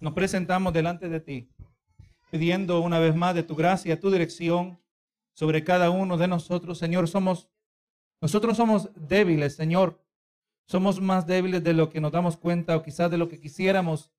nos 0.00 0.12
presentamos 0.12 0.72
delante 0.72 1.08
de 1.08 1.20
ti, 1.20 1.48
pidiendo 2.30 2.80
una 2.80 2.98
vez 2.98 3.14
más 3.14 3.34
de 3.34 3.42
tu 3.42 3.56
gracia, 3.56 4.00
tu 4.00 4.10
dirección 4.10 4.78
sobre 5.34 5.64
cada 5.64 5.90
uno 5.90 6.16
de 6.16 6.28
nosotros. 6.28 6.78
Señor, 6.78 7.08
somos, 7.08 7.48
nosotros 8.20 8.56
somos 8.56 8.90
débiles, 8.94 9.56
Señor. 9.56 10.02
Somos 10.66 11.00
más 11.00 11.26
débiles 11.26 11.64
de 11.64 11.72
lo 11.72 11.88
que 11.88 12.00
nos 12.00 12.12
damos 12.12 12.36
cuenta 12.36 12.76
o 12.76 12.82
quizás 12.82 13.10
de 13.10 13.18
lo 13.18 13.28
que 13.28 13.40
quisiéramos 13.40 14.12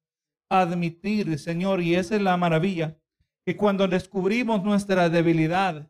admitir, 0.49 1.37
Señor. 1.37 1.81
Y 1.81 1.95
esa 1.95 2.15
es 2.15 2.21
la 2.21 2.35
maravilla, 2.37 2.97
que 3.45 3.55
cuando 3.55 3.87
descubrimos 3.87 4.63
nuestra 4.63 5.09
debilidad, 5.09 5.87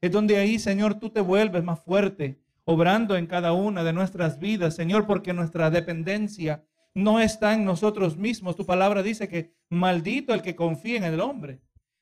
es 0.00 0.12
donde 0.12 0.36
ahí, 0.36 0.58
Señor, 0.58 0.94
tú 0.96 1.08
te 1.08 1.20
vuelves 1.20 1.64
más 1.64 1.80
fuerte, 1.80 2.38
obrando 2.64 3.16
en 3.16 3.26
cada 3.26 3.52
una 3.52 3.82
de 3.82 3.94
nuestras 3.94 4.38
vidas, 4.38 4.74
Señor, 4.74 5.06
porque 5.06 5.32
nuestra 5.32 5.70
dependencia 5.70 6.64
no 6.94 7.20
está 7.20 7.54
en 7.54 7.64
nosotros 7.64 8.16
mismos. 8.16 8.56
Tu 8.56 8.64
palabra 8.64 9.02
dice 9.02 9.28
que 9.28 9.54
maldito 9.68 10.32
el 10.32 10.42
que 10.42 10.56
confía 10.56 10.96
en 10.96 11.04
el 11.04 11.20
hombre, 11.20 11.60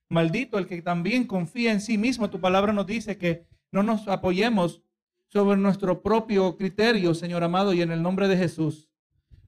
maldito 0.09 0.59
el 0.59 0.67
que 0.67 0.83
también 0.83 1.27
confía 1.27 1.73
en 1.73 1.81
sí 1.81 1.99
mismo. 1.99 2.31
Tu 2.31 2.41
palabra 2.41 2.73
nos 2.73 2.87
dice 2.87 3.17
que 3.17 3.47
no 3.71 3.83
nos 3.83 4.07
apoyemos 4.07 4.83
sobre 5.29 5.57
nuestro 5.57 6.03
propio 6.03 6.57
criterio, 6.57 7.15
Señor 7.15 7.43
amado, 7.43 7.73
y 7.73 7.81
en 7.81 7.91
el 7.91 8.03
nombre 8.03 8.29
de 8.29 8.37
Jesús. 8.37 8.91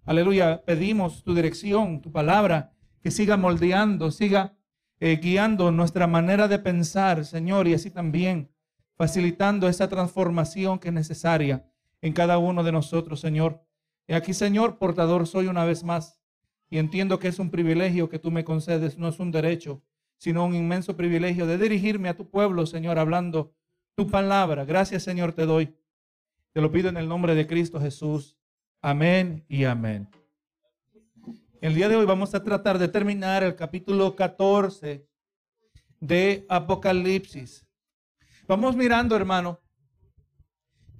Aleluya, 0.05 0.63
pedimos 0.65 1.23
tu 1.23 1.35
dirección, 1.35 2.01
tu 2.01 2.11
palabra, 2.11 2.73
que 3.03 3.11
siga 3.11 3.37
moldeando, 3.37 4.11
siga 4.11 4.57
eh, 4.99 5.19
guiando 5.23 5.71
nuestra 5.71 6.07
manera 6.07 6.49
de 6.49 6.59
pensar, 6.59 7.27
Señor, 7.27 7.69
y 7.69 7.75
así 7.75 7.91
también 7.91 8.51
facilitando 8.97 9.69
esa 9.69 9.89
transformación 9.89 10.79
que 10.79 10.89
es 10.89 10.95
necesaria 10.95 11.67
en 12.01 12.13
cada 12.13 12.39
uno 12.39 12.63
de 12.63 12.73
nosotros, 12.73 13.21
Señor. 13.21 13.63
Y 14.07 14.13
aquí, 14.15 14.35
Señor, 14.35 14.79
portador 14.79 15.27
soy 15.27 15.47
una 15.47 15.65
vez 15.65 15.83
más, 15.83 16.21
y 16.71 16.79
entiendo 16.79 17.19
que 17.19 17.29
es 17.29 17.39
un 17.39 17.51
privilegio 17.51 18.09
que 18.09 18.19
tú 18.19 18.31
me 18.31 18.45
concedes, 18.45 18.99
no 18.99 19.09
es 19.09 19.19
un 19.21 19.31
derecho, 19.31 19.83
sino 20.19 20.45
un 20.45 20.55
inmenso 20.55 20.97
privilegio 20.97 21.47
de 21.47 21.59
dirigirme 21.59 22.09
a 22.09 22.17
tu 22.17 22.29
pueblo, 22.29 22.67
Señor, 22.67 22.99
hablando 22.99 23.55
tu 23.95 24.09
palabra. 24.09 24.65
Gracias, 24.65 25.03
Señor, 25.03 25.33
te 25.33 25.47
doy. 25.47 25.75
Te 26.53 26.61
lo 26.61 26.71
pido 26.71 26.89
en 26.89 26.97
el 26.97 27.09
nombre 27.09 27.35
de 27.35 27.47
Cristo 27.47 27.81
Jesús. 27.81 28.37
Amén 28.81 29.45
y 29.49 29.65
amén. 29.65 30.09
El 31.61 31.75
día 31.75 31.89
de 31.89 31.97
hoy 31.97 32.05
vamos 32.05 32.35
a 32.35 32.45
tratar 32.45 32.79
de 32.79 32.89
terminar 32.89 33.43
el 33.43 33.57
capítulo 33.57 34.15
14 34.15 35.09
de 36.01 36.45
Apocalipsis. 36.49 37.67
Vamos 38.47 38.77
mirando, 38.77 39.17
hermano, 39.17 39.61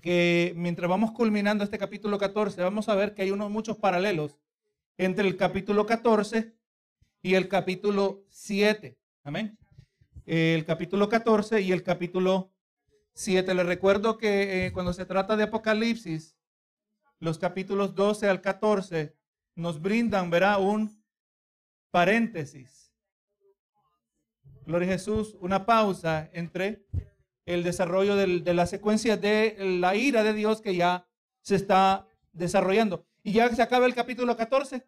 que 0.05 0.53
mientras 0.55 0.87
vamos 0.87 1.13
culminando 1.13 1.65
este 1.65 1.79
capítulo 1.79 2.19
14, 2.19 2.61
vamos 2.61 2.91
a 2.91 2.95
ver 2.95 3.15
que 3.15 3.23
hay 3.23 3.31
unos 3.31 3.51
muchos 3.51 3.79
paralelos 3.79 4.37
entre 4.99 5.27
el 5.27 5.35
capítulo 5.39 5.87
14 5.87 6.55
y 7.23 7.33
el 7.33 7.49
capítulo 7.49 8.23
7. 8.29 8.99
Amén. 9.23 9.57
El 10.27 10.67
capítulo 10.67 11.09
14 11.09 11.63
y 11.63 11.73
el 11.73 11.83
capítulo 11.83 12.53
7. 13.15 13.55
Les 13.55 13.65
recuerdo 13.65 14.19
que 14.19 14.67
eh, 14.67 14.73
cuando 14.75 14.93
se 14.93 15.07
trata 15.07 15.39
de 15.39 15.45
Apocalipsis, 15.45 16.37
los 17.19 17.39
capítulos 17.39 17.95
12 17.95 18.29
al 18.29 18.43
14 18.43 19.17
nos 19.55 19.81
brindan, 19.81 20.29
verá, 20.29 20.59
un 20.59 21.03
paréntesis. 21.91 22.93
Gloria 24.67 24.87
a 24.87 24.93
Jesús, 24.93 25.35
una 25.41 25.65
pausa 25.65 26.29
entre 26.35 26.85
el 27.47 27.63
desarrollo 27.63 28.17
de 28.17 28.55
la 28.55 28.67
secuencia 28.67 29.17
de 29.17 29.57
la 29.81 29.97
ira 29.97 30.23
de 30.23 30.33
Dios 30.33 30.61
que 30.61 30.77
ya 30.77 31.07
se 31.43 31.57
está 31.57 32.07
desarrollando. 32.33 33.07
Y 33.23 33.33
ya 33.33 33.49
se 33.55 33.63
acaba 33.63 33.87
el 33.87 33.95
capítulo 33.95 34.37
14 34.37 34.87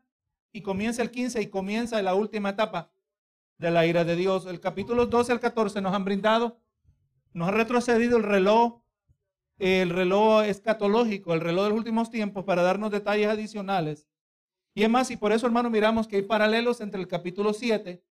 y 0.53 0.63
comienza 0.63 1.03
el 1.03 1.11
15 1.11 1.43
y 1.43 1.47
comienza 1.49 2.01
la 2.03 2.15
última 2.15 2.51
etapa 2.51 2.91
de 3.59 3.71
la 3.71 3.87
ira 3.87 4.05
de 4.05 4.17
Dios. 4.17 4.47
El 4.47 4.61
capítulo 4.61 5.07
12 5.07 5.33
al 5.33 5.41
14 5.41 5.81
nos 5.81 5.95
han 5.95 6.05
brindado 6.05 6.59
nos 7.37 7.49
ha 7.49 7.51
retrocedido 7.51 8.17
el 8.17 8.23
reloj, 8.23 8.81
el 9.59 9.91
reloj 9.91 10.45
escatológico, 10.45 11.35
el 11.35 11.43
reloj 11.43 11.65
de 11.65 11.71
los 11.71 11.79
últimos 11.79 12.11
tiempos 12.11 12.45
para 12.45 12.63
darnos 12.63 12.91
detalles 12.91 13.29
adicionales. 13.29 14.09
Y 14.75 14.85
es 14.85 14.89
más, 14.89 15.11
y 15.11 15.19
por 15.19 15.33
eso, 15.33 15.45
hermano, 15.45 15.69
miramos 15.69 16.09
que 16.09 16.17
hay 16.17 16.23
paralelos 16.23 16.81
entre 16.81 16.99
el 16.99 17.07
capítulo 17.07 17.53
7 17.53 18.03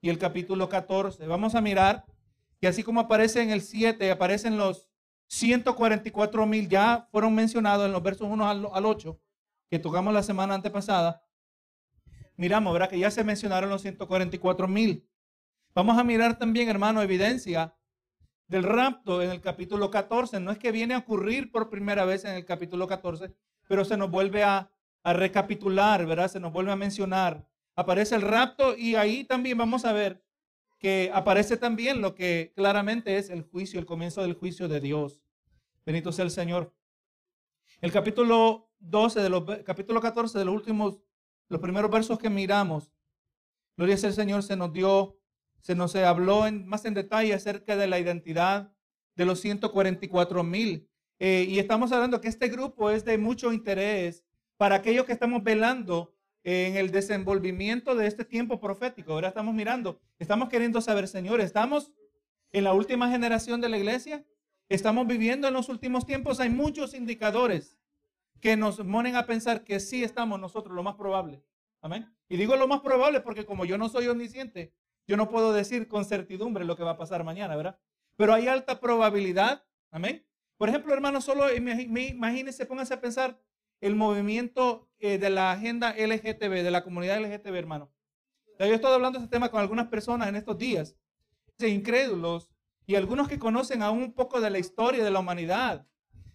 y 0.00 0.08
el 0.08 0.18
capítulo 0.18 0.68
14. 0.68 1.26
Vamos 1.26 1.56
a 1.56 1.60
mirar 1.60 2.04
que 2.64 2.68
así 2.68 2.82
como 2.82 3.00
aparece 3.00 3.42
en 3.42 3.50
el 3.50 3.60
7, 3.60 4.10
aparecen 4.10 4.56
los 4.56 4.88
144 5.26 6.46
mil, 6.46 6.66
ya 6.66 7.06
fueron 7.10 7.34
mencionados 7.34 7.84
en 7.84 7.92
los 7.92 8.02
versos 8.02 8.26
1 8.26 8.48
al, 8.48 8.66
al 8.72 8.86
8, 8.86 9.20
que 9.68 9.78
tocamos 9.78 10.14
la 10.14 10.22
semana 10.22 10.54
antepasada. 10.54 11.22
Miramos, 12.38 12.72
¿verdad? 12.72 12.88
Que 12.88 12.98
ya 12.98 13.10
se 13.10 13.22
mencionaron 13.22 13.68
los 13.68 13.82
144 13.82 14.66
mil. 14.66 15.06
Vamos 15.74 15.98
a 15.98 16.04
mirar 16.04 16.38
también, 16.38 16.70
hermano, 16.70 17.02
evidencia 17.02 17.76
del 18.46 18.62
rapto 18.62 19.20
en 19.20 19.28
el 19.28 19.42
capítulo 19.42 19.90
14. 19.90 20.40
No 20.40 20.50
es 20.50 20.56
que 20.56 20.72
viene 20.72 20.94
a 20.94 20.98
ocurrir 21.00 21.52
por 21.52 21.68
primera 21.68 22.06
vez 22.06 22.24
en 22.24 22.32
el 22.34 22.46
capítulo 22.46 22.88
14, 22.88 23.30
pero 23.68 23.84
se 23.84 23.98
nos 23.98 24.10
vuelve 24.10 24.42
a, 24.42 24.70
recapitular, 25.04 26.06
¿verdad? 26.06 26.30
Se 26.30 26.40
nos 26.40 26.50
vuelve 26.50 26.72
a 26.72 26.76
mencionar. 26.76 27.46
Aparece 27.76 28.14
el 28.14 28.22
rapto 28.22 28.74
y 28.74 28.94
ahí 28.94 29.24
también 29.24 29.58
vamos 29.58 29.84
a 29.84 29.92
ver 29.92 30.23
que 30.84 31.10
aparece 31.14 31.56
también 31.56 32.02
lo 32.02 32.14
que 32.14 32.52
claramente 32.54 33.16
es 33.16 33.30
el 33.30 33.40
juicio, 33.40 33.80
el 33.80 33.86
comienzo 33.86 34.20
del 34.20 34.34
juicio 34.34 34.68
de 34.68 34.80
Dios. 34.80 35.22
Bendito 35.86 36.12
sea 36.12 36.26
el 36.26 36.30
Señor. 36.30 36.74
El 37.80 37.90
capítulo 37.90 38.68
12 38.80 39.22
de 39.22 39.64
capítulo 39.64 40.02
14 40.02 40.38
de 40.38 40.44
los 40.44 40.54
últimos 40.54 41.00
los 41.48 41.62
primeros 41.62 41.90
versos 41.90 42.18
que 42.18 42.28
miramos. 42.28 42.92
Gloria 43.78 43.96
sea 43.96 44.10
el 44.10 44.14
Señor, 44.14 44.42
se 44.42 44.56
nos 44.56 44.74
dio 44.74 45.18
se 45.58 45.74
nos 45.74 45.96
habló 45.96 46.46
en, 46.46 46.66
más 46.66 46.84
en 46.84 46.92
detalle 46.92 47.32
acerca 47.32 47.76
de 47.76 47.86
la 47.86 47.98
identidad 47.98 48.70
de 49.16 49.24
los 49.24 49.40
144 49.40 50.44
mil. 50.44 50.86
Eh, 51.18 51.46
y 51.48 51.60
estamos 51.60 51.92
hablando 51.92 52.20
que 52.20 52.28
este 52.28 52.48
grupo 52.48 52.90
es 52.90 53.06
de 53.06 53.16
mucho 53.16 53.54
interés 53.54 54.22
para 54.58 54.74
aquellos 54.74 55.06
que 55.06 55.12
estamos 55.12 55.42
velando 55.42 56.13
en 56.44 56.76
el 56.76 56.90
desenvolvimiento 56.90 57.94
de 57.94 58.06
este 58.06 58.24
tiempo 58.24 58.60
profético. 58.60 59.14
Ahora 59.14 59.28
estamos 59.28 59.54
mirando, 59.54 60.00
estamos 60.18 60.50
queriendo 60.50 60.80
saber, 60.82 61.08
Señor, 61.08 61.40
¿estamos 61.40 61.90
en 62.52 62.64
la 62.64 62.74
última 62.74 63.10
generación 63.10 63.60
de 63.62 63.70
la 63.70 63.78
iglesia? 63.78 64.24
¿Estamos 64.68 65.06
viviendo 65.06 65.48
en 65.48 65.54
los 65.54 65.68
últimos 65.70 66.06
tiempos? 66.06 66.40
Hay 66.40 66.50
muchos 66.50 66.94
indicadores 66.94 67.78
que 68.40 68.56
nos 68.56 68.76
ponen 68.76 69.16
a 69.16 69.24
pensar 69.24 69.64
que 69.64 69.80
sí 69.80 70.04
estamos 70.04 70.38
nosotros, 70.38 70.74
lo 70.74 70.82
más 70.82 70.96
probable. 70.96 71.42
Amén. 71.80 72.14
Y 72.28 72.36
digo 72.36 72.56
lo 72.56 72.68
más 72.68 72.80
probable 72.80 73.20
porque 73.20 73.46
como 73.46 73.64
yo 73.64 73.78
no 73.78 73.88
soy 73.88 74.06
omnisciente, 74.08 74.74
yo 75.06 75.16
no 75.16 75.30
puedo 75.30 75.52
decir 75.52 75.88
con 75.88 76.04
certidumbre 76.04 76.64
lo 76.64 76.76
que 76.76 76.82
va 76.82 76.92
a 76.92 76.96
pasar 76.98 77.24
mañana, 77.24 77.56
¿verdad? 77.56 77.78
Pero 78.16 78.34
hay 78.34 78.48
alta 78.48 78.80
probabilidad. 78.80 79.64
Amén. 79.90 80.26
Por 80.58 80.68
ejemplo, 80.68 80.92
hermano, 80.92 81.20
solo 81.20 81.52
imagínense, 81.52 82.66
pónganse 82.66 82.94
a 82.94 83.00
pensar 83.00 83.38
el 83.80 83.94
movimiento 83.94 84.88
eh, 84.98 85.18
de 85.18 85.30
la 85.30 85.52
agenda 85.52 85.94
LGTB, 85.96 86.62
de 86.62 86.70
la 86.70 86.84
comunidad 86.84 87.20
LGTB, 87.20 87.54
hermano. 87.54 87.92
Yo 88.58 88.66
he 88.66 88.74
estado 88.74 88.94
hablando 88.94 89.18
de 89.18 89.24
este 89.24 89.34
tema 89.34 89.50
con 89.50 89.60
algunas 89.60 89.88
personas 89.88 90.28
en 90.28 90.36
estos 90.36 90.56
días, 90.56 90.96
incrédulos 91.58 92.50
y 92.86 92.94
algunos 92.94 93.28
que 93.28 93.38
conocen 93.38 93.82
aún 93.82 94.02
un 94.02 94.12
poco 94.12 94.40
de 94.40 94.50
la 94.50 94.58
historia 94.58 95.04
de 95.04 95.10
la 95.10 95.20
humanidad. 95.20 95.86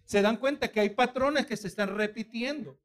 Se 0.04 0.22
dan 0.22 0.36
cuenta 0.36 0.68
que 0.68 0.80
hay 0.80 0.90
patrones 0.90 1.46
que 1.46 1.56
se 1.56 1.68
están 1.68 1.96
repitiendo. 1.96 2.78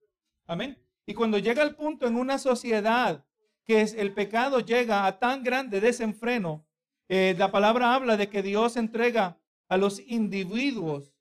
Amén. 0.46 0.82
Y 1.06 1.14
cuando 1.14 1.38
llega 1.38 1.64
el 1.64 1.76
punto 1.76 2.08
en 2.08 2.16
una 2.16 2.38
sociedad 2.38 3.26
que 3.66 3.82
es, 3.82 3.96
el 3.96 4.14
pecado 4.14 4.60
llega 4.60 5.06
a 5.06 5.20
tan 5.20 5.44
grande 5.44 5.82
desenfreno. 5.82 6.68
Eh, 7.10 7.36
la 7.38 7.52
palabra 7.52 7.96
habla 7.96 8.16
de 8.16 8.30
que 8.30 8.44
Dios 8.44 8.78
entrega 8.78 9.40
a 9.68 9.78
los 9.78 10.00
individuos, 10.08 11.15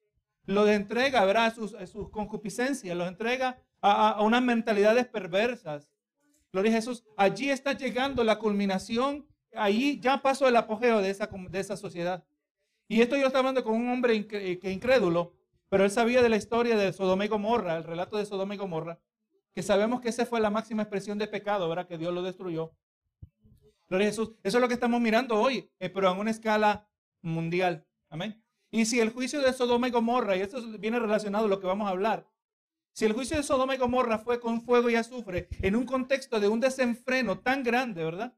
los 0.47 0.69
entrega 0.69 1.25
¿verdad? 1.25 1.47
A, 1.47 1.51
sus, 1.51 1.77
sus 1.91 2.11
concupiscencias, 2.11 2.97
los 2.97 3.09
entrega 3.09 3.59
a, 3.81 4.23
unas 4.23 4.43
mentalidades 4.43 5.07
perversas. 5.07 5.91
Gloria 6.53 6.73
a 6.73 6.75
Jesús. 6.77 7.05
Allí 7.17 7.51
está 7.51 7.73
llegando 7.73 8.23
la 8.25 8.39
culminación. 8.39 9.27
Ahí 9.55 10.01
ya 10.01 10.23
pasó 10.23 10.49
el 10.49 10.57
apogeo 10.57 11.01
de 11.01 11.11
esa, 11.11 11.29
de 11.51 11.61
esa 11.61 11.77
sociedad. 11.77 12.25
Y 12.89 13.01
esto 13.01 13.17
yo 13.17 13.27
estaba 13.27 13.41
hablando 13.41 13.65
con 13.65 13.75
un 13.75 13.89
hombre 13.89 14.27
que 14.27 14.71
incrédulo, 14.71 15.35
pero 15.69 15.85
él 15.85 15.91
sabía 15.91 16.23
de 16.23 16.29
la 16.29 16.37
historia 16.37 16.77
de 16.77 16.93
Sodoma 16.93 17.25
y 17.25 17.29
Gomorra, 17.29 17.77
el 17.77 17.85
relato 17.85 18.17
de 18.17 18.27
Sodoma 18.27 18.55
y 18.55 18.59
Gomorra 18.59 19.01
que 19.55 19.63
sabemos 19.63 20.01
que 20.01 20.09
esa 20.09 20.27
fue 20.27 20.41
la 20.41 20.51
máxima 20.51 20.83
expresión 20.83 21.17
de 21.17 21.29
pecado, 21.29 21.69
¿verdad? 21.69 21.87
Que 21.87 21.97
Dios 21.97 22.13
lo 22.13 22.23
destruyó. 22.23 22.73
Gloria 23.89 24.09
a 24.09 24.11
Jesús. 24.11 24.33
Eso 24.43 24.59
es 24.59 24.61
lo 24.61 24.69
que 24.69 24.75
estamos 24.75 25.01
mirando 25.01 25.41
hoy, 25.41 25.71
eh, 25.79 25.89
pero 25.89 26.11
en 26.11 26.19
una 26.19 26.33
escala 26.33 26.89
mundial. 27.23 27.87
Amén. 28.11 28.44
Y 28.75 28.87
si 28.87 28.99
el 28.99 29.11
juicio 29.11 29.41
de 29.41 29.53
Sodoma 29.53 29.87
y 29.87 29.93
Gomorra, 29.93 30.37
y 30.37 30.41
esto 30.41 30.61
viene 30.81 30.99
relacionado 30.99 31.45
a 31.45 31.49
lo 31.49 31.61
que 31.61 31.67
vamos 31.69 31.87
a 31.87 31.91
hablar, 31.91 32.29
si 32.93 33.05
el 33.05 33.13
juicio 33.13 33.37
de 33.37 33.45
Sodoma 33.45 33.77
y 33.77 33.79
Gomorra 33.79 34.19
fue 34.19 34.41
con 34.41 34.63
fuego 34.63 34.91
y 34.91 34.97
azufre 34.97 35.47
en 35.63 35.77
un 35.77 35.87
contexto 35.87 36.41
de 36.41 36.49
un 36.49 36.59
desenfreno 36.59 37.39
tan 37.39 37.63
grande, 37.63 38.03
¿verdad? 38.03 38.37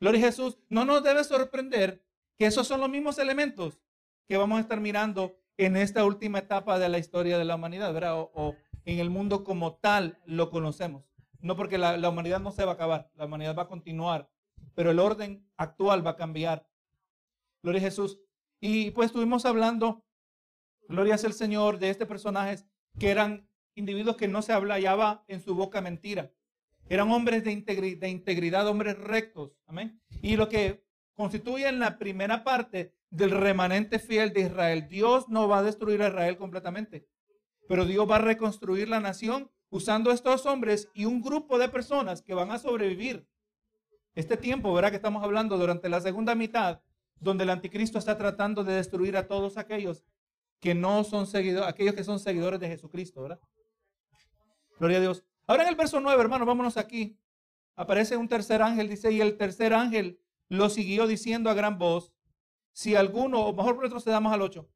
Gloria 0.00 0.18
a 0.22 0.24
Jesús, 0.28 0.56
no 0.70 0.86
nos 0.86 1.02
debe 1.02 1.24
sorprender 1.24 2.02
que 2.38 2.46
esos 2.46 2.66
son 2.66 2.80
los 2.80 2.88
mismos 2.88 3.18
elementos 3.18 3.82
que 4.26 4.38
vamos 4.38 4.56
a 4.56 4.60
estar 4.62 4.80
mirando 4.80 5.36
en 5.58 5.76
esta 5.76 6.06
última 6.06 6.38
etapa 6.38 6.78
de 6.78 6.88
la 6.88 6.96
historia 6.96 7.36
de 7.36 7.44
la 7.44 7.56
humanidad, 7.56 7.92
¿verdad? 7.92 8.18
o 8.18 8.56
en 8.86 8.98
el 8.98 9.10
mundo 9.10 9.44
como 9.44 9.74
tal 9.74 10.22
lo 10.24 10.48
conocemos. 10.48 11.04
No 11.40 11.54
porque 11.54 11.76
la, 11.76 11.98
la 11.98 12.08
humanidad 12.08 12.40
no 12.40 12.50
se 12.50 12.64
va 12.64 12.70
a 12.70 12.74
acabar, 12.76 13.10
la 13.14 13.26
humanidad 13.26 13.54
va 13.54 13.64
a 13.64 13.68
continuar, 13.68 14.30
pero 14.74 14.90
el 14.90 14.98
orden 14.98 15.46
actual 15.58 16.06
va 16.06 16.12
a 16.12 16.16
cambiar. 16.16 16.66
Gloria 17.62 17.82
a 17.82 17.84
Jesús. 17.84 18.20
Y 18.60 18.90
pues 18.90 19.06
estuvimos 19.06 19.46
hablando, 19.46 20.04
gloria 20.88 21.14
al 21.14 21.32
Señor, 21.32 21.78
de 21.78 21.90
este 21.90 22.06
personajes 22.06 22.66
que 22.98 23.10
eran 23.10 23.48
individuos 23.74 24.16
que 24.16 24.28
no 24.28 24.42
se 24.42 24.52
hablaba 24.52 25.24
en 25.28 25.40
su 25.40 25.54
boca 25.54 25.80
mentira. 25.80 26.30
Eran 26.88 27.10
hombres 27.10 27.44
de, 27.44 27.96
de 27.98 28.08
integridad, 28.08 28.66
hombres 28.66 28.98
rectos. 28.98 29.56
Amén. 29.66 30.00
Y 30.22 30.36
lo 30.36 30.48
que 30.48 30.84
constituye 31.14 31.68
en 31.68 31.78
la 31.78 31.98
primera 31.98 32.44
parte 32.44 32.94
del 33.10 33.30
remanente 33.30 33.98
fiel 33.98 34.32
de 34.32 34.42
Israel. 34.42 34.88
Dios 34.88 35.28
no 35.28 35.48
va 35.48 35.58
a 35.58 35.62
destruir 35.62 36.02
a 36.02 36.08
Israel 36.08 36.36
completamente, 36.36 37.08
pero 37.68 37.84
Dios 37.84 38.08
va 38.08 38.16
a 38.16 38.20
reconstruir 38.20 38.88
la 38.88 39.00
nación 39.00 39.50
usando 39.68 40.10
estos 40.12 40.46
hombres 40.46 40.88
y 40.94 41.04
un 41.04 41.20
grupo 41.20 41.58
de 41.58 41.68
personas 41.68 42.22
que 42.22 42.34
van 42.34 42.50
a 42.50 42.58
sobrevivir. 42.58 43.26
Este 44.14 44.36
tiempo, 44.36 44.72
verá 44.74 44.90
que 44.90 44.96
estamos 44.96 45.22
hablando 45.22 45.56
durante 45.56 45.88
la 45.88 46.00
segunda 46.00 46.34
mitad, 46.34 46.80
donde 47.20 47.44
el 47.44 47.50
anticristo 47.50 47.98
está 47.98 48.16
tratando 48.16 48.64
de 48.64 48.74
destruir 48.74 49.16
a 49.16 49.28
todos 49.28 49.56
aquellos 49.56 50.04
que 50.58 50.74
no 50.74 51.04
son 51.04 51.26
seguidores, 51.26 51.68
aquellos 51.68 51.94
que 51.94 52.04
son 52.04 52.18
seguidores 52.18 52.60
de 52.60 52.68
Jesucristo, 52.68 53.22
¿verdad? 53.22 53.40
Gloria 54.78 54.98
a 54.98 55.00
Dios. 55.00 55.24
Ahora 55.46 55.62
en 55.64 55.68
el 55.68 55.76
verso 55.76 56.00
9, 56.00 56.20
hermano, 56.20 56.46
vámonos 56.46 56.76
aquí. 56.76 57.18
Aparece 57.76 58.16
un 58.16 58.28
tercer 58.28 58.62
ángel, 58.62 58.88
dice, 58.88 59.12
y 59.12 59.20
el 59.20 59.36
tercer 59.36 59.72
ángel 59.74 60.20
lo 60.48 60.68
siguió 60.68 61.06
diciendo 61.06 61.48
a 61.50 61.54
gran 61.54 61.78
voz, 61.78 62.12
si 62.72 62.94
alguno, 62.94 63.40
o 63.40 63.54
mejor 63.54 63.78
retrocedamos 63.78 64.32
al 64.32 64.42
8, 64.42 64.68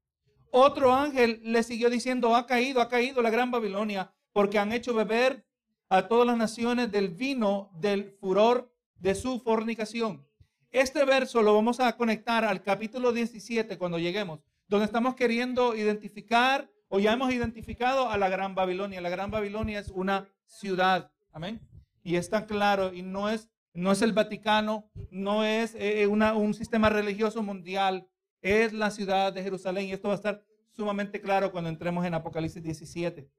otro 0.50 0.92
ángel 0.92 1.40
le 1.42 1.62
siguió 1.62 1.90
diciendo, 1.90 2.36
ha 2.36 2.46
caído, 2.46 2.80
ha 2.80 2.88
caído 2.88 3.22
la 3.22 3.30
gran 3.30 3.50
Babilonia, 3.50 4.14
porque 4.32 4.58
han 4.58 4.72
hecho 4.72 4.94
beber 4.94 5.46
a 5.88 6.06
todas 6.08 6.26
las 6.26 6.36
naciones 6.36 6.90
del 6.90 7.08
vino 7.08 7.70
del 7.74 8.10
furor 8.20 8.72
de 9.00 9.14
su 9.14 9.40
fornicación. 9.40 10.26
Este 10.74 11.04
verso 11.04 11.40
lo 11.40 11.54
vamos 11.54 11.78
a 11.78 11.96
conectar 11.96 12.44
al 12.44 12.60
capítulo 12.60 13.12
17 13.12 13.78
cuando 13.78 14.00
lleguemos, 14.00 14.40
donde 14.66 14.86
estamos 14.86 15.14
queriendo 15.14 15.76
identificar 15.76 16.68
o 16.88 16.98
ya 16.98 17.12
hemos 17.12 17.32
identificado 17.32 18.10
a 18.10 18.18
la 18.18 18.28
Gran 18.28 18.56
Babilonia. 18.56 19.00
La 19.00 19.08
Gran 19.08 19.30
Babilonia 19.30 19.78
es 19.78 19.88
una 19.90 20.28
ciudad, 20.46 21.12
amén. 21.30 21.60
Y 22.02 22.16
está 22.16 22.44
claro, 22.46 22.92
y 22.92 23.02
no 23.02 23.30
es, 23.30 23.48
no 23.72 23.92
es 23.92 24.02
el 24.02 24.12
Vaticano, 24.14 24.90
no 25.12 25.44
es 25.44 25.76
eh, 25.76 26.02
eh, 26.02 26.06
un 26.08 26.54
sistema 26.54 26.90
religioso 26.90 27.40
mundial, 27.44 28.08
es 28.42 28.72
la 28.72 28.90
ciudad 28.90 29.32
de 29.32 29.44
Jerusalén. 29.44 29.86
Y 29.86 29.92
esto 29.92 30.08
va 30.08 30.14
a 30.14 30.16
estar 30.16 30.44
sumamente 30.72 31.20
claro 31.20 31.52
cuando 31.52 31.70
entremos 31.70 32.04
en 32.04 32.14
Apocalipsis 32.14 32.64
17. 32.64 33.30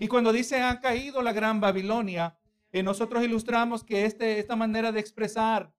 Y 0.00 0.08
cuando 0.08 0.32
dice 0.32 0.62
ha 0.62 0.80
caído 0.80 1.20
la 1.20 1.34
Gran 1.34 1.60
Babilonia, 1.60 2.38
eh, 2.72 2.82
nosotros 2.82 3.22
ilustramos 3.22 3.84
que 3.84 4.06
este, 4.06 4.38
esta 4.38 4.56
manera 4.56 4.90
de 4.90 5.00
expresar 5.00 5.70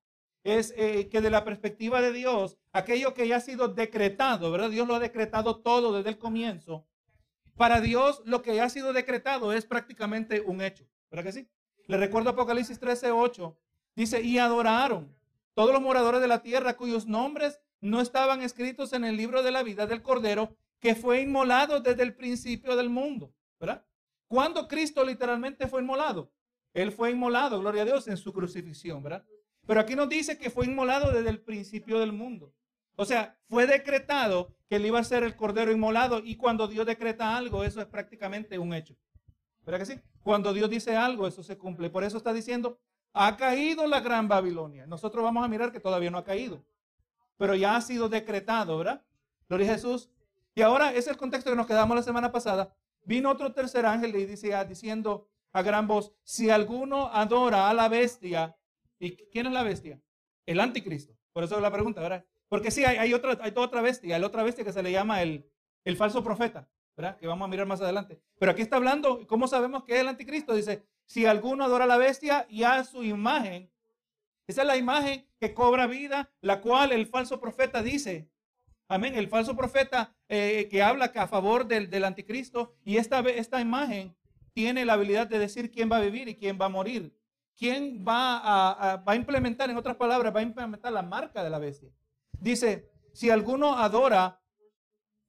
es 0.44 0.74
eh, 0.78 1.10
que 1.10 1.22
de 1.22 1.30
la 1.30 1.44
perspectiva 1.44 2.02
de 2.02 2.14
Dios, 2.14 2.58
aquello 2.72 3.14
que 3.14 3.28
ya 3.28 3.38
ha 3.38 3.42
sido 3.42 3.68
decretado, 3.68 4.52
¿verdad? 4.52 4.70
Dios 4.70 4.88
lo 4.88 4.96
ha 4.96 5.00
decretado 5.00 5.62
todo 5.62 5.94
desde 5.94 6.10
el 6.10 6.18
comienzo. 6.18 6.88
Para 7.56 7.82
Dios 7.82 8.22
lo 8.26 8.42
que 8.42 8.56
ya 8.56 8.66
ha 8.66 8.70
sido 8.70 8.94
decretado 8.94 9.52
es 9.52 9.66
prácticamente 9.66 10.42
un 10.42 10.62
hecho, 10.62 10.86
¿verdad 11.12 11.26
que 11.26 11.32
sí? 11.34 11.50
Le 11.88 11.98
recuerdo 11.98 12.30
Apocalipsis 12.30 12.80
13, 12.80 13.12
8. 13.12 13.58
Dice, 13.96 14.22
y 14.22 14.38
adoraron 14.38 15.14
todos 15.54 15.74
los 15.74 15.82
moradores 15.82 16.22
de 16.22 16.28
la 16.28 16.42
tierra 16.42 16.78
cuyos 16.78 17.06
nombres 17.06 17.60
no 17.82 18.00
estaban 18.00 18.42
escritos 18.42 18.94
en 18.94 19.04
el 19.04 19.18
libro 19.18 19.44
de 19.44 19.52
la 19.52 19.64
vida 19.64 19.88
del 19.88 20.02
Cordero 20.02 20.56
que 20.80 20.96
fue 20.96 21.22
inmolado 21.22 21.82
desde 21.82 22.04
el 22.04 22.16
principio 22.16 22.76
del 22.76 22.90
mundo, 22.90 23.34
¿verdad? 23.60 23.86
¿Cuándo 24.28 24.68
Cristo 24.68 25.04
literalmente 25.04 25.68
fue 25.68 25.82
inmolado? 25.82 26.32
Él 26.74 26.92
fue 26.92 27.12
inmolado, 27.12 27.60
gloria 27.60 27.82
a 27.82 27.86
Dios, 27.86 28.08
en 28.08 28.18
su 28.18 28.32
crucifixión, 28.32 29.02
¿verdad? 29.02 29.26
Pero 29.70 29.82
aquí 29.82 29.96
nos 29.96 30.10
dice 30.10 30.40
que 30.40 30.50
fue 30.50 30.66
inmolado 30.66 31.12
desde 31.12 31.30
el 31.30 31.42
principio 31.42 32.00
del 32.00 32.12
mundo. 32.12 32.52
O 32.96 33.06
sea, 33.06 33.38
fue 33.48 33.68
decretado 33.68 34.56
que 34.68 34.78
él 34.78 34.86
iba 34.88 34.98
a 34.98 35.04
ser 35.04 35.22
el 35.22 35.36
cordero 35.36 35.72
inmolado 35.72 36.24
y 36.26 36.38
cuando 36.38 36.68
Dios 36.68 36.88
decreta 36.88 37.38
algo, 37.38 37.64
eso 37.64 37.80
es 37.80 37.86
prácticamente 37.86 38.58
un 38.58 38.74
hecho. 38.74 38.96
¿Verdad 39.64 39.82
que 39.82 39.86
sí? 39.86 40.02
Cuando 40.24 40.54
Dios 40.54 40.72
dice 40.72 40.98
algo, 40.98 41.28
eso 41.28 41.44
se 41.44 41.56
cumple. 41.56 41.92
Por 41.92 42.04
eso 42.04 42.18
está 42.18 42.34
diciendo, 42.34 42.80
ha 43.14 43.38
caído 43.38 43.86
la 43.86 44.00
gran 44.00 44.28
Babilonia. 44.28 44.88
Nosotros 44.88 45.24
vamos 45.24 45.46
a 45.46 45.48
mirar 45.48 45.72
que 45.72 45.80
todavía 45.80 46.10
no 46.10 46.18
ha 46.18 46.24
caído, 46.24 46.66
pero 47.38 47.54
ya 47.54 47.76
ha 47.76 47.82
sido 47.82 48.10
decretado, 48.10 48.76
¿verdad? 48.80 49.04
Gloria 49.48 49.70
a 49.70 49.76
Jesús. 49.76 50.10
Y 50.56 50.64
ahora 50.64 50.94
es 50.94 51.06
el 51.06 51.16
contexto 51.16 51.52
que 51.52 51.56
nos 51.56 51.68
quedamos 51.68 51.96
la 51.96 52.02
semana 52.02 52.32
pasada. 52.32 52.74
Vino 53.06 53.30
otro 53.30 53.54
tercer 53.54 53.86
ángel 53.86 54.16
y 54.16 54.26
dice, 54.26 54.52
diciendo 54.68 55.28
a 55.52 55.62
gran 55.62 55.88
voz, 55.88 56.12
si 56.24 56.50
alguno 56.50 57.06
adora 57.14 57.70
a 57.70 57.74
la 57.76 57.88
bestia 57.88 58.56
¿Y 59.00 59.16
quién 59.32 59.48
es 59.48 59.54
la 59.54 59.64
bestia? 59.64 60.02
El 60.46 60.60
anticristo. 60.60 61.14
Por 61.32 61.44
eso 61.44 61.56
es 61.56 61.62
la 61.62 61.72
pregunta, 61.72 62.02
¿verdad? 62.02 62.26
Porque 62.50 62.72
sí, 62.72 62.84
hay, 62.84 63.14
otra, 63.14 63.38
hay 63.42 63.54
otra 63.56 63.82
bestia, 63.82 64.16
hay 64.16 64.24
otra 64.24 64.44
bestia 64.44 64.66
que 64.66 64.74
se 64.74 64.84
le 64.84 64.92
llama 64.92 65.22
el, 65.22 65.50
el 65.86 65.96
falso 65.96 66.24
profeta, 66.24 66.68
¿verdad? 66.98 67.18
Que 67.18 67.28
vamos 67.28 67.46
a 67.46 67.50
mirar 67.50 67.68
más 67.68 67.80
adelante. 67.82 68.20
Pero 68.40 68.52
aquí 68.52 68.62
está 68.62 68.76
hablando, 68.76 69.26
¿cómo 69.28 69.48
sabemos 69.48 69.84
que 69.84 69.94
es 69.94 70.02
el 70.02 70.08
anticristo? 70.08 70.56
Dice, 70.56 70.84
si 71.06 71.26
alguno 71.26 71.64
adora 71.64 71.86
a 71.86 71.88
la 71.88 71.98
bestia 71.98 72.46
y 72.50 72.64
a 72.64 72.84
su 72.84 73.04
imagen, 73.04 73.72
esa 74.48 74.62
es 74.62 74.68
la 74.68 74.78
imagen 74.78 75.28
que 75.40 75.54
cobra 75.54 75.86
vida, 75.86 76.32
la 76.42 76.60
cual 76.60 76.92
el 76.92 77.06
falso 77.06 77.40
profeta 77.40 77.84
dice. 77.84 78.30
Amén. 78.88 79.14
El 79.14 79.28
falso 79.28 79.56
profeta 79.56 80.16
eh, 80.28 80.68
que 80.72 80.82
habla 80.82 81.12
a 81.14 81.28
favor 81.28 81.68
del, 81.68 81.92
del 81.92 82.04
anticristo 82.04 82.74
y 82.84 82.98
esta, 82.98 83.20
esta 83.20 83.62
imagen 83.62 84.16
tiene 84.54 84.84
la 84.86 84.94
habilidad 84.94 85.28
de 85.28 85.38
decir 85.38 85.70
quién 85.70 85.92
va 85.92 85.98
a 85.98 86.02
vivir 86.02 86.28
y 86.28 86.36
quién 86.36 86.58
va 86.60 86.66
a 86.66 86.70
morir. 86.70 87.16
¿Quién 87.60 88.06
va 88.08 88.38
a, 88.38 88.96
va 88.98 89.12
a 89.12 89.16
implementar, 89.18 89.70
en 89.70 89.76
otras 89.76 89.98
palabras, 89.98 90.34
va 90.34 90.40
a 90.40 90.44
implementar 90.44 90.94
la 90.94 91.02
marca 91.02 91.44
de 91.44 91.50
la 91.50 91.60
bestia? 91.60 91.90
Dice, 92.40 92.90
si 93.14 93.30
alguno 93.30 93.78
adora 93.78 94.42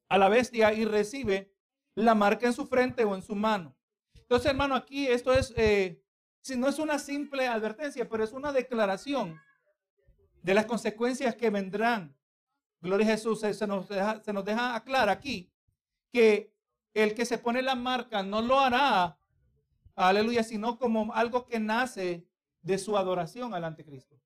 a 0.09 0.17
la 0.17 0.29
bestia 0.29 0.73
y 0.73 0.85
recibe 0.85 1.53
la 1.97 2.15
marca 2.15 2.47
en 2.47 2.53
su 2.53 2.67
frente 2.67 3.05
o 3.05 3.17
en 3.17 3.23
su 3.23 3.35
mano. 3.35 3.77
Entonces, 4.15 4.49
hermano, 4.49 4.77
aquí 4.77 5.09
esto 5.09 5.33
es, 5.33 5.53
eh, 5.57 6.01
si 6.41 6.57
no 6.57 6.69
es 6.69 6.79
una 6.79 7.01
simple 7.01 7.49
advertencia, 7.49 8.09
pero 8.09 8.23
es 8.23 8.33
una 8.33 8.53
declaración 8.53 9.41
de 10.41 10.55
las 10.55 10.67
consecuencias 10.67 11.35
que 11.35 11.51
vendrán. 11.51 12.17
Gloria 12.81 13.09
a 13.09 13.11
Jesús, 13.11 13.41
se, 13.41 13.67
nos 13.67 13.89
deja, 13.89 14.23
se 14.23 14.33
nos 14.33 14.45
deja 14.45 14.77
aclarar 14.77 15.09
aquí 15.09 15.53
que 16.13 16.55
el 16.95 17.13
que 17.15 17.27
se 17.27 17.39
pone 17.39 17.61
la 17.61 17.75
marca 17.75 18.23
no 18.23 18.41
lo 18.41 18.61
hará 18.61 19.20
aleluya, 20.09 20.43
sino 20.43 20.79
como 20.79 21.13
algo 21.15 21.47
que 21.47 21.59
nace 21.59 22.27
de 22.63 22.79
su 22.79 22.97
adoración 22.97 23.55
al 23.55 23.65
anticristo. 23.65 24.21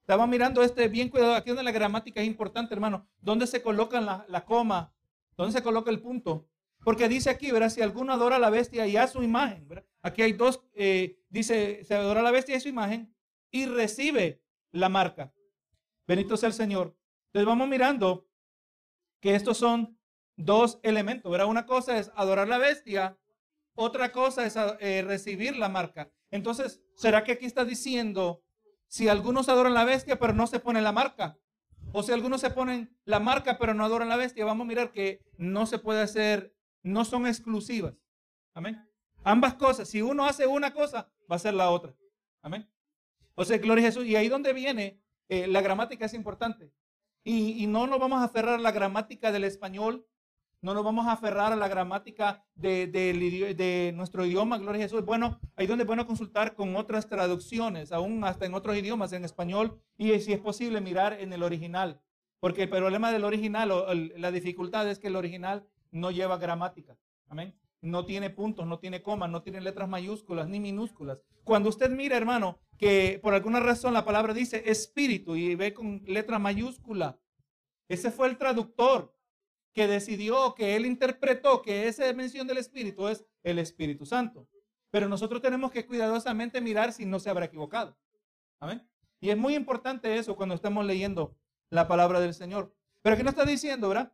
Estaba 0.00 0.26
mirando 0.26 0.62
este 0.62 0.88
bien 0.88 1.08
cuidado, 1.08 1.34
aquí 1.34 1.50
donde 1.50 1.62
la 1.62 1.70
gramática 1.70 2.20
es 2.20 2.26
importante, 2.26 2.74
hermano, 2.74 3.06
dónde 3.20 3.46
se 3.46 3.62
coloca 3.62 4.00
la, 4.00 4.44
coma, 4.44 4.92
dónde 5.36 5.52
se 5.52 5.62
coloca 5.62 5.90
el 5.90 6.00
punto. 6.00 6.48
Porque 6.84 7.08
dice 7.08 7.30
aquí, 7.30 7.52
¿verdad? 7.52 7.70
Si 7.70 7.80
alguno 7.80 8.12
adora 8.12 8.36
a 8.36 8.40
la 8.40 8.50
bestia 8.50 8.86
y 8.88 8.96
a 8.96 9.06
su 9.06 9.22
imagen. 9.22 9.68
Aquí 10.02 10.22
hay 10.22 10.32
dos, 10.32 10.64
eh, 10.74 11.20
dice, 11.28 11.84
se 11.84 11.94
adora 11.94 12.20
a 12.20 12.24
la 12.24 12.32
bestia 12.32 12.54
y 12.54 12.58
a 12.58 12.60
su 12.60 12.68
imagen 12.68 13.14
y 13.52 13.66
recibe 13.66 14.42
la 14.72 14.88
marca. 14.88 15.32
Benito 16.08 16.36
sea 16.36 16.48
el 16.48 16.54
Señor. 16.54 16.96
Entonces 17.26 17.46
vamos 17.46 17.68
mirando 17.68 18.26
que 19.20 19.36
estos 19.36 19.58
son 19.58 19.96
dos 20.36 20.80
elementos, 20.82 21.30
¿verdad? 21.30 21.46
Una 21.46 21.64
cosa 21.64 21.98
es 21.98 22.10
adorar 22.16 22.48
la 22.48 22.58
bestia 22.58 23.16
otra 23.74 24.12
cosa 24.12 24.44
es 24.46 24.56
eh, 24.80 25.02
recibir 25.02 25.56
la 25.56 25.68
marca. 25.68 26.10
Entonces, 26.30 26.82
¿será 26.96 27.24
que 27.24 27.32
aquí 27.32 27.46
está 27.46 27.64
diciendo 27.64 28.42
si 28.86 29.08
algunos 29.08 29.48
adoran 29.48 29.74
la 29.74 29.84
bestia 29.84 30.18
pero 30.18 30.32
no 30.32 30.46
se 30.46 30.60
ponen 30.60 30.84
la 30.84 30.92
marca? 30.92 31.38
O 31.92 32.02
si 32.02 32.12
algunos 32.12 32.40
se 32.40 32.50
ponen 32.50 32.96
la 33.04 33.20
marca 33.20 33.58
pero 33.58 33.74
no 33.74 33.84
adoran 33.84 34.08
la 34.08 34.16
bestia, 34.16 34.44
vamos 34.44 34.64
a 34.64 34.68
mirar 34.68 34.92
que 34.92 35.20
no 35.36 35.66
se 35.66 35.78
puede 35.78 36.00
hacer, 36.00 36.54
no 36.82 37.04
son 37.04 37.26
exclusivas. 37.26 37.94
Amén. 38.54 38.86
Ambas 39.24 39.54
cosas, 39.54 39.88
si 39.88 40.02
uno 40.02 40.26
hace 40.26 40.46
una 40.46 40.72
cosa, 40.72 41.10
va 41.30 41.36
a 41.36 41.38
ser 41.38 41.54
la 41.54 41.70
otra. 41.70 41.94
Amén. 42.42 42.68
O 43.34 43.44
sea, 43.44 43.58
gloria 43.58 43.84
a 43.84 43.88
Jesús. 43.88 44.06
Y 44.06 44.16
ahí 44.16 44.28
donde 44.28 44.52
viene, 44.52 45.00
eh, 45.28 45.46
la 45.46 45.60
gramática 45.60 46.06
es 46.06 46.14
importante. 46.14 46.72
Y, 47.24 47.66
no 47.68 47.86
nos 47.86 48.00
vamos 48.00 48.20
a 48.20 48.24
aferrar 48.24 48.60
la 48.60 48.72
gramática 48.72 49.30
del 49.30 49.44
español 49.44 50.06
no 50.62 50.74
nos 50.74 50.84
vamos 50.84 51.06
a 51.06 51.12
aferrar 51.12 51.52
a 51.52 51.56
la 51.56 51.66
gramática 51.66 52.44
de, 52.54 53.92
nuestro 53.96 54.24
idioma, 54.24 54.58
gloria 54.58 54.78
a 54.78 54.84
Jesús. 54.84 55.04
Bueno, 55.04 55.40
ahí 55.56 55.66
donde 55.66 55.84
bueno 55.84 56.06
consultar 56.06 56.54
con 56.54 56.76
otras 56.76 57.08
traducciones, 57.08 57.90
aún 57.90 58.22
hasta 58.24 58.46
en 58.46 58.54
otros 58.54 58.76
idiomas, 58.76 59.12
en 59.12 59.24
español, 59.24 59.80
y 59.98 60.18
si 60.20 60.32
es 60.32 60.38
posible 60.38 60.80
mirar 60.80 61.14
en 61.14 61.32
el 61.32 61.42
original. 61.42 62.00
Porque 62.38 62.62
el 62.62 62.70
problema 62.70 63.10
del 63.10 63.24
original, 63.24 63.72
la 64.16 64.30
dificultad 64.30 64.88
es 64.88 65.00
que 65.00 65.08
el 65.08 65.16
original 65.16 65.66
no 65.90 66.12
lleva 66.12 66.38
gramática. 66.38 66.96
Amén. 67.28 67.54
No 67.80 68.06
tiene 68.06 68.30
puntos, 68.30 68.64
no 68.64 68.78
tiene 68.78 69.02
comas, 69.02 69.30
no 69.30 69.42
tiene 69.42 69.60
letras 69.60 69.88
mayúsculas 69.88 70.48
ni 70.48 70.60
minúsculas. 70.60 71.20
Cuando 71.42 71.70
usted 71.70 71.90
mira, 71.90 72.16
hermano, 72.16 72.60
que 72.78 73.18
por 73.20 73.34
alguna 73.34 73.58
razón 73.58 73.94
la 73.94 74.04
palabra 74.04 74.32
dice 74.32 74.62
espíritu 74.66 75.34
y 75.34 75.56
ve 75.56 75.74
con 75.74 76.02
letra 76.06 76.38
mayúscula, 76.38 77.18
ese 77.88 78.12
fue 78.12 78.28
el 78.28 78.38
traductor 78.38 79.12
que 79.72 79.86
decidió, 79.86 80.54
que 80.54 80.76
él 80.76 80.86
interpretó 80.86 81.62
que 81.62 81.88
esa 81.88 82.12
mención 82.12 82.46
del 82.46 82.58
Espíritu 82.58 83.08
es 83.08 83.24
el 83.42 83.58
Espíritu 83.58 84.06
Santo. 84.06 84.46
Pero 84.90 85.08
nosotros 85.08 85.40
tenemos 85.40 85.70
que 85.70 85.86
cuidadosamente 85.86 86.60
mirar 86.60 86.92
si 86.92 87.06
no 87.06 87.18
se 87.18 87.30
habrá 87.30 87.46
equivocado. 87.46 87.96
Amén. 88.60 88.86
Y 89.20 89.30
es 89.30 89.36
muy 89.36 89.54
importante 89.54 90.16
eso 90.16 90.36
cuando 90.36 90.54
estamos 90.54 90.84
leyendo 90.84 91.36
la 91.70 91.88
palabra 91.88 92.20
del 92.20 92.34
Señor. 92.34 92.74
Pero 93.00 93.14
aquí 93.14 93.22
no 93.22 93.30
está 93.30 93.44
diciendo, 93.44 93.88
¿verdad? 93.88 94.12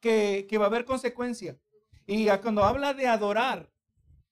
Que, 0.00 0.46
que 0.48 0.58
va 0.58 0.64
a 0.64 0.68
haber 0.68 0.84
consecuencia. 0.84 1.58
Y 2.06 2.28
cuando 2.40 2.64
habla 2.64 2.94
de 2.94 3.06
adorar, 3.08 3.70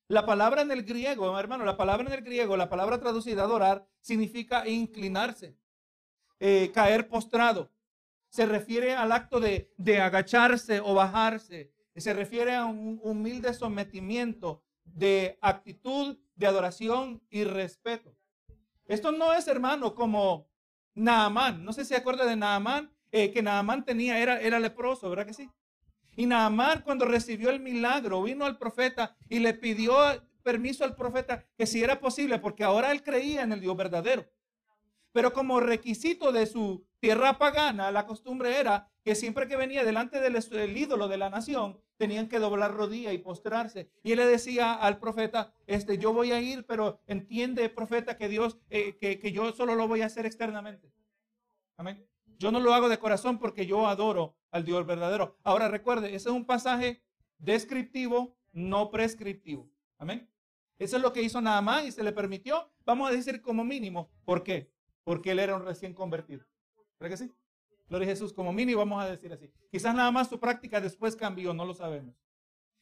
la 0.09 0.27
palabra 0.27 0.63
en 0.63 0.71
el 0.71 0.85
griego, 0.85 1.39
hermano, 1.39 1.65
la 1.65 1.77
palabra 1.77 2.07
en 2.07 2.13
el 2.13 2.23
griego, 2.23 2.57
la 2.57 2.69
palabra 2.69 3.01
traducida 3.01 3.43
adorar, 3.43 3.87
significa 4.01 4.69
inclinarse, 4.69 5.57
eh, 6.41 6.71
caer 6.73 7.09
postrado. 7.09 7.71
Se 8.35 8.47
refiere 8.47 8.97
al 8.97 9.13
acto 9.13 9.39
de, 9.39 9.73
de 9.77 10.01
agacharse 10.01 10.81
o 10.81 10.93
bajarse. 10.93 11.71
Se 11.95 12.13
refiere 12.13 12.53
a 12.53 12.65
un 12.65 12.99
humilde 13.05 13.55
sometimiento 13.55 14.65
de 14.83 15.39
actitud 15.41 16.19
de 16.35 16.49
adoración 16.49 17.23
y 17.31 17.45
respeto. 17.45 18.13
Esto 18.87 19.13
no 19.13 19.33
es, 19.33 19.47
hermano, 19.47 19.95
como 19.95 20.49
Naamán. 20.97 21.65
No 21.65 21.73
sé 21.73 21.83
si 21.85 21.91
se 21.91 21.97
acuerda 21.97 22.27
de 22.27 22.35
Naamán, 22.35 22.93
eh, 23.13 23.31
que 23.31 23.41
Naamán 23.41 23.85
tenía, 23.85 24.19
era, 24.19 24.41
era 24.41 24.59
leproso, 24.59 25.09
¿verdad 25.09 25.27
que 25.27 25.35
sí? 25.35 25.49
Y 26.17 26.27
Naamán 26.27 26.83
cuando 26.83 27.05
recibió 27.05 27.51
el 27.51 27.61
milagro, 27.61 28.21
vino 28.21 28.47
al 28.47 28.59
profeta 28.59 29.17
y 29.29 29.39
le 29.39 29.55
pidió 29.55 29.95
permiso 30.43 30.83
al 30.83 30.97
profeta 30.97 31.47
que 31.57 31.67
si 31.67 31.85
era 31.85 32.01
posible, 32.01 32.41
porque 32.41 32.65
ahora 32.65 32.91
él 32.91 33.05
creía 33.05 33.43
en 33.43 33.53
el 33.53 33.61
Dios 33.61 33.77
verdadero. 33.77 34.29
Pero 35.13 35.33
como 35.33 35.61
requisito 35.61 36.33
de 36.33 36.47
su 36.47 36.85
tierra 37.05 37.37
pagana, 37.37 37.91
la 37.91 38.07
costumbre 38.07 38.59
era 38.59 38.89
que 39.03 39.15
siempre 39.15 39.47
que 39.47 39.57
venía 39.57 39.85
delante 39.85 40.21
del, 40.21 40.75
ídolo 40.75 41.07
de 41.07 41.19
la 41.19 41.29
nación, 41.29 41.79
tenían 41.99 42.31
que 42.31 42.39
doblar 42.39 42.73
rodilla 42.73 43.13
y 43.13 43.19
postrarse. 43.19 43.91
Y 44.03 44.13
él 44.13 44.21
le 44.21 44.27
decía 44.27 44.73
al 44.73 44.99
profeta, 44.99 45.53
este, 45.67 45.99
yo 45.99 46.15
voy 46.15 46.33
a 46.33 46.41
ir, 46.41 46.65
pero 46.65 47.03
entiende, 47.07 47.69
profeta, 47.69 48.17
que 48.17 48.31
Dios, 48.31 48.57
eh, 48.71 48.97
que, 48.97 49.19
que 49.19 49.33
yo 49.33 49.53
solo 49.53 49.75
lo 49.75 49.87
voy 49.87 50.01
a 50.01 50.07
hacer 50.07 50.25
externamente. 50.25 50.91
Amén. 51.77 52.03
Yo 52.39 52.51
no 52.51 52.59
lo 52.59 52.73
hago 52.73 52.89
de 52.89 52.99
corazón 52.99 53.39
porque 53.39 53.67
yo 53.67 53.87
adoro 53.87 54.35
al 54.51 54.65
Dios 54.65 54.87
verdadero. 54.87 55.37
Ahora 55.45 55.69
recuerde, 55.69 56.15
ese 56.15 56.31
es 56.31 56.35
un 56.35 56.47
pasaje 56.47 57.03
descriptivo, 57.37 58.35
no 58.55 58.91
prescriptivo. 58.91 59.69
Amén. 59.99 60.27
Eso 60.79 60.97
es 60.97 61.03
lo 61.03 61.13
que 61.13 61.21
hizo 61.21 61.43
Naamán 61.43 61.87
y 61.87 61.93
se 61.93 62.03
le 62.03 62.13
permitió, 62.13 62.73
vamos 62.87 63.11
a 63.11 63.13
decir 63.13 63.43
como 63.43 63.63
mínimo. 63.63 64.11
¿Por 64.25 64.43
qué? 64.43 64.73
Porque 65.05 65.33
él 65.33 65.39
era 65.39 65.55
un 65.55 65.67
recién 65.67 65.93
convertido. 65.93 66.47
¿Verdad 67.05 67.19
que 67.19 67.25
sí? 67.27 67.35
Gloria 67.87 68.09
a 68.09 68.11
Jesús, 68.13 68.33
como 68.33 68.51
mínimo 68.51 68.79
vamos 68.79 69.05
a 69.05 69.11
decir 69.11 69.31
así. 69.31 69.53
Quizás 69.71 69.95
nada 69.95 70.11
más 70.11 70.31
su 70.31 70.41
práctica 70.41 70.81
después 70.81 71.15
cambió, 71.15 71.53
no 71.53 71.67
lo 71.67 71.75
sabemos. 71.75 72.15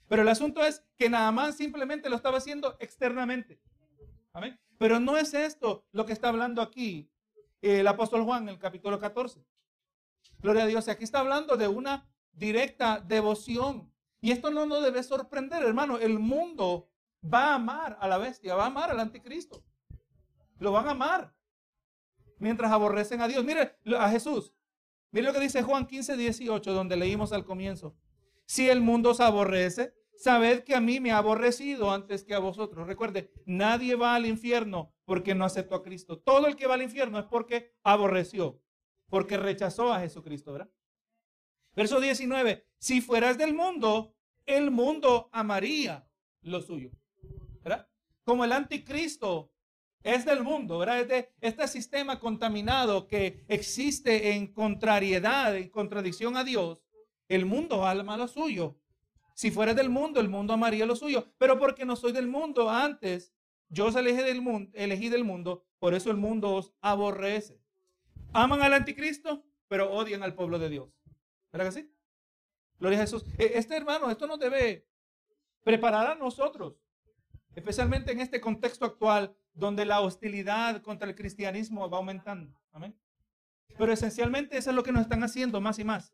Pero 0.06 0.22
el 0.22 0.28
asunto 0.28 0.64
es 0.64 0.84
que 0.96 1.10
Naamán 1.10 1.52
simplemente 1.52 2.08
lo 2.08 2.14
estaba 2.14 2.38
haciendo 2.38 2.76
externamente. 2.78 3.60
Amén. 4.32 4.60
Pero 4.78 5.00
no 5.00 5.16
es 5.16 5.34
esto 5.34 5.88
lo 5.90 6.06
que 6.06 6.12
está 6.12 6.28
hablando 6.28 6.62
aquí 6.62 7.10
el 7.62 7.84
apóstol 7.88 8.22
Juan 8.22 8.44
en 8.44 8.50
el 8.50 8.58
capítulo 8.60 9.00
14. 9.00 9.44
Gloria 10.38 10.62
a 10.62 10.66
Dios. 10.66 10.86
Aquí 10.86 11.02
está 11.02 11.18
hablando 11.18 11.56
de 11.56 11.66
una 11.66 12.08
directa 12.30 13.00
devoción. 13.00 13.92
Y 14.20 14.30
esto 14.30 14.52
no 14.52 14.66
nos 14.66 14.84
debe 14.84 15.02
sorprender, 15.02 15.64
hermano. 15.64 15.98
El 15.98 16.20
mundo 16.20 16.88
va 17.24 17.46
a 17.46 17.54
amar 17.56 17.98
a 18.00 18.06
la 18.06 18.18
bestia, 18.18 18.54
va 18.54 18.62
a 18.62 18.66
amar 18.66 18.92
al 18.92 19.00
anticristo. 19.00 19.64
Lo 20.60 20.70
van 20.70 20.86
a 20.86 20.92
amar. 20.92 21.34
Mientras 22.42 22.72
aborrecen 22.72 23.20
a 23.20 23.28
Dios. 23.28 23.44
Mire 23.44 23.76
a 23.96 24.10
Jesús. 24.10 24.52
Mire 25.12 25.28
lo 25.28 25.32
que 25.32 25.38
dice 25.38 25.62
Juan 25.62 25.86
15, 25.86 26.16
18, 26.16 26.72
donde 26.72 26.96
leímos 26.96 27.32
al 27.32 27.44
comienzo. 27.44 27.94
Si 28.46 28.68
el 28.68 28.80
mundo 28.80 29.10
os 29.10 29.20
aborrece, 29.20 29.94
sabed 30.16 30.64
que 30.64 30.74
a 30.74 30.80
mí 30.80 30.98
me 30.98 31.12
ha 31.12 31.18
aborrecido 31.18 31.92
antes 31.92 32.24
que 32.24 32.34
a 32.34 32.40
vosotros. 32.40 32.88
Recuerde, 32.88 33.32
nadie 33.46 33.94
va 33.94 34.16
al 34.16 34.26
infierno 34.26 34.92
porque 35.04 35.36
no 35.36 35.44
aceptó 35.44 35.76
a 35.76 35.84
Cristo. 35.84 36.18
Todo 36.18 36.48
el 36.48 36.56
que 36.56 36.66
va 36.66 36.74
al 36.74 36.82
infierno 36.82 37.20
es 37.20 37.26
porque 37.26 37.76
aborreció, 37.84 38.60
porque 39.08 39.36
rechazó 39.36 39.92
a 39.92 40.00
Jesucristo, 40.00 40.52
¿verdad? 40.52 40.70
Verso 41.76 42.00
19, 42.00 42.66
si 42.78 43.00
fueras 43.00 43.38
del 43.38 43.54
mundo, 43.54 44.16
el 44.46 44.72
mundo 44.72 45.30
amaría 45.30 46.08
lo 46.40 46.60
suyo, 46.60 46.90
¿verdad? 47.62 47.88
Como 48.24 48.44
el 48.44 48.50
anticristo 48.50 49.51
es 50.02 50.24
del 50.24 50.42
mundo, 50.42 50.78
¿verdad? 50.78 51.28
Este 51.40 51.68
sistema 51.68 52.18
contaminado 52.18 53.06
que 53.06 53.44
existe 53.48 54.32
en 54.32 54.52
contrariedad, 54.52 55.56
en 55.56 55.68
contradicción 55.68 56.36
a 56.36 56.44
Dios, 56.44 56.82
el 57.28 57.46
mundo 57.46 57.86
ama 57.86 58.16
lo 58.16 58.28
suyo. 58.28 58.78
Si 59.34 59.50
fueras 59.50 59.76
del 59.76 59.88
mundo, 59.88 60.20
el 60.20 60.28
mundo 60.28 60.52
amaría 60.52 60.86
lo 60.86 60.96
suyo, 60.96 61.32
pero 61.38 61.58
porque 61.58 61.84
no 61.84 61.96
soy 61.96 62.12
del 62.12 62.28
mundo, 62.28 62.68
antes 62.68 63.32
yo 63.68 63.86
os 63.86 63.96
elegí 63.96 64.22
del 64.22 64.42
mundo, 64.42 64.70
elegí 64.74 65.08
del 65.08 65.24
mundo, 65.24 65.64
por 65.78 65.94
eso 65.94 66.10
el 66.10 66.16
mundo 66.16 66.54
os 66.54 66.74
aborrece. 66.80 67.58
Aman 68.32 68.60
al 68.62 68.74
anticristo, 68.74 69.44
pero 69.68 69.90
odian 69.90 70.22
al 70.22 70.34
pueblo 70.34 70.58
de 70.58 70.68
Dios. 70.68 70.90
¿Verdad 71.52 71.68
que 71.68 71.80
sí? 71.80 71.94
Gloria 72.78 72.98
a 72.98 73.02
Jesús. 73.02 73.24
E, 73.38 73.52
este 73.54 73.76
hermano, 73.76 74.10
esto 74.10 74.26
nos 74.26 74.38
debe 74.38 74.86
preparar 75.62 76.08
a 76.08 76.14
nosotros, 76.14 76.74
especialmente 77.54 78.12
en 78.12 78.20
este 78.20 78.40
contexto 78.40 78.84
actual 78.84 79.34
donde 79.54 79.84
la 79.84 80.00
hostilidad 80.00 80.82
contra 80.82 81.08
el 81.08 81.14
cristianismo 81.14 81.88
va 81.88 81.98
aumentando. 81.98 82.52
Amén. 82.72 82.94
Pero 83.76 83.92
esencialmente 83.92 84.56
eso 84.56 84.70
es 84.70 84.76
lo 84.76 84.82
que 84.82 84.92
nos 84.92 85.02
están 85.02 85.22
haciendo 85.22 85.60
más 85.60 85.78
y 85.78 85.84
más. 85.84 86.12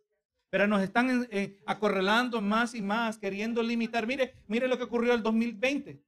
Pero 0.51 0.67
nos 0.67 0.83
están 0.83 1.29
eh, 1.31 1.61
acorralando 1.67 2.41
más 2.41 2.75
y 2.75 2.83
más, 2.83 3.19
queriendo 3.19 3.63
limitar. 3.63 4.07
Mire, 4.07 4.35
mire 4.47 4.69
lo 4.69 4.79
que 4.79 4.85
ocurrió 4.85 5.13
el 5.13 5.23
2020. 5.23 6.01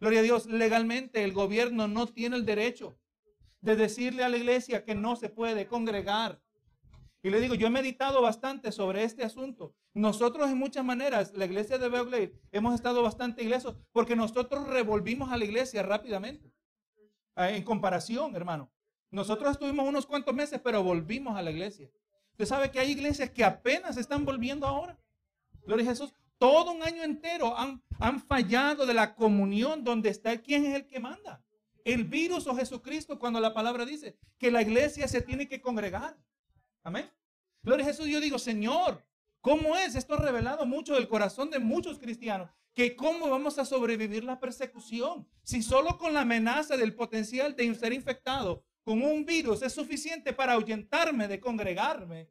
Gloria 0.00 0.20
a 0.20 0.22
Dios, 0.22 0.46
legalmente 0.46 1.24
el 1.24 1.32
gobierno 1.32 1.88
no 1.88 2.06
tiene 2.06 2.36
el 2.36 2.44
derecho 2.44 2.96
de 3.60 3.74
decirle 3.74 4.22
a 4.22 4.28
la 4.28 4.36
iglesia 4.36 4.84
que 4.84 4.94
no 4.94 5.16
se 5.16 5.28
puede 5.28 5.66
congregar. 5.66 6.40
Y 7.22 7.30
le 7.30 7.40
digo, 7.40 7.56
yo 7.56 7.66
he 7.66 7.70
meditado 7.70 8.22
bastante 8.22 8.70
sobre 8.70 9.02
este 9.02 9.24
asunto. 9.24 9.74
Nosotros 9.92 10.48
en 10.48 10.58
muchas 10.58 10.84
maneras, 10.84 11.32
la 11.34 11.46
iglesia 11.46 11.78
de 11.78 11.88
Beoglade, 11.88 12.40
hemos 12.52 12.74
estado 12.74 13.02
bastante 13.02 13.42
ilesos 13.42 13.74
porque 13.90 14.14
nosotros 14.14 14.68
revolvimos 14.68 15.32
a 15.32 15.36
la 15.36 15.44
iglesia 15.44 15.82
rápidamente. 15.82 16.52
En 17.38 17.62
comparación, 17.62 18.34
hermano. 18.34 18.70
Nosotros 19.10 19.52
estuvimos 19.52 19.88
unos 19.88 20.06
cuantos 20.06 20.34
meses, 20.34 20.60
pero 20.62 20.82
volvimos 20.82 21.36
a 21.36 21.42
la 21.42 21.50
iglesia. 21.50 21.88
Usted 22.32 22.44
sabe 22.44 22.70
que 22.70 22.80
hay 22.80 22.90
iglesias 22.90 23.30
que 23.30 23.44
apenas 23.44 23.96
están 23.96 24.24
volviendo 24.24 24.66
ahora. 24.66 24.98
Gloria 25.64 25.86
a 25.86 25.90
Jesús 25.90 26.12
todo 26.38 26.70
un 26.70 26.82
año 26.82 27.02
entero 27.02 27.56
han, 27.58 27.82
han 27.98 28.20
fallado 28.20 28.86
de 28.86 28.94
la 28.94 29.14
comunión 29.14 29.82
donde 29.84 30.08
está 30.08 30.38
quién 30.38 30.64
es 30.66 30.74
el 30.76 30.86
que 30.86 31.00
manda. 31.00 31.42
El 31.84 32.04
virus 32.04 32.46
o 32.46 32.54
Jesucristo 32.54 33.18
cuando 33.18 33.40
la 33.40 33.54
palabra 33.54 33.84
dice 33.84 34.16
que 34.38 34.50
la 34.50 34.62
iglesia 34.62 35.08
se 35.08 35.20
tiene 35.20 35.48
que 35.48 35.60
congregar. 35.60 36.16
Amén. 36.82 37.10
Gloria 37.62 37.84
a 37.84 37.88
Jesús, 37.88 38.06
yo 38.06 38.20
digo, 38.20 38.38
Señor, 38.38 39.04
¿cómo 39.40 39.76
es? 39.76 39.94
Esto 39.94 40.14
ha 40.14 40.18
revelado 40.18 40.64
mucho 40.64 40.94
del 40.94 41.08
corazón 41.08 41.50
de 41.50 41.58
muchos 41.58 41.98
cristianos. 41.98 42.50
Que 42.78 42.94
cómo 42.94 43.28
vamos 43.28 43.58
a 43.58 43.64
sobrevivir 43.64 44.22
la 44.22 44.38
persecución. 44.38 45.26
Si 45.42 45.64
solo 45.64 45.98
con 45.98 46.14
la 46.14 46.20
amenaza 46.20 46.76
del 46.76 46.94
potencial 46.94 47.56
de 47.56 47.74
ser 47.74 47.92
infectado 47.92 48.62
con 48.84 49.02
un 49.02 49.24
virus 49.24 49.62
es 49.62 49.72
suficiente 49.72 50.32
para 50.32 50.52
ahuyentarme 50.52 51.26
de 51.26 51.40
congregarme. 51.40 52.30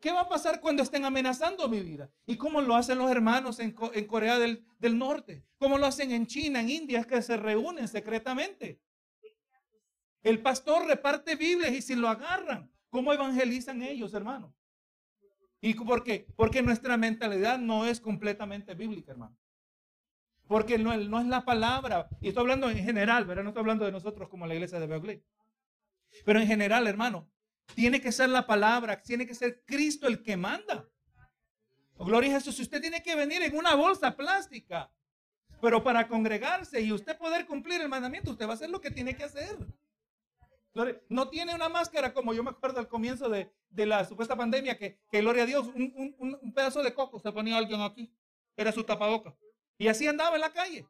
¿Qué 0.00 0.10
va 0.10 0.22
a 0.22 0.28
pasar 0.30 0.62
cuando 0.62 0.82
estén 0.82 1.04
amenazando 1.04 1.68
mi 1.68 1.80
vida? 1.80 2.10
¿Y 2.24 2.38
cómo 2.38 2.62
lo 2.62 2.76
hacen 2.76 2.96
los 2.96 3.10
hermanos 3.10 3.60
en, 3.60 3.72
Corea 3.72 4.38
del, 4.38 4.64
Norte? 4.96 5.44
¿Cómo 5.58 5.76
lo 5.76 5.84
hacen 5.84 6.12
en 6.12 6.26
China, 6.26 6.60
en 6.60 6.70
India, 6.70 7.04
que 7.04 7.20
se 7.20 7.36
reúnen 7.36 7.88
secretamente? 7.88 8.80
El 10.22 10.40
pastor 10.40 10.86
reparte 10.86 11.36
Biblias 11.36 11.72
y 11.72 11.82
si 11.82 11.94
lo 11.94 12.08
agarran, 12.08 12.72
¿cómo 12.88 13.12
evangelizan 13.12 13.82
ellos, 13.82 14.14
hermano? 14.14 14.54
¿Y 15.60 15.74
por 15.74 16.02
qué? 16.02 16.26
Porque 16.36 16.62
nuestra 16.62 16.96
mentalidad 16.96 17.58
no 17.58 17.84
es 17.84 18.00
completamente 18.00 18.72
bíblica, 18.72 19.12
hermano. 19.12 19.36
Porque 20.48 20.78
no, 20.78 20.92
es 20.92 21.26
la 21.26 21.44
palabra. 21.44 22.08
Y 22.20 22.28
estoy 22.28 22.40
hablando 22.40 22.70
en 22.70 22.78
general, 22.78 23.26
¿verdad? 23.26 23.42
No 23.44 23.50
estoy 23.50 23.60
hablando 23.60 23.84
de 23.84 23.92
nosotros 23.92 24.28
como 24.28 24.46
la 24.46 24.54
iglesia 24.54 24.80
de 24.80 24.86
Beogley. 24.86 25.22
Pero 26.24 26.40
en 26.40 26.46
general, 26.46 26.86
hermano, 26.86 27.30
tiene 27.74 28.00
que 28.00 28.10
ser 28.10 28.30
la 28.30 28.46
palabra, 28.46 29.02
tiene 29.02 29.26
que 29.26 29.34
ser 29.34 29.62
Cristo 29.66 30.08
el 30.08 30.22
que 30.22 30.38
manda. 30.38 30.88
Oh, 31.98 32.06
gloria 32.06 32.30
a 32.30 32.38
Jesús. 32.38 32.56
Si 32.56 32.62
usted 32.62 32.80
tiene 32.80 33.02
que 33.02 33.14
venir 33.14 33.42
en 33.42 33.54
una 33.56 33.74
bolsa 33.74 34.16
plástica, 34.16 34.90
pero 35.60 35.84
para 35.84 36.08
congregarse 36.08 36.80
y 36.80 36.92
usted 36.92 37.18
poder 37.18 37.46
cumplir 37.46 37.82
el 37.82 37.88
mandamiento, 37.90 38.30
usted 38.30 38.46
va 38.46 38.52
a 38.52 38.54
hacer 38.54 38.70
lo 38.70 38.80
que 38.80 38.90
tiene 38.90 39.14
que 39.14 39.24
hacer. 39.24 39.54
No 41.08 41.28
tiene 41.28 41.54
una 41.54 41.68
máscara 41.68 42.14
como 42.14 42.32
yo 42.32 42.42
me 42.42 42.50
acuerdo 42.50 42.78
al 42.78 42.88
comienzo 42.88 43.28
de, 43.28 43.50
la 43.74 44.04
supuesta 44.04 44.36
pandemia, 44.36 44.78
que, 44.78 44.98
gloria 45.10 45.42
a 45.42 45.46
Dios, 45.46 45.66
un, 45.74 46.14
un, 46.18 46.52
pedazo 46.54 46.82
de 46.82 46.94
coco 46.94 47.18
se 47.18 47.32
ponía 47.32 47.58
alguien 47.58 47.82
aquí. 47.82 48.10
Era 48.56 48.72
su 48.72 48.84
tapaboca. 48.84 49.34
Y 49.78 49.88
así 49.88 50.06
andaba 50.06 50.34
en 50.34 50.40
la 50.40 50.52
calle. 50.52 50.86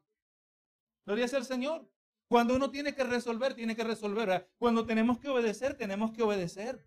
Gloria 1.05 1.27
sea 1.27 1.39
el 1.39 1.45
Señor. 1.45 1.89
Cuando 2.27 2.55
uno 2.55 2.69
tiene 2.69 2.93
que 2.93 3.03
resolver, 3.03 3.53
tiene 3.53 3.75
que 3.75 3.83
resolver. 3.83 4.51
Cuando 4.57 4.85
tenemos 4.85 5.19
que 5.19 5.29
obedecer, 5.29 5.75
tenemos 5.75 6.11
que 6.11 6.23
obedecer. 6.23 6.85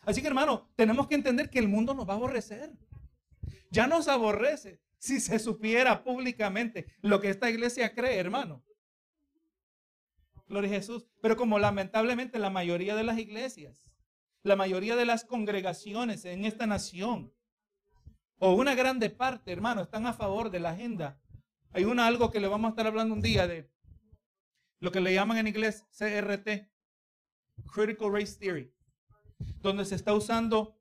Así 0.00 0.20
que 0.20 0.28
hermano, 0.28 0.70
tenemos 0.76 1.06
que 1.06 1.14
entender 1.14 1.50
que 1.50 1.58
el 1.58 1.68
mundo 1.68 1.94
nos 1.94 2.08
va 2.08 2.14
a 2.14 2.16
aborrecer. 2.16 2.72
Ya 3.70 3.86
nos 3.86 4.08
aborrece. 4.08 4.80
si 5.00 5.20
se 5.20 5.38
supiera 5.38 6.02
públicamente 6.02 6.86
lo 7.02 7.20
que 7.20 7.30
esta 7.30 7.48
iglesia 7.48 7.94
cree, 7.94 8.18
hermano. 8.18 8.64
Gloria 10.48 10.70
a 10.70 10.74
Jesús. 10.74 11.06
Pero 11.20 11.36
como 11.36 11.58
lamentablemente 11.58 12.38
la 12.38 12.50
mayoría 12.50 12.96
de 12.96 13.04
las 13.04 13.18
iglesias, 13.18 13.88
la 14.42 14.56
mayoría 14.56 14.96
de 14.96 15.04
las 15.04 15.24
congregaciones 15.24 16.24
en 16.24 16.44
esta 16.44 16.66
nación, 16.66 17.32
o 18.38 18.54
una 18.54 18.74
grande 18.74 19.10
parte, 19.10 19.52
hermano, 19.52 19.82
están 19.82 20.06
a 20.06 20.12
favor 20.12 20.50
de 20.50 20.60
la 20.60 20.70
agenda. 20.70 21.20
Hay 21.72 21.84
una 21.84 22.06
algo 22.06 22.30
que 22.30 22.40
le 22.40 22.48
vamos 22.48 22.68
a 22.68 22.70
estar 22.70 22.86
hablando 22.86 23.14
un 23.14 23.20
día 23.20 23.46
de 23.46 23.70
lo 24.80 24.92
que 24.92 25.00
le 25.00 25.12
llaman 25.12 25.38
en 25.38 25.48
inglés 25.48 25.84
CRT, 25.96 26.70
Critical 27.72 28.12
Race 28.12 28.38
Theory, 28.38 28.72
donde 29.60 29.84
se 29.84 29.96
está 29.96 30.14
usando 30.14 30.78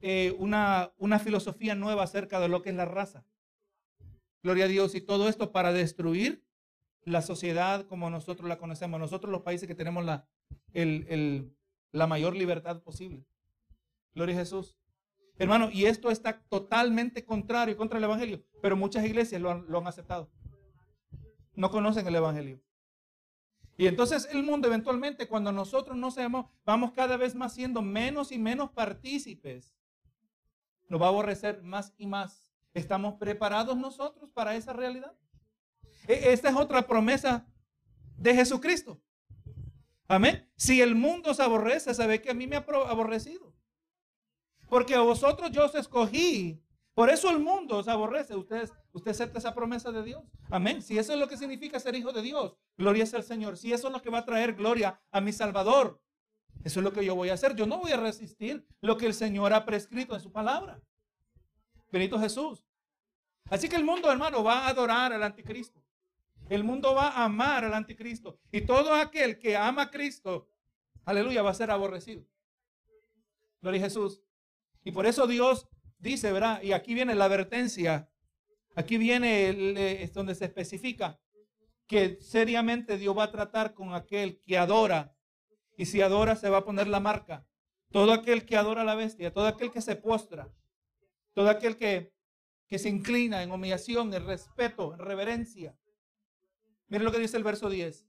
eh, 0.00 0.34
una, 0.38 0.92
una 0.98 1.18
filosofía 1.18 1.74
nueva 1.74 2.04
acerca 2.04 2.38
de 2.38 2.48
lo 2.48 2.62
que 2.62 2.70
es 2.70 2.76
la 2.76 2.84
raza. 2.84 3.26
Gloria 4.42 4.66
a 4.66 4.68
Dios. 4.68 4.94
Y 4.94 5.00
todo 5.00 5.28
esto 5.28 5.50
para 5.50 5.72
destruir 5.72 6.44
la 7.02 7.22
sociedad 7.22 7.86
como 7.86 8.08
nosotros 8.08 8.48
la 8.48 8.58
conocemos. 8.58 9.00
Nosotros 9.00 9.32
los 9.32 9.42
países 9.42 9.66
que 9.66 9.74
tenemos 9.74 10.04
la, 10.04 10.28
la 11.92 12.06
mayor 12.06 12.36
libertad 12.36 12.82
posible. 12.82 13.26
Gloria 14.14 14.36
a 14.36 14.38
Jesús. 14.38 14.78
Hermano, 15.38 15.70
y 15.70 15.86
esto 15.86 16.10
está 16.10 16.40
totalmente 16.48 17.24
contrario 17.24 17.76
contra 17.76 17.98
el 17.98 18.04
Evangelio, 18.04 18.42
pero 18.60 18.76
muchas 18.76 19.04
iglesias 19.04 19.40
lo 19.40 19.50
han, 19.50 19.64
lo 19.68 19.78
han 19.78 19.86
aceptado. 19.86 20.30
No 21.54 21.70
conocen 21.70 22.06
el 22.06 22.16
Evangelio. 22.16 22.60
Y 23.76 23.86
entonces 23.86 24.28
el 24.32 24.42
mundo 24.42 24.66
eventualmente, 24.66 25.28
cuando 25.28 25.52
nosotros 25.52 25.96
no 25.96 26.10
seamos, 26.10 26.46
vamos 26.66 26.92
cada 26.92 27.16
vez 27.16 27.36
más 27.36 27.54
siendo 27.54 27.80
menos 27.80 28.32
y 28.32 28.38
menos 28.38 28.70
partícipes 28.70 29.72
nos 30.88 31.00
va 31.00 31.06
a 31.06 31.08
aborrecer 31.10 31.62
más 31.62 31.94
y 31.98 32.06
más. 32.06 32.50
¿Estamos 32.74 33.14
preparados 33.14 33.76
nosotros 33.76 34.30
para 34.32 34.56
esa 34.56 34.72
realidad? 34.72 35.12
E, 36.06 36.32
esta 36.32 36.48
es 36.48 36.56
otra 36.56 36.86
promesa 36.86 37.46
de 38.16 38.34
Jesucristo. 38.34 39.00
Amén. 40.06 40.50
Si 40.56 40.80
el 40.80 40.94
mundo 40.94 41.34
se 41.34 41.42
aborrece, 41.42 41.94
sabe 41.94 42.22
que 42.22 42.30
a 42.30 42.34
mí 42.34 42.46
me 42.46 42.56
ha 42.56 42.64
aborrecido. 42.88 43.47
Porque 44.68 44.94
a 44.94 45.00
vosotros 45.00 45.50
yo 45.50 45.64
os 45.64 45.74
escogí. 45.74 46.60
Por 46.94 47.10
eso 47.10 47.30
el 47.30 47.38
mundo 47.38 47.78
os 47.78 47.88
aborrece. 47.88 48.34
Ustedes, 48.34 48.72
usted 48.92 49.12
acepta 49.12 49.38
esa 49.38 49.54
promesa 49.54 49.92
de 49.92 50.02
Dios. 50.02 50.24
Amén. 50.50 50.82
Si 50.82 50.98
eso 50.98 51.12
es 51.12 51.18
lo 51.18 51.28
que 51.28 51.36
significa 51.36 51.78
ser 51.78 51.94
hijo 51.94 52.12
de 52.12 52.22
Dios, 52.22 52.56
gloria 52.76 53.04
es 53.04 53.14
al 53.14 53.22
Señor. 53.22 53.56
Si 53.56 53.72
eso 53.72 53.86
es 53.86 53.92
lo 53.92 54.02
que 54.02 54.10
va 54.10 54.18
a 54.18 54.24
traer 54.24 54.54
gloria 54.54 55.00
a 55.10 55.20
mi 55.20 55.32
Salvador, 55.32 56.00
eso 56.64 56.80
es 56.80 56.84
lo 56.84 56.92
que 56.92 57.04
yo 57.04 57.14
voy 57.14 57.28
a 57.28 57.34
hacer. 57.34 57.54
Yo 57.54 57.66
no 57.66 57.78
voy 57.78 57.92
a 57.92 57.96
resistir 57.96 58.66
lo 58.80 58.96
que 58.96 59.06
el 59.06 59.14
Señor 59.14 59.52
ha 59.52 59.64
prescrito 59.64 60.14
en 60.14 60.20
su 60.20 60.32
palabra. 60.32 60.80
Benito 61.90 62.18
Jesús. 62.18 62.64
Así 63.48 63.68
que 63.68 63.76
el 63.76 63.84
mundo, 63.84 64.10
hermano, 64.10 64.42
va 64.42 64.66
a 64.66 64.68
adorar 64.68 65.12
al 65.12 65.22
anticristo. 65.22 65.82
El 66.48 66.64
mundo 66.64 66.94
va 66.94 67.08
a 67.08 67.24
amar 67.24 67.64
al 67.64 67.74
anticristo. 67.74 68.38
Y 68.50 68.62
todo 68.62 68.94
aquel 68.94 69.38
que 69.38 69.56
ama 69.56 69.82
a 69.82 69.90
Cristo, 69.90 70.48
aleluya, 71.04 71.42
va 71.42 71.50
a 71.50 71.54
ser 71.54 71.70
aborrecido. 71.70 72.24
Gloria 73.60 73.80
a 73.80 73.84
Jesús. 73.84 74.20
Y 74.88 74.90
por 74.90 75.04
eso 75.04 75.26
Dios 75.26 75.68
dice, 75.98 76.32
¿verdad? 76.32 76.62
Y 76.62 76.72
aquí 76.72 76.94
viene 76.94 77.14
la 77.14 77.26
advertencia. 77.26 78.08
Aquí 78.74 78.96
viene 78.96 79.50
el, 79.50 80.12
donde 80.14 80.34
se 80.34 80.46
especifica 80.46 81.20
que 81.86 82.16
seriamente 82.22 82.96
Dios 82.96 83.14
va 83.14 83.24
a 83.24 83.30
tratar 83.30 83.74
con 83.74 83.92
aquel 83.92 84.40
que 84.46 84.56
adora 84.56 85.14
y 85.76 85.84
si 85.84 86.00
adora, 86.00 86.36
se 86.36 86.48
va 86.48 86.58
a 86.58 86.64
poner 86.64 86.88
la 86.88 87.00
marca. 87.00 87.46
Todo 87.92 88.14
aquel 88.14 88.46
que 88.46 88.56
adora 88.56 88.80
a 88.80 88.84
la 88.86 88.94
bestia, 88.94 89.30
todo 89.30 89.46
aquel 89.46 89.70
que 89.70 89.82
se 89.82 89.94
postra, 89.94 90.50
todo 91.34 91.50
aquel 91.50 91.76
que, 91.76 92.14
que 92.66 92.78
se 92.78 92.88
inclina 92.88 93.42
en 93.42 93.52
humillación, 93.52 94.14
en 94.14 94.24
respeto, 94.24 94.94
en 94.94 95.00
reverencia. 95.00 95.76
Miren 96.86 97.04
lo 97.04 97.12
que 97.12 97.18
dice 97.18 97.36
el 97.36 97.44
verso 97.44 97.68
10. 97.68 98.06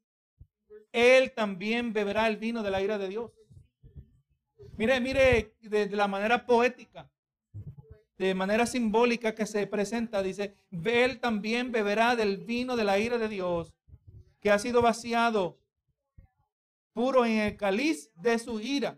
Él 0.94 1.34
también 1.34 1.92
beberá 1.92 2.30
el 2.30 2.38
vino 2.38 2.64
de 2.64 2.72
la 2.72 2.82
ira 2.82 2.98
de 2.98 3.10
Dios. 3.10 3.39
Mire, 4.80 5.02
mire 5.02 5.58
de, 5.60 5.90
la 5.90 6.08
manera 6.08 6.46
poética, 6.46 7.12
de 8.18 8.34
manera 8.34 8.66
simbólica 8.66 9.36
que 9.36 9.46
se 9.46 9.68
presenta, 9.68 10.24
dice, 10.24 10.56
él 10.72 11.20
también 11.20 11.74
beberá 11.74 12.16
del 12.16 12.38
vino 12.38 12.78
de 12.78 12.86
la 12.86 12.98
ira 12.98 13.18
de 13.18 13.28
Dios, 13.28 13.74
que 14.40 14.52
ha 14.52 14.58
sido 14.58 14.82
vaciado 14.82 15.60
puro 16.94 17.26
en 17.26 17.40
el 17.40 17.58
cáliz 17.58 18.10
de 18.16 18.40
su 18.40 18.62
ira. 18.62 18.98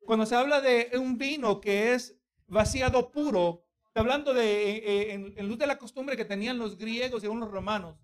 Cuando 0.00 0.26
se 0.26 0.34
habla 0.34 0.60
de 0.60 0.90
un 0.98 1.16
vino 1.16 1.58
que 1.58 1.94
es 1.94 2.14
vaciado 2.46 3.10
puro, 3.10 3.64
está 3.86 4.00
hablando 4.00 4.34
de, 4.34 4.72
eh, 4.72 4.82
eh, 4.84 5.32
en, 5.36 5.48
luz 5.48 5.56
de 5.56 5.68
la 5.68 5.78
costumbre 5.78 6.18
que 6.18 6.26
tenían 6.26 6.58
los 6.58 6.76
griegos 6.76 7.24
y 7.24 7.28
los 7.28 7.50
romanos, 7.50 7.96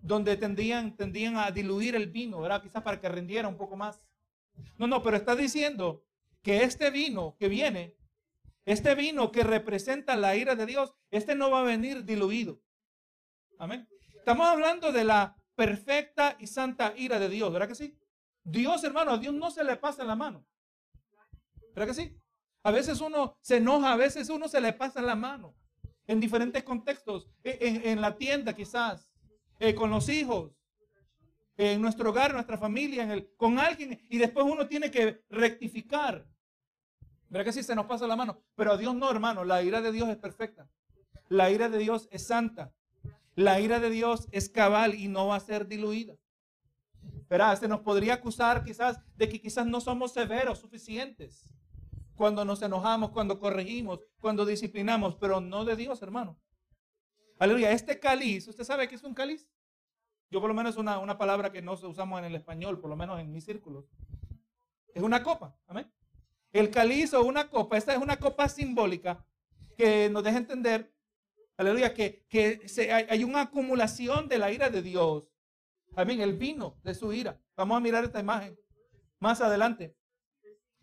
donde 0.00 0.36
tendían, 0.36 0.96
tendían 0.96 1.38
a 1.38 1.50
diluir 1.50 1.96
el 1.96 2.06
vino, 2.06 2.40
¿verdad? 2.40 2.62
Quizás 2.62 2.84
para 2.84 3.00
que 3.00 3.08
rindiera 3.08 3.48
un 3.48 3.56
poco 3.56 3.74
más. 3.74 4.00
No, 4.78 4.86
no, 4.86 5.02
pero 5.02 5.16
está 5.16 5.34
diciendo 5.34 6.04
que 6.42 6.62
este 6.62 6.90
vino 6.90 7.36
que 7.38 7.48
viene, 7.48 7.96
este 8.64 8.94
vino 8.94 9.30
que 9.32 9.42
representa 9.42 10.16
la 10.16 10.36
ira 10.36 10.54
de 10.54 10.66
Dios, 10.66 10.94
este 11.10 11.34
no 11.34 11.50
va 11.50 11.60
a 11.60 11.64
venir 11.64 12.04
diluido. 12.04 12.60
Amén. 13.58 13.88
Estamos 14.14 14.46
hablando 14.46 14.92
de 14.92 15.04
la 15.04 15.36
perfecta 15.54 16.36
y 16.38 16.46
santa 16.46 16.94
ira 16.96 17.18
de 17.18 17.28
Dios, 17.28 17.52
¿verdad 17.52 17.68
que 17.68 17.74
sí? 17.74 17.98
Dios, 18.42 18.82
hermano, 18.84 19.12
a 19.12 19.18
Dios 19.18 19.34
no 19.34 19.50
se 19.50 19.64
le 19.64 19.76
pasa 19.76 20.04
la 20.04 20.16
mano. 20.16 20.46
¿Verdad 21.74 21.88
que 21.88 21.94
sí? 21.94 22.16
A 22.62 22.70
veces 22.70 23.00
uno 23.00 23.38
se 23.40 23.56
enoja, 23.56 23.92
a 23.92 23.96
veces 23.96 24.28
uno 24.28 24.48
se 24.48 24.60
le 24.60 24.72
pasa 24.72 25.00
la 25.00 25.14
mano. 25.14 25.54
En 26.06 26.20
diferentes 26.20 26.62
contextos. 26.64 27.28
En, 27.42 28.00
la 28.00 28.16
tienda 28.16 28.54
quizás. 28.54 29.08
Eh, 29.58 29.74
con 29.74 29.90
los 29.90 30.08
hijos. 30.08 30.52
En 31.62 31.82
nuestro 31.82 32.08
hogar, 32.08 32.30
en 32.30 32.36
nuestra 32.36 32.56
familia, 32.56 33.02
en 33.02 33.28
con 33.36 33.58
alguien. 33.58 34.00
Y 34.08 34.16
después 34.16 34.46
uno 34.48 34.66
tiene 34.66 34.90
que 34.90 35.22
rectificar. 35.28 36.26
¿Verdad 37.28 37.44
que 37.44 37.52
sí? 37.52 37.62
Se 37.62 37.74
nos 37.74 37.84
pasa 37.84 38.06
la 38.06 38.16
mano. 38.16 38.42
Pero 38.54 38.72
a 38.72 38.76
Dios 38.78 38.94
no, 38.94 39.10
hermano. 39.10 39.44
La 39.44 39.62
ira 39.62 39.82
de 39.82 39.92
Dios 39.92 40.08
es 40.08 40.16
perfecta. 40.16 40.70
La 41.28 41.50
ira 41.50 41.68
de 41.68 41.76
Dios 41.76 42.08
es 42.12 42.26
santa. 42.26 42.72
La 43.34 43.60
ira 43.60 43.78
de 43.78 43.90
Dios 43.90 44.26
es 44.32 44.48
cabal 44.48 44.94
y 44.94 45.08
no 45.08 45.26
va 45.26 45.36
a 45.36 45.40
ser 45.40 45.68
diluida. 45.68 46.14
Verá, 47.28 47.54
se 47.56 47.68
nos 47.68 47.80
podría 47.80 48.14
acusar 48.14 48.64
quizás 48.64 48.98
de 49.16 49.28
que 49.28 49.38
quizás 49.38 49.66
no 49.66 49.82
somos 49.82 50.14
severos 50.14 50.60
suficientes 50.60 51.46
cuando 52.14 52.42
nos 52.46 52.62
enojamos, 52.62 53.10
cuando 53.10 53.38
corregimos, 53.38 54.00
cuando 54.18 54.46
disciplinamos, 54.46 55.14
pero 55.16 55.42
no 55.42 55.66
de 55.66 55.76
Dios, 55.76 56.00
hermano. 56.00 56.40
Aleluya, 57.38 57.70
este 57.70 58.00
cáliz, 58.00 58.48
¿usted 58.48 58.64
sabe 58.64 58.88
qué 58.88 58.94
es 58.94 59.02
un 59.02 59.12
cáliz? 59.12 59.46
Yo 60.30 60.40
por 60.40 60.48
lo 60.48 60.54
menos 60.54 60.76
una, 60.76 60.98
una 60.98 61.18
palabra 61.18 61.50
que 61.50 61.62
no 61.62 61.72
usamos 61.72 62.18
en 62.18 62.24
el 62.24 62.34
español, 62.34 62.80
por 62.80 62.90
lo 62.90 62.96
menos 62.96 63.20
en 63.20 63.32
mis 63.32 63.44
círculos. 63.44 63.84
Es 64.94 65.02
una 65.02 65.22
copa, 65.22 65.56
amén. 65.66 65.90
El 66.52 66.70
cáliz 66.70 67.14
o 67.14 67.22
una 67.22 67.48
copa, 67.48 67.76
esta 67.76 67.92
es 67.92 67.98
una 67.98 68.18
copa 68.18 68.48
simbólica 68.48 69.24
que 69.76 70.08
nos 70.10 70.24
deja 70.24 70.38
entender, 70.38 70.92
aleluya, 71.56 71.94
que, 71.94 72.26
que 72.28 72.60
hay, 72.92 73.06
hay 73.08 73.24
una 73.24 73.42
acumulación 73.42 74.28
de 74.28 74.38
la 74.38 74.50
ira 74.50 74.68
de 74.70 74.82
Dios 74.82 75.30
Amén, 75.96 76.20
el 76.20 76.34
vino 76.34 76.78
de 76.82 76.94
su 76.94 77.12
ira. 77.12 77.40
Vamos 77.56 77.76
a 77.76 77.80
mirar 77.80 78.04
esta 78.04 78.20
imagen 78.20 78.58
más 79.18 79.40
adelante. 79.40 79.96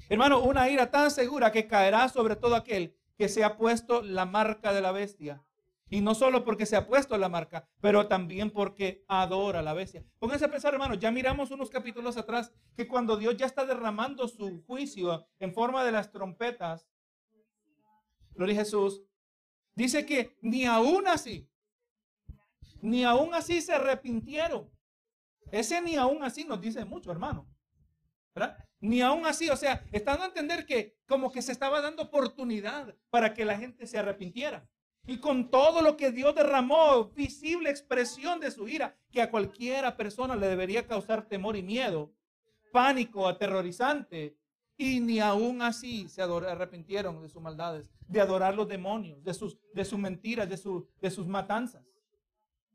Hermano, 0.10 0.42
una 0.42 0.70
ira 0.70 0.92
tan 0.92 1.12
segura 1.12 1.52
que 1.52 1.68
caerá 1.68 2.10
sobre 2.10 2.36
todo 2.36 2.56
aquel 2.56 2.96
que 3.18 3.30
se 3.30 3.44
ha 3.44 3.58
puesto 3.58 4.02
la 4.02 4.26
marca 4.26 4.74
de 4.74 4.82
la 4.82 4.92
bestia. 4.92 5.44
Y 5.90 6.02
no 6.02 6.16
solo 6.16 6.44
porque 6.44 6.66
se 6.66 6.76
ha 6.76 6.86
puesto 6.86 7.18
la 7.18 7.30
marca, 7.30 7.68
pero 7.80 8.08
también 8.08 8.52
porque 8.52 9.06
adora 9.08 9.60
a 9.60 9.64
la 9.64 9.74
bestia. 9.74 10.04
Pónganse 10.20 10.46
a 10.46 10.52
pensar, 10.52 10.74
hermano, 10.74 10.96
ya 10.96 11.12
miramos 11.12 11.52
unos 11.52 11.70
capítulos 11.70 12.18
atrás 12.18 12.52
que 12.76 12.88
cuando 12.88 13.16
Dios 13.16 13.38
ya 13.38 13.46
está 13.46 13.66
derramando 13.66 14.28
su 14.28 14.64
juicio 14.66 15.28
en 15.40 15.54
forma 15.54 15.86
de 15.86 15.94
las 15.94 16.12
trompetas, 16.12 16.88
gloria 18.32 18.56
Jesús, 18.56 19.02
dice 19.76 20.06
que 20.06 20.38
ni 20.42 20.66
aún 20.66 21.08
así, 21.08 21.50
ni 22.82 23.06
aún 23.06 23.34
así 23.34 23.62
se 23.62 23.74
arrepintieron. 23.74 24.70
Ese 25.52 25.82
ni 25.82 25.96
aún 25.96 26.24
así 26.24 26.44
nos 26.44 26.60
dice 26.60 26.84
mucho, 26.84 27.12
hermano. 27.12 27.48
Ni 28.80 29.02
aún 29.02 29.26
así, 29.26 29.50
o 29.50 29.58
sea, 29.58 29.84
estando 29.92 30.24
a 30.24 30.28
entender 30.28 30.66
que 30.66 30.98
como 31.08 31.32
que 31.32 31.42
se 31.42 31.52
estaba 31.52 31.82
dando 31.82 32.04
oportunidad 32.04 32.96
para 33.10 33.34
que 33.34 33.46
la 33.46 33.58
gente 33.58 33.88
se 33.88 33.98
arrepintiera. 33.98 34.70
Y 35.08 35.18
con 35.18 35.50
todo 35.50 35.82
lo 35.82 35.98
que 35.98 36.12
Dios 36.12 36.36
derramó, 36.36 37.06
visible 37.16 37.70
expresión 37.70 38.40
de 38.40 38.52
su 38.52 38.68
ira, 38.68 38.96
que 39.12 39.22
a 39.22 39.32
cualquiera 39.32 39.98
persona 39.98 40.36
le 40.36 40.48
debería 40.48 40.86
causar 40.86 41.28
temor 41.28 41.56
y 41.56 41.64
miedo, 41.64 42.14
pánico, 42.72 43.28
aterrorizante. 43.28 44.38
Y 44.78 45.00
ni 45.00 45.20
aún 45.20 45.64
así 45.64 46.08
se 46.08 46.22
arrepintieron 46.22 47.20
de 47.22 47.30
sus 47.30 47.42
maldades, 47.42 47.90
de 48.08 48.22
adorar 48.22 48.54
los 48.54 48.68
demonios, 48.68 49.24
de 49.24 49.34
sus, 49.34 49.58
de 49.74 49.84
sus 49.84 49.98
mentiras, 49.98 50.48
de, 50.48 50.84
de 51.02 51.10
sus 51.10 51.26
matanzas. 51.26 51.84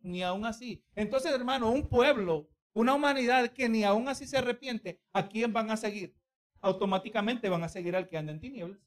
Ni 0.01 0.25
aún 0.25 0.45
así. 0.45 0.83
Entonces, 0.97 1.31
hermano, 1.33 1.71
un 1.71 1.87
pueblo 1.87 2.49
una 2.75 2.95
humanidad 2.95 3.49
que 3.49 3.69
ni 3.69 3.85
aún 3.85 4.09
así 4.09 4.27
se 4.27 4.39
arrepiente, 4.39 5.01
¿a 5.13 5.29
quién 5.29 5.53
van 5.53 5.71
a 5.71 5.77
seguir? 5.77 6.15
Automáticamente 6.61 7.49
van 7.49 7.65
a 7.65 7.69
seguir 7.69 7.95
al 7.97 8.09
que 8.09 8.17
anda 8.17 8.33
en 8.33 8.41
tinieblas. 8.41 8.81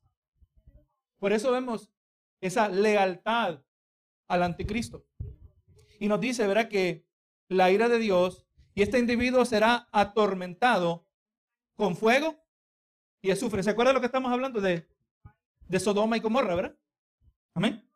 Por 1.19 1.31
eso 1.31 1.51
vemos 1.51 1.91
esa 2.41 2.69
lealtad 2.69 3.61
al 4.27 4.43
anticristo. 4.43 5.05
Y 5.99 6.07
nos 6.07 6.19
dice, 6.19 6.45
¿verdad? 6.47 6.69
Que 6.69 7.05
la 7.47 7.71
ira 7.71 7.89
de 7.89 7.99
Dios 7.99 8.45
y 8.73 8.81
este 8.81 8.99
individuo 8.99 9.45
será 9.45 9.87
atormentado 9.91 11.07
con 11.75 11.95
fuego 11.95 12.37
y 13.21 13.31
azufre. 13.31 13.63
¿Se 13.63 13.69
acuerda 13.69 13.93
lo 13.93 13.99
que 13.99 14.07
estamos 14.07 14.31
hablando 14.31 14.59
de, 14.61 14.87
de 15.67 15.79
Sodoma 15.79 16.17
y 16.17 16.19
Gomorra, 16.19 16.55
verdad? 16.55 16.77
Amén. 17.53 17.87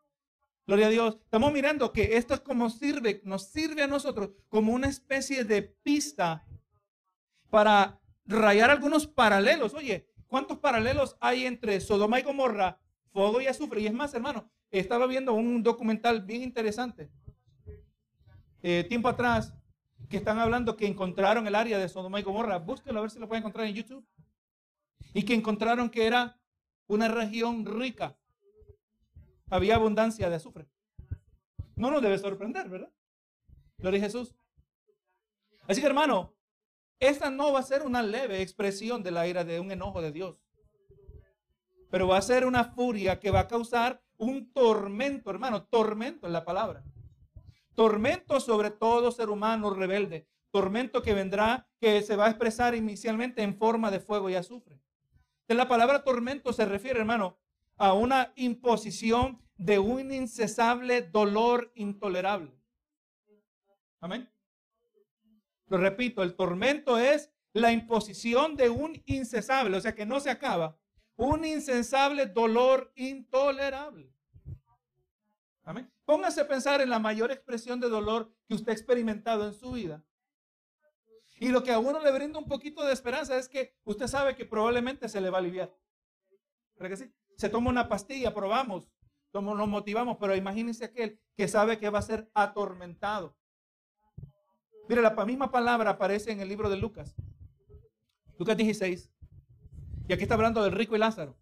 Gloria 0.66 0.88
a 0.88 0.90
Dios. 0.90 1.18
Estamos 1.24 1.52
mirando 1.52 1.92
que 1.92 2.18
esto 2.18 2.34
es 2.34 2.40
como 2.42 2.70
sirve, 2.70 3.22
nos 3.26 3.50
sirve 3.50 3.82
a 3.82 3.88
nosotros 3.88 4.32
como 4.48 4.72
una 4.72 4.88
especie 4.88 5.44
de 5.44 5.64
pista 5.64 6.46
para 7.50 8.00
rayar 8.26 8.70
algunos 8.70 9.08
paralelos. 9.08 9.74
Oye, 9.74 10.08
¿cuántos 10.28 10.60
paralelos 10.60 11.18
hay 11.20 11.46
entre 11.46 11.82
Sodoma 11.82 12.20
y 12.20 12.24
Gomorra, 12.24 12.80
fuego 13.12 13.42
y 13.42 13.48
azufre? 13.48 13.82
Y 13.82 13.88
es 13.88 13.94
más, 13.94 14.14
hermano, 14.14 14.50
estaba 14.72 15.08
viendo 15.08 15.34
un 15.34 15.64
documental 15.64 16.22
bien 16.22 16.44
interesante. 16.44 17.10
Eh, 18.62 18.86
tiempo 18.88 19.08
atrás, 19.08 19.54
que 20.10 20.18
están 20.18 20.40
hablando 20.40 20.76
que 20.76 20.88
encontraron 20.88 21.46
el 21.48 21.56
área 21.56 21.78
de 21.78 21.88
Sodoma 21.88 22.20
y 22.20 22.24
Gomorra. 22.24 22.58
Búsquelo 22.58 23.00
a 23.00 23.02
ver 23.02 23.12
si 23.12 23.20
lo 23.20 23.28
pueden 23.28 23.42
encontrar 23.42 23.68
en 23.68 23.76
YouTube. 23.76 24.06
Y 25.14 25.24
que 25.24 25.34
encontraron 25.34 25.90
que 25.90 26.06
era 26.06 26.40
una 26.88 27.08
región 27.08 27.66
rica 27.66 28.18
había 29.50 29.76
abundancia 29.76 30.30
de 30.30 30.36
azufre. 30.36 30.68
No 31.76 31.92
nos 31.92 32.02
debe 32.02 32.18
sorprender, 32.18 32.70
¿verdad? 32.70 32.92
Gloria 33.78 34.00
a 34.00 34.04
Jesús. 34.04 34.36
Así 35.68 35.82
que 35.82 35.88
hermano, 35.88 36.36
esta 37.00 37.30
no 37.30 37.54
va 37.54 37.60
a 37.60 37.64
ser 37.64 37.84
una 37.84 38.04
leve 38.04 38.42
expresión 38.42 39.02
de 39.02 39.12
la 39.12 39.28
ira 39.28 39.44
de 39.44 39.60
un 39.60 39.72
enojo 39.72 40.02
de 40.02 40.12
Dios. 40.12 40.38
Pero 41.90 42.08
va 42.08 42.18
a 42.18 42.22
ser 42.22 42.46
una 42.46 42.66
furia 42.66 43.20
que 43.20 43.32
va 43.32 43.42
a 43.42 43.48
causar 43.48 44.04
un 44.18 44.52
tormento, 44.52 45.30
hermano, 45.30 45.64
tormento 45.64 46.28
en 46.28 46.34
la 46.34 46.46
palabra. 46.46 46.84
Tormento 47.74 48.40
sobre 48.40 48.72
todo 48.72 49.12
ser 49.12 49.30
humano 49.30 49.70
rebelde. 49.72 50.28
Tormento 50.52 51.02
que 51.02 51.14
vendrá, 51.14 51.70
que 51.80 52.02
se 52.02 52.16
va 52.16 52.26
a 52.26 52.30
expresar 52.30 52.76
inicialmente 52.76 53.42
en 53.42 53.58
forma 53.58 53.92
de 53.92 54.00
fuego 54.00 54.30
y 54.30 54.36
azufre. 54.36 54.80
De 55.48 55.56
la 55.56 55.68
palabra 55.68 56.04
tormento 56.04 56.54
se 56.54 56.66
refiere, 56.66 57.00
hermano, 57.00 57.40
a 57.78 57.94
una 57.94 58.34
imposición 58.36 59.42
de 59.58 59.80
un 59.80 60.12
incesable 60.12 61.02
dolor 61.02 61.72
intolerable. 61.76 62.52
Amén. 64.02 64.30
Lo 65.68 65.78
repito, 65.78 66.24
el 66.24 66.36
tormento 66.36 66.98
es 66.98 67.32
la 67.54 67.72
imposición 67.72 68.56
de 68.56 68.70
un 68.70 69.02
incesable, 69.06 69.78
o 69.78 69.82
sea 69.82 69.96
que 69.96 70.06
no 70.06 70.20
se 70.20 70.30
acaba, 70.30 70.78
un 71.20 71.44
incesable 71.44 72.28
dolor 72.28 72.92
intolerable. 72.96 74.10
Amén. 75.64 75.92
Póngase 76.06 76.42
a 76.42 76.48
pensar 76.48 76.80
en 76.80 76.90
la 76.90 76.98
mayor 76.98 77.30
expresión 77.30 77.80
de 77.80 77.90
dolor 77.90 78.34
que 78.48 78.56
usted 78.56 78.70
ha 78.70 78.74
experimentado 78.74 79.46
en 79.46 79.54
su 79.54 79.74
vida. 79.74 80.04
Y 81.40 81.50
lo 81.50 81.62
que 81.62 81.72
a 81.72 81.80
uno 81.80 82.00
le 82.00 82.12
brinda 82.12 82.40
un 82.40 82.48
poquito 82.48 82.86
de 82.86 82.94
esperanza 82.94 83.38
es 83.38 83.50
que 83.50 83.76
usted 83.84 84.08
sabe 84.08 84.36
que 84.36 84.46
probablemente 84.46 85.10
se 85.10 85.20
le 85.20 85.30
va 85.30 85.38
a 85.38 85.42
aliviar. 85.42 85.76
¿Verdad 86.76 86.90
que 86.90 87.06
sí? 87.06 87.14
se 87.40 87.48
toma 87.48 87.70
una 87.70 87.88
pastilla, 87.88 88.34
probamos, 88.34 88.90
nos 89.32 89.68
motivamos, 89.70 90.18
pero 90.20 90.36
imagínense 90.36 90.84
aquel 90.84 91.22
que 91.38 91.48
sabe 91.48 91.80
que 91.80 91.90
va 91.90 92.00
a 92.00 92.02
ser 92.02 92.30
atormentado. 92.34 93.34
Mire, 94.90 95.02
la 95.02 95.12
misma 95.26 95.50
palabra 95.50 95.92
aparece 95.92 96.32
en 96.32 96.42
el 96.42 96.50
libro 96.50 96.70
de 96.70 96.76
Lucas. 96.76 97.16
Lucas 98.38 98.58
16. 98.58 99.10
Y 100.10 100.14
aquí 100.14 100.24
está 100.24 100.34
hablando 100.34 100.64
del 100.64 100.72
rico 100.72 100.96
y 100.96 101.00
Lázaro. 101.00 101.38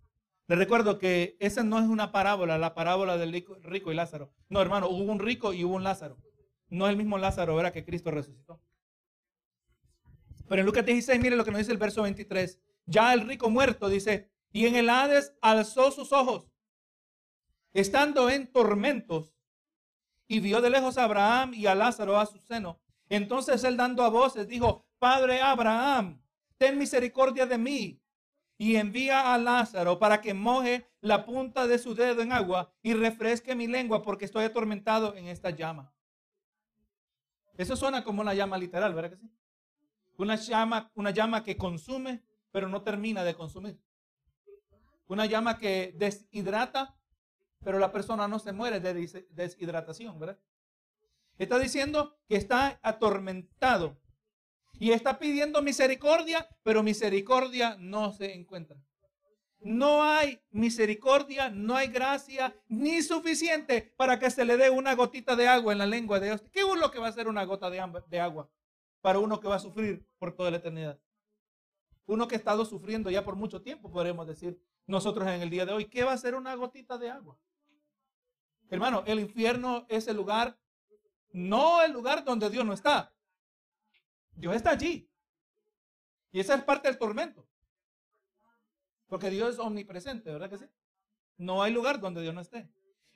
Le 0.47 0.57
recuerdo 0.57 0.99
que 0.99 1.37
esa 1.39 1.63
no 1.63 1.79
es 1.79 1.85
una 1.85 2.11
parábola, 2.11 2.57
la 2.57 2.73
parábola 2.73 3.17
del 3.17 3.31
rico 3.63 3.93
y 3.93 3.95
Lázaro. 3.95 4.33
No, 4.49 4.61
hermano, 4.61 4.89
hubo 4.89 5.09
un 5.09 5.19
rico 5.19 5.53
y 5.53 5.63
hubo 5.63 5.75
un 5.75 5.85
Lázaro. 5.85 6.17
No 6.67 6.85
es 6.85 6.91
el 6.91 6.97
mismo 6.97 7.17
Lázaro, 7.17 7.55
¿verdad? 7.55 7.71
Que 7.71 7.85
Cristo 7.85 8.11
resucitó. 8.11 8.61
Pero 10.49 10.59
en 10.59 10.65
Lucas 10.65 10.85
16, 10.85 11.17
mire 11.21 11.37
lo 11.37 11.45
que 11.45 11.51
nos 11.51 11.59
dice 11.59 11.71
el 11.71 11.77
verso 11.77 12.01
23. 12.01 12.59
Ya 12.87 13.13
el 13.13 13.25
rico 13.25 13.49
muerto 13.49 13.87
dice, 13.87 14.29
y 14.51 14.65
en 14.65 14.75
el 14.75 14.89
Hades 14.89 15.33
alzó 15.41 15.89
sus 15.91 16.11
ojos, 16.11 16.51
estando 17.71 18.29
en 18.29 18.51
tormentos, 18.51 19.33
y 20.27 20.41
vio 20.41 20.59
de 20.59 20.71
lejos 20.71 20.97
a 20.97 21.05
Abraham 21.05 21.53
y 21.53 21.67
a 21.67 21.75
Lázaro 21.75 22.19
a 22.19 22.25
su 22.25 22.37
seno. 22.39 22.81
Entonces 23.07 23.63
él 23.63 23.77
dando 23.77 24.03
a 24.03 24.09
voces 24.09 24.45
dijo, 24.45 24.85
Padre 24.99 25.39
Abraham, 25.39 26.21
ten 26.57 26.77
misericordia 26.77 27.45
de 27.45 27.57
mí 27.57 28.01
y 28.57 28.75
envía 28.75 29.33
a 29.33 29.37
Lázaro 29.37 29.99
para 29.99 30.19
que 30.21 30.33
moje 30.33 30.89
la 31.01 31.25
punta 31.25 31.67
de 31.67 31.77
su 31.77 31.93
dedo 31.93 32.21
en 32.21 32.31
agua 32.31 32.73
y 32.81 32.93
refresque 32.93 33.55
mi 33.55 33.67
lengua 33.67 34.01
porque 34.01 34.25
estoy 34.25 34.45
atormentado 34.45 35.15
en 35.15 35.27
esta 35.27 35.51
llama. 35.51 35.93
Eso 37.55 37.75
suena 37.75 38.03
como 38.03 38.21
una 38.21 38.33
llama 38.33 38.57
literal, 38.57 38.93
¿verdad 38.93 39.11
que 39.11 39.17
sí? 39.17 39.31
Una 40.17 40.35
llama, 40.35 40.91
una 40.95 41.11
llama 41.11 41.43
que 41.43 41.57
consume, 41.57 42.23
pero 42.51 42.67
no 42.67 42.81
termina 42.81 43.23
de 43.23 43.35
consumir. 43.35 43.79
Una 45.07 45.25
llama 45.25 45.57
que 45.57 45.93
deshidrata, 45.95 46.97
pero 47.63 47.79
la 47.79 47.91
persona 47.91 48.27
no 48.27 48.39
se 48.39 48.51
muere 48.51 48.79
de 48.79 49.25
deshidratación, 49.29 50.19
¿verdad? 50.19 50.39
Está 51.37 51.59
diciendo 51.59 52.17
que 52.27 52.35
está 52.35 52.79
atormentado 52.81 53.97
y 54.79 54.91
está 54.91 55.17
pidiendo 55.19 55.61
misericordia, 55.61 56.47
pero 56.63 56.83
misericordia 56.83 57.75
no 57.79 58.11
se 58.11 58.33
encuentra. 58.33 58.77
No 59.59 60.03
hay 60.03 60.39
misericordia, 60.51 61.49
no 61.49 61.75
hay 61.75 61.87
gracia 61.87 62.55
ni 62.67 63.01
suficiente 63.01 63.93
para 63.97 64.19
que 64.19 64.29
se 64.29 64.45
le 64.45 64.55
dé 64.55 64.69
una 64.69 64.93
gotita 64.93 65.35
de 65.35 65.47
agua 65.47 65.73
en 65.73 65.79
la 65.79 65.87
lengua 65.87 66.19
de 66.19 66.27
Dios. 66.27 66.43
¿Qué 66.51 66.61
es 66.61 66.79
lo 66.79 66.91
que 66.91 66.99
va 66.99 67.07
a 67.07 67.11
ser 67.11 67.27
una 67.27 67.43
gota 67.43 67.69
de 67.69 67.79
agua 68.19 68.49
para 69.01 69.19
uno 69.19 69.39
que 69.39 69.47
va 69.47 69.55
a 69.55 69.59
sufrir 69.59 70.05
por 70.19 70.35
toda 70.35 70.51
la 70.51 70.57
eternidad? 70.57 70.99
Uno 72.05 72.27
que 72.27 72.35
ha 72.35 72.37
estado 72.37 72.65
sufriendo 72.65 73.09
ya 73.09 73.25
por 73.25 73.35
mucho 73.35 73.61
tiempo, 73.61 73.91
podremos 73.91 74.27
decir, 74.27 74.61
nosotros 74.85 75.27
en 75.27 75.41
el 75.41 75.49
día 75.49 75.65
de 75.65 75.73
hoy. 75.73 75.85
¿Qué 75.85 76.03
va 76.03 76.13
a 76.13 76.17
ser 76.17 76.35
una 76.35 76.55
gotita 76.55 76.97
de 76.97 77.09
agua? 77.09 77.37
Hermano, 78.69 79.03
el 79.05 79.19
infierno 79.19 79.85
es 79.89 80.07
el 80.07 80.15
lugar, 80.15 80.57
no 81.31 81.81
el 81.81 81.91
lugar 81.91 82.23
donde 82.23 82.49
Dios 82.49 82.65
no 82.65 82.73
está. 82.73 83.13
Dios 84.37 84.55
está 84.55 84.71
allí. 84.71 85.09
Y 86.31 86.39
esa 86.39 86.55
es 86.55 86.63
parte 86.63 86.87
del 86.87 86.97
tormento. 86.97 87.47
Porque 89.07 89.29
Dios 89.29 89.55
es 89.55 89.59
omnipresente, 89.59 90.31
¿verdad 90.31 90.49
que 90.49 90.57
sí? 90.57 90.65
No 91.37 91.63
hay 91.63 91.73
lugar 91.73 91.99
donde 91.99 92.21
Dios 92.21 92.33
no 92.33 92.41
esté. 92.41 92.69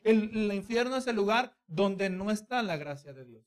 El, 0.03 0.51
infierno 0.53 0.95
es 0.95 1.05
el 1.07 1.15
lugar 1.15 1.55
donde 1.67 2.09
no 2.09 2.31
está 2.31 2.63
la 2.63 2.77
gracia 2.77 3.13
de 3.13 3.25
Dios. 3.25 3.45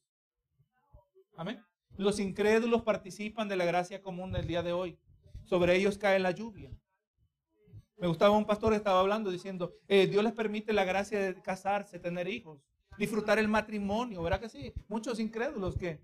Amén. 1.37 1.65
Los 1.97 2.21
incrédulos 2.21 2.83
participan 2.83 3.49
de 3.49 3.57
la 3.57 3.65
gracia 3.65 4.03
común 4.03 4.31
del 4.31 4.47
día 4.47 4.63
de 4.63 4.73
hoy. 4.73 4.99
Sobre 5.45 5.77
ellos 5.77 5.99
cae 5.99 6.19
la 6.19 6.31
lluvia. 6.31 6.71
Me 7.97 8.07
gustaba 8.07 8.37
un 8.37 8.47
pastor 8.47 8.71
que 8.71 8.77
estaba 8.77 9.01
hablando 9.01 9.31
diciendo, 9.31 9.75
eh, 9.89 10.07
Dios 10.07 10.23
les 10.23 10.33
permite 10.33 10.73
la 10.73 10.85
gracia 10.85 11.19
de 11.19 11.41
casarse, 11.41 11.99
tener 11.99 12.29
hijos, 12.29 12.61
disfrutar 12.99 13.39
el 13.39 13.49
matrimonio, 13.49 14.23
¿verdad 14.23 14.41
que 14.41 14.49
sí? 14.49 14.73
Muchos 14.89 15.19
incrédulos 15.21 15.77
que 15.77 16.01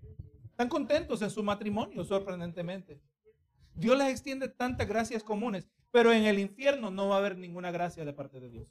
están 0.51 0.69
contentos 0.69 1.21
en 1.21 1.31
su 1.31 1.43
matrimonio, 1.43 2.03
sorprendentemente. 2.03 3.01
Dios 3.73 3.97
les 3.97 4.09
extiende 4.09 4.47
tantas 4.47 4.87
gracias 4.87 5.23
comunes, 5.23 5.67
pero 5.91 6.11
en 6.11 6.25
el 6.25 6.39
infierno 6.39 6.91
no 6.91 7.09
va 7.09 7.15
a 7.15 7.19
haber 7.19 7.37
ninguna 7.37 7.71
gracia 7.71 8.05
de 8.05 8.13
parte 8.13 8.39
de 8.39 8.49
Dios. 8.49 8.67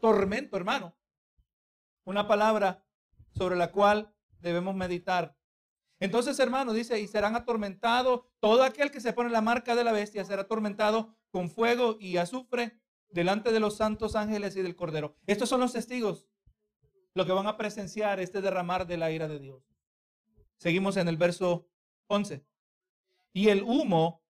Tormento, 0.00 0.56
hermano. 0.56 0.96
Una 2.04 2.26
palabra 2.26 2.84
sobre 3.30 3.56
la 3.56 3.70
cual 3.70 4.12
debemos 4.40 4.74
meditar. 4.74 5.36
Entonces, 6.00 6.38
hermano, 6.38 6.72
dice, 6.72 6.98
y 6.98 7.06
serán 7.06 7.36
atormentados, 7.36 8.22
todo 8.40 8.64
aquel 8.64 8.90
que 8.90 9.00
se 9.00 9.12
pone 9.12 9.28
la 9.30 9.42
marca 9.42 9.76
de 9.76 9.84
la 9.84 9.92
bestia 9.92 10.24
será 10.24 10.42
atormentado 10.42 11.14
con 11.30 11.50
fuego 11.50 11.98
y 12.00 12.16
azufre 12.16 12.80
delante 13.10 13.52
de 13.52 13.60
los 13.60 13.76
santos 13.76 14.16
ángeles 14.16 14.56
y 14.56 14.62
del 14.62 14.76
Cordero. 14.76 15.14
Estos 15.26 15.48
son 15.48 15.60
los 15.60 15.74
testigos, 15.74 16.26
lo 17.14 17.26
que 17.26 17.32
van 17.32 17.46
a 17.46 17.58
presenciar 17.58 18.18
este 18.18 18.40
derramar 18.40 18.86
de 18.86 18.96
la 18.96 19.10
ira 19.10 19.28
de 19.28 19.38
Dios. 19.38 19.69
Seguimos 20.60 20.98
en 20.98 21.08
el 21.08 21.16
verso 21.16 21.66
11. 22.08 22.44
Y 23.32 23.48
el 23.48 23.62
humo 23.62 24.22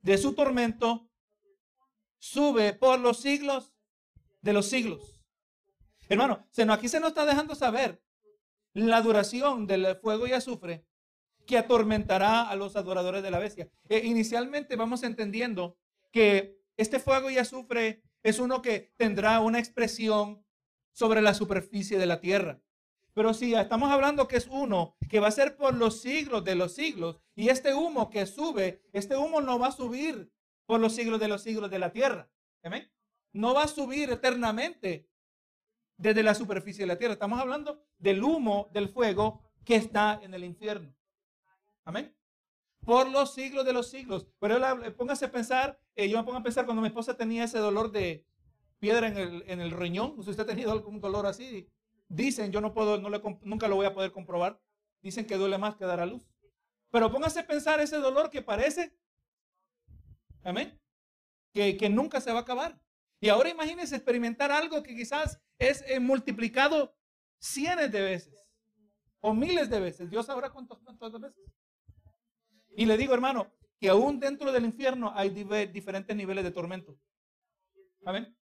de 0.00 0.16
su 0.16 0.32
tormento 0.32 1.10
sube 2.18 2.72
por 2.72 3.00
los 3.00 3.18
siglos 3.18 3.74
de 4.42 4.52
los 4.52 4.68
siglos. 4.68 5.20
Hermano, 6.08 6.46
aquí 6.70 6.88
se 6.88 7.00
nos 7.00 7.08
está 7.08 7.26
dejando 7.26 7.56
saber 7.56 8.00
la 8.74 9.02
duración 9.02 9.66
del 9.66 9.96
fuego 9.96 10.28
y 10.28 10.32
azufre 10.32 10.86
que 11.46 11.58
atormentará 11.58 12.48
a 12.48 12.54
los 12.54 12.76
adoradores 12.76 13.24
de 13.24 13.32
la 13.32 13.40
bestia. 13.40 13.68
E 13.88 14.06
inicialmente 14.06 14.76
vamos 14.76 15.02
entendiendo 15.02 15.76
que 16.12 16.60
este 16.76 17.00
fuego 17.00 17.28
y 17.28 17.38
azufre 17.38 18.04
es 18.22 18.38
uno 18.38 18.62
que 18.62 18.92
tendrá 18.96 19.40
una 19.40 19.58
expresión 19.58 20.46
sobre 20.92 21.22
la 21.22 21.34
superficie 21.34 21.98
de 21.98 22.06
la 22.06 22.20
tierra. 22.20 22.60
Pero 23.16 23.32
si 23.32 23.54
estamos 23.54 23.90
hablando 23.90 24.28
que 24.28 24.36
es 24.36 24.46
uno 24.46 24.94
que 25.08 25.20
va 25.20 25.28
a 25.28 25.30
ser 25.30 25.56
por 25.56 25.74
los 25.74 26.02
siglos 26.02 26.44
de 26.44 26.54
los 26.54 26.74
siglos, 26.74 27.18
y 27.34 27.48
este 27.48 27.72
humo 27.72 28.10
que 28.10 28.26
sube, 28.26 28.82
este 28.92 29.16
humo 29.16 29.40
no 29.40 29.58
va 29.58 29.68
a 29.68 29.72
subir 29.72 30.30
por 30.66 30.80
los 30.80 30.92
siglos 30.92 31.18
de 31.18 31.28
los 31.28 31.42
siglos 31.42 31.70
de 31.70 31.78
la 31.78 31.92
tierra. 31.92 32.28
No 33.32 33.54
va 33.54 33.62
a 33.62 33.68
subir 33.68 34.10
eternamente. 34.10 35.08
desde 35.96 36.22
la 36.22 36.34
superficie 36.34 36.82
de 36.82 36.88
la 36.88 36.98
tierra. 36.98 37.14
Estamos 37.14 37.40
hablando 37.40 37.82
del 37.96 38.22
humo 38.22 38.68
del 38.74 38.90
fuego 38.90 39.40
que 39.64 39.76
está 39.76 40.20
en 40.22 40.34
el 40.34 40.44
infierno. 40.44 40.94
Amén. 41.86 42.14
Por 42.84 43.08
los 43.08 43.32
siglos 43.32 43.64
de 43.64 43.72
los 43.72 43.88
siglos. 43.88 44.26
Pero 44.38 44.58
póngase 44.94 45.24
a 45.24 45.30
pensar, 45.30 45.80
eh, 45.94 46.06
yo 46.06 46.18
me 46.18 46.24
pongo 46.24 46.36
a 46.36 46.42
pensar 46.42 46.66
cuando 46.66 46.82
mi 46.82 46.88
esposa 46.88 47.16
tenía 47.16 47.44
ese 47.44 47.60
dolor 47.60 47.92
de 47.92 48.26
piedra 48.78 49.08
en 49.08 49.16
el, 49.16 49.44
en 49.46 49.62
el 49.62 49.70
riñón. 49.70 50.18
Usted 50.18 50.38
ha 50.38 50.44
tenido 50.44 50.70
algún 50.70 51.00
dolor 51.00 51.24
así, 51.24 51.66
dicen, 52.08 52.52
yo 52.52 52.60
no 52.60 52.72
puedo, 52.72 52.98
nunca 53.42 53.68
lo 53.68 53.76
voy 53.76 53.86
a 53.86 53.94
poder 53.94 54.12
comprobar. 54.12 54.60
Dicen 55.02 55.26
que 55.26 55.36
duele 55.36 55.58
más 55.58 55.76
que 55.76 55.84
dar 55.84 56.00
a 56.00 56.06
luz. 56.06 56.26
Pero 56.90 57.10
póngase 57.10 57.40
a 57.40 57.46
pensar 57.46 57.80
ese 57.80 57.96
dolor 57.96 58.30
que 58.30 58.42
parece, 58.42 58.96
amén, 60.42 60.80
que, 61.52 61.88
nunca 61.90 62.20
se 62.20 62.32
va 62.32 62.40
a 62.40 62.42
acabar. 62.42 62.80
Y 63.20 63.28
ahora 63.28 63.48
imagínense 63.48 63.96
experimentar 63.96 64.52
algo 64.52 64.82
que 64.82 64.94
quizás 64.94 65.40
es 65.58 65.82
eh, 65.86 66.00
multiplicado 66.00 66.94
cientos 67.38 67.90
de 67.90 68.02
veces 68.02 68.46
o 69.20 69.34
miles 69.34 69.68
de 69.70 69.80
veces. 69.80 70.10
Dios 70.10 70.26
sabrá 70.26 70.50
cuántas 70.50 70.78
veces. 71.20 71.44
Y 72.76 72.84
le 72.84 72.96
digo, 72.96 73.14
hermano, 73.14 73.50
que 73.78 73.88
aún 73.88 74.20
dentro 74.20 74.52
del 74.52 74.64
infierno 74.64 75.12
hay 75.14 75.30
diferentes 75.30 76.14
niveles 76.16 76.44
de 76.44 76.50
tormento. 76.50 76.96
Amén. 78.04 78.36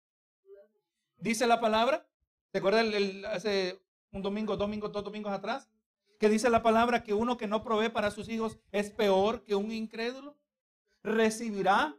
Dice 1.17 1.47
la 1.47 1.61
palabra, 1.61 2.07
¿te 2.55 2.59
acuerdas 2.59 2.87
hace 3.33 3.83
un 4.13 4.23
domingo, 4.23 4.57
domingo, 4.57 4.89
dos 4.89 5.03
domingos 5.03 5.33
atrás? 5.33 5.69
Que 6.21 6.29
dice 6.29 6.49
la 6.49 6.63
palabra 6.63 7.03
que 7.03 7.13
uno 7.13 7.37
que 7.37 7.49
no 7.49 7.65
provee 7.65 7.89
para 7.89 8.13
sus 8.13 8.29
hijos 8.29 8.61
es 8.71 8.91
peor 8.91 9.43
que 9.43 9.57
un 9.57 9.73
incrédulo. 9.73 10.37
Recibirá 11.03 11.97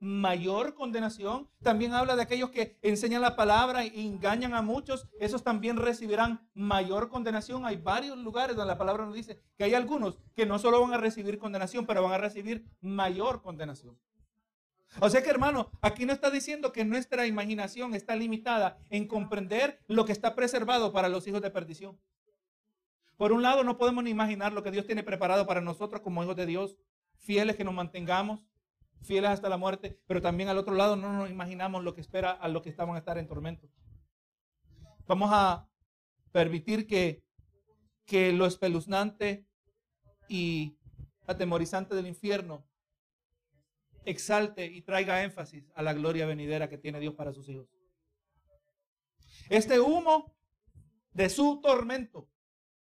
mayor 0.00 0.74
condenación. 0.74 1.48
También 1.62 1.94
habla 1.94 2.16
de 2.16 2.22
aquellos 2.22 2.50
que 2.50 2.78
enseñan 2.82 3.22
la 3.22 3.34
palabra 3.34 3.82
e 3.82 3.98
engañan 3.98 4.52
a 4.52 4.60
muchos. 4.60 5.08
Esos 5.20 5.42
también 5.42 5.78
recibirán 5.78 6.46
mayor 6.52 7.08
condenación. 7.08 7.64
Hay 7.64 7.76
varios 7.76 8.18
lugares 8.18 8.56
donde 8.56 8.72
la 8.72 8.78
palabra 8.78 9.06
nos 9.06 9.14
dice 9.14 9.40
que 9.56 9.64
hay 9.64 9.72
algunos 9.72 10.18
que 10.36 10.44
no 10.44 10.58
solo 10.58 10.82
van 10.82 10.92
a 10.92 10.98
recibir 10.98 11.38
condenación, 11.38 11.86
pero 11.86 12.02
van 12.02 12.12
a 12.12 12.18
recibir 12.18 12.66
mayor 12.82 13.40
condenación. 13.40 13.98
O 15.00 15.10
sea 15.10 15.22
que 15.22 15.30
hermano, 15.30 15.70
aquí 15.80 16.06
no 16.06 16.12
está 16.12 16.30
diciendo 16.30 16.72
que 16.72 16.84
nuestra 16.84 17.26
imaginación 17.26 17.94
está 17.94 18.14
limitada 18.14 18.78
en 18.90 19.08
comprender 19.08 19.80
lo 19.88 20.04
que 20.04 20.12
está 20.12 20.34
preservado 20.34 20.92
para 20.92 21.08
los 21.08 21.26
hijos 21.26 21.42
de 21.42 21.50
perdición. 21.50 21.98
Por 23.16 23.32
un 23.32 23.42
lado, 23.42 23.64
no 23.64 23.76
podemos 23.76 24.04
ni 24.04 24.10
imaginar 24.10 24.52
lo 24.52 24.62
que 24.62 24.70
Dios 24.70 24.86
tiene 24.86 25.02
preparado 25.02 25.46
para 25.46 25.60
nosotros 25.60 26.00
como 26.00 26.22
hijos 26.22 26.36
de 26.36 26.46
Dios, 26.46 26.76
fieles 27.16 27.56
que 27.56 27.64
nos 27.64 27.74
mantengamos, 27.74 28.46
fieles 29.02 29.30
hasta 29.30 29.48
la 29.48 29.56
muerte, 29.56 30.00
pero 30.06 30.20
también 30.20 30.48
al 30.48 30.58
otro 30.58 30.74
lado 30.74 30.96
no 30.96 31.12
nos 31.12 31.30
imaginamos 31.30 31.84
lo 31.84 31.94
que 31.94 32.00
espera 32.00 32.32
a 32.32 32.48
los 32.48 32.62
que 32.62 32.70
estaban 32.70 32.94
a 32.94 32.98
estar 32.98 33.18
en 33.18 33.26
tormento. 33.26 33.68
Vamos 35.06 35.30
a 35.32 35.68
permitir 36.32 36.86
que, 36.86 37.22
que 38.06 38.32
lo 38.32 38.46
espeluznante 38.46 39.46
y 40.28 40.76
atemorizante 41.26 41.94
del 41.94 42.06
infierno 42.06 42.66
exalte 44.04 44.66
y 44.66 44.82
traiga 44.82 45.22
énfasis 45.22 45.70
a 45.74 45.82
la 45.82 45.94
gloria 45.94 46.26
venidera 46.26 46.68
que 46.68 46.78
tiene 46.78 47.00
Dios 47.00 47.14
para 47.14 47.32
sus 47.32 47.48
hijos. 47.48 47.68
Este 49.48 49.80
humo 49.80 50.34
de 51.12 51.28
su 51.28 51.60
tormento, 51.60 52.28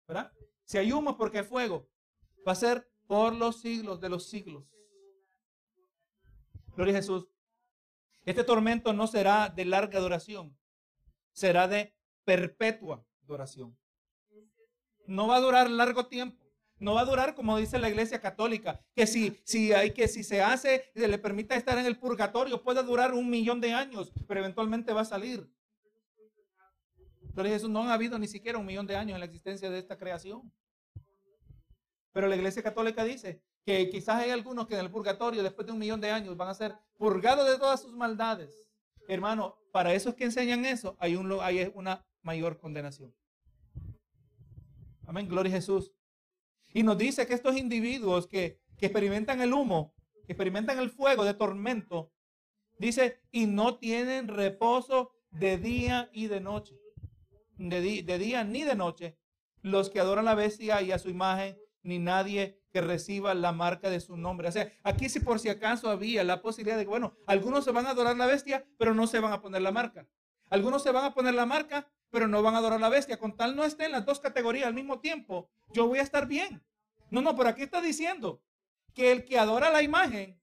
¿verdad? 0.06 0.32
Si 0.64 0.78
hay 0.78 0.92
humo 0.92 1.16
porque 1.16 1.38
hay 1.38 1.44
fuego, 1.44 1.88
va 2.46 2.52
a 2.52 2.56
ser 2.56 2.90
por 3.06 3.34
los 3.34 3.60
siglos 3.60 4.00
de 4.00 4.08
los 4.08 4.28
siglos. 4.28 4.64
Gloria 6.76 6.94
a 6.94 6.96
Jesús. 6.98 7.28
Este 8.24 8.44
tormento 8.44 8.92
no 8.92 9.06
será 9.06 9.48
de 9.48 9.64
larga 9.64 10.00
duración, 10.00 10.56
será 11.32 11.66
de 11.66 11.96
perpetua 12.24 13.04
duración. 13.22 13.76
No 15.06 15.26
va 15.26 15.36
a 15.36 15.40
durar 15.40 15.70
largo 15.70 16.06
tiempo. 16.08 16.47
No 16.80 16.94
va 16.94 17.00
a 17.00 17.04
durar 17.04 17.34
como 17.34 17.58
dice 17.58 17.78
la 17.78 17.88
iglesia 17.88 18.20
católica, 18.20 18.80
que 18.94 19.06
si, 19.06 19.40
si, 19.44 19.72
hay, 19.72 19.92
que 19.92 20.06
si 20.06 20.22
se 20.22 20.42
hace, 20.42 20.90
se 20.94 21.08
le 21.08 21.18
permita 21.18 21.56
estar 21.56 21.76
en 21.78 21.86
el 21.86 21.98
purgatorio, 21.98 22.62
puede 22.62 22.82
durar 22.82 23.14
un 23.14 23.28
millón 23.28 23.60
de 23.60 23.72
años, 23.72 24.12
pero 24.26 24.40
eventualmente 24.40 24.92
va 24.92 25.00
a 25.00 25.04
salir. 25.04 25.50
Gloria 27.34 27.52
a 27.52 27.54
Jesús, 27.56 27.70
no 27.70 27.82
ha 27.82 27.94
habido 27.94 28.18
ni 28.18 28.28
siquiera 28.28 28.58
un 28.58 28.66
millón 28.66 28.86
de 28.86 28.96
años 28.96 29.14
en 29.14 29.20
la 29.20 29.26
existencia 29.26 29.70
de 29.70 29.78
esta 29.78 29.96
creación. 29.96 30.52
Pero 32.12 32.26
la 32.26 32.36
iglesia 32.36 32.62
católica 32.62 33.04
dice 33.04 33.42
que 33.64 33.90
quizás 33.90 34.22
hay 34.22 34.30
algunos 34.30 34.66
que 34.66 34.74
en 34.74 34.80
el 34.80 34.90
purgatorio, 34.90 35.42
después 35.42 35.66
de 35.66 35.72
un 35.72 35.78
millón 35.78 36.00
de 36.00 36.10
años, 36.10 36.36
van 36.36 36.48
a 36.48 36.54
ser 36.54 36.76
purgados 36.96 37.46
de 37.48 37.58
todas 37.58 37.82
sus 37.82 37.92
maldades. 37.92 38.68
Hermano, 39.08 39.56
para 39.72 39.94
esos 39.94 40.14
que 40.14 40.24
enseñan 40.24 40.64
eso, 40.64 40.96
hay, 40.98 41.16
un, 41.16 41.38
hay 41.40 41.70
una 41.74 42.04
mayor 42.22 42.58
condenación. 42.58 43.14
Amén, 45.06 45.28
gloria 45.28 45.52
a 45.52 45.56
Jesús. 45.56 45.92
Y 46.78 46.84
nos 46.84 46.96
dice 46.96 47.26
que 47.26 47.34
estos 47.34 47.56
individuos 47.56 48.28
que, 48.28 48.60
que 48.78 48.86
experimentan 48.86 49.40
el 49.40 49.52
humo, 49.52 49.96
que 50.24 50.34
experimentan 50.34 50.78
el 50.78 50.90
fuego 50.90 51.24
de 51.24 51.34
tormento, 51.34 52.12
dice, 52.78 53.20
y 53.32 53.46
no 53.46 53.78
tienen 53.78 54.28
reposo 54.28 55.10
de 55.32 55.58
día 55.58 56.08
y 56.12 56.28
de 56.28 56.40
noche. 56.40 56.76
De, 57.56 58.04
de 58.04 58.18
día 58.18 58.44
ni 58.44 58.62
de 58.62 58.76
noche. 58.76 59.18
Los 59.60 59.90
que 59.90 59.98
adoran 59.98 60.28
a 60.28 60.30
la 60.30 60.34
bestia 60.36 60.80
y 60.80 60.92
a 60.92 61.00
su 61.00 61.10
imagen, 61.10 61.58
ni 61.82 61.98
nadie 61.98 62.62
que 62.70 62.80
reciba 62.80 63.34
la 63.34 63.50
marca 63.50 63.90
de 63.90 63.98
su 63.98 64.16
nombre. 64.16 64.46
O 64.46 64.52
sea, 64.52 64.72
aquí 64.84 65.08
si 65.08 65.18
por 65.18 65.40
si 65.40 65.48
acaso 65.48 65.90
había 65.90 66.22
la 66.22 66.42
posibilidad 66.42 66.78
de 66.78 66.84
que, 66.84 66.90
bueno, 66.90 67.16
algunos 67.26 67.64
se 67.64 67.72
van 67.72 67.86
a 67.86 67.90
adorar 67.90 68.16
la 68.16 68.26
bestia, 68.26 68.64
pero 68.78 68.94
no 68.94 69.08
se 69.08 69.18
van 69.18 69.32
a 69.32 69.40
poner 69.40 69.62
la 69.62 69.72
marca. 69.72 70.06
Algunos 70.48 70.84
se 70.84 70.92
van 70.92 71.06
a 71.06 71.12
poner 71.12 71.34
la 71.34 71.44
marca, 71.44 71.90
pero 72.10 72.28
no 72.28 72.42
van 72.42 72.54
a 72.54 72.58
adorar 72.58 72.80
la 72.80 72.88
bestia. 72.88 73.18
Con 73.18 73.36
tal 73.36 73.56
no 73.56 73.64
estén 73.64 73.92
las 73.92 74.04
dos 74.04 74.20
categorías 74.20 74.66
al 74.66 74.74
mismo 74.74 75.00
tiempo, 75.00 75.48
yo 75.72 75.86
voy 75.86 75.98
a 75.98 76.02
estar 76.02 76.26
bien. 76.26 76.62
No, 77.10 77.22
no, 77.22 77.34
por 77.34 77.46
aquí 77.46 77.62
está 77.62 77.80
diciendo 77.80 78.42
que 78.94 79.12
el 79.12 79.24
que 79.24 79.38
adora 79.38 79.70
la 79.70 79.82
imagen 79.82 80.40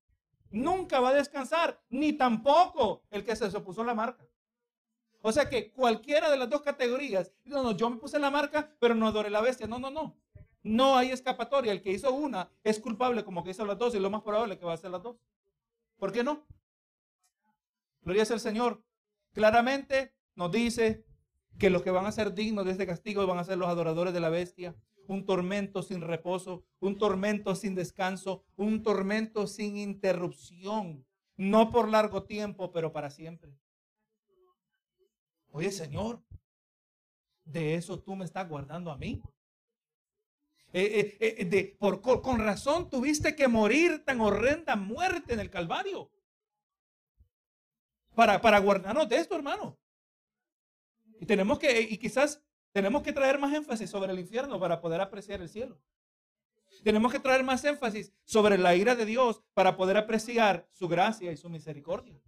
nunca 0.49 0.99
va 0.99 1.09
a 1.09 1.13
descansar, 1.13 1.81
ni 1.89 2.13
tampoco 2.13 3.03
el 3.11 3.23
que 3.23 3.35
se 3.35 3.45
opuso 3.45 3.81
a 3.81 3.85
la 3.85 3.93
marca. 3.93 4.25
O 5.21 5.31
sea 5.31 5.49
que 5.49 5.71
cualquiera 5.71 6.29
de 6.29 6.37
las 6.37 6.49
dos 6.49 6.61
categorías, 6.61 7.33
no, 7.45 7.63
no, 7.63 7.71
yo 7.71 7.89
me 7.89 7.97
puse 7.97 8.19
la 8.19 8.29
marca, 8.29 8.75
pero 8.79 8.93
no 8.93 9.07
adoré 9.07 9.31
la 9.31 9.41
bestia. 9.41 9.65
No, 9.65 9.79
no, 9.79 9.89
no. 9.89 10.15
No 10.61 10.97
hay 10.97 11.11
escapatoria. 11.11 11.71
El 11.71 11.81
que 11.81 11.91
hizo 11.91 12.13
una 12.13 12.51
es 12.63 12.79
culpable 12.79 13.23
como 13.23 13.43
que 13.43 13.51
hizo 13.51 13.65
las 13.65 13.77
dos 13.77 13.95
y 13.95 13.99
lo 13.99 14.09
más 14.09 14.21
probable 14.21 14.57
que 14.57 14.65
va 14.65 14.73
a 14.73 14.77
ser 14.77 14.91
las 14.91 15.01
dos. 15.01 15.17
¿Por 15.97 16.11
qué 16.11 16.23
no? 16.23 16.45
Gloria 18.01 18.23
al 18.29 18.39
Señor. 18.39 18.83
Claramente 19.33 20.15
nos 20.35 20.51
dice 20.51 21.05
que 21.57 21.69
los 21.69 21.81
que 21.81 21.91
van 21.91 22.05
a 22.05 22.11
ser 22.11 22.33
dignos 22.33 22.65
de 22.65 22.71
este 22.71 22.85
castigo 22.85 23.25
van 23.25 23.39
a 23.39 23.43
ser 23.43 23.57
los 23.57 23.67
adoradores 23.67 24.13
de 24.13 24.19
la 24.19 24.29
bestia. 24.29 24.75
Un 25.07 25.25
tormento 25.25 25.83
sin 25.83 26.01
reposo, 26.01 26.65
un 26.79 26.97
tormento 26.97 27.55
sin 27.55 27.75
descanso, 27.75 28.43
un 28.55 28.81
tormento 28.81 29.47
sin 29.47 29.77
interrupción. 29.77 31.05
No 31.37 31.69
por 31.69 31.89
largo 31.89 32.23
tiempo, 32.23 32.71
pero 32.71 32.91
para 32.91 33.09
siempre. 33.09 33.55
Oye, 35.51 35.71
Señor, 35.71 36.23
de 37.43 37.75
eso 37.75 38.01
tú 38.01 38.15
me 38.15 38.25
estás 38.25 38.47
guardando 38.49 38.91
a 38.91 38.97
mí. 38.97 39.21
Eh, 40.73 41.15
eh, 41.21 41.35
eh, 41.39 41.45
de, 41.45 41.77
por, 41.79 42.01
con 42.01 42.39
razón 42.39 42.89
tuviste 42.89 43.35
que 43.35 43.47
morir 43.47 44.03
tan 44.03 44.19
horrenda 44.19 44.75
muerte 44.75 45.33
en 45.33 45.39
el 45.39 45.49
Calvario. 45.49 46.11
Para, 48.13 48.41
para 48.41 48.59
guardarnos 48.59 49.07
de 49.07 49.17
esto, 49.17 49.35
hermano. 49.35 49.77
Y 51.25 51.27
tenemos 51.27 51.57
que, 51.57 51.81
y 51.81 51.97
quizás 51.97 52.39
tenemos 52.71 53.01
que 53.01 53.11
traer 53.11 53.39
más 53.39 53.51
énfasis 53.51 53.89
sobre 53.89 54.13
el 54.13 54.19
infierno 54.19 54.59
para 54.59 54.79
poder 54.79 55.01
apreciar 55.01 55.41
el 55.41 55.49
cielo. 55.49 55.81
Tenemos 56.83 57.11
que 57.11 57.19
traer 57.19 57.43
más 57.43 57.65
énfasis 57.65 58.13
sobre 58.25 58.59
la 58.59 58.75
ira 58.75 58.93
de 58.93 59.07
Dios 59.07 59.43
para 59.55 59.75
poder 59.75 59.97
apreciar 59.97 60.69
su 60.71 60.87
gracia 60.87 61.31
y 61.31 61.37
su 61.37 61.49
misericordia. 61.49 62.21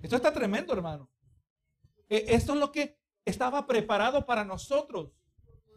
Esto 0.00 0.14
está 0.14 0.32
tremendo, 0.32 0.72
hermano. 0.72 1.10
Esto 2.08 2.52
es 2.52 2.60
lo 2.60 2.70
que 2.70 2.96
estaba 3.24 3.66
preparado 3.66 4.24
para 4.24 4.44
nosotros 4.44 5.10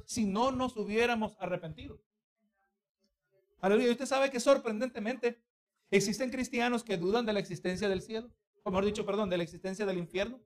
si 0.06 0.28
no 0.28 0.52
nos 0.52 0.78
hubiéramos 0.78 1.36
arrepentido. 1.40 2.00
Aleluya. 3.60 3.90
usted 3.90 4.06
sabe 4.06 4.30
que 4.30 4.40
sorprendentemente 4.40 5.42
existen 5.90 6.30
cristianos 6.30 6.84
que 6.84 6.98
dudan 6.98 7.26
de 7.26 7.34
la 7.34 7.40
existencia 7.40 7.90
del 7.90 8.04
cielo, 8.04 8.32
o 8.62 8.70
mejor 8.70 8.86
dicho, 8.86 9.04
perdón, 9.04 9.32
de 9.32 9.38
la 9.38 9.44
existencia 9.44 9.88
del 9.88 9.98
infierno, 9.98 10.40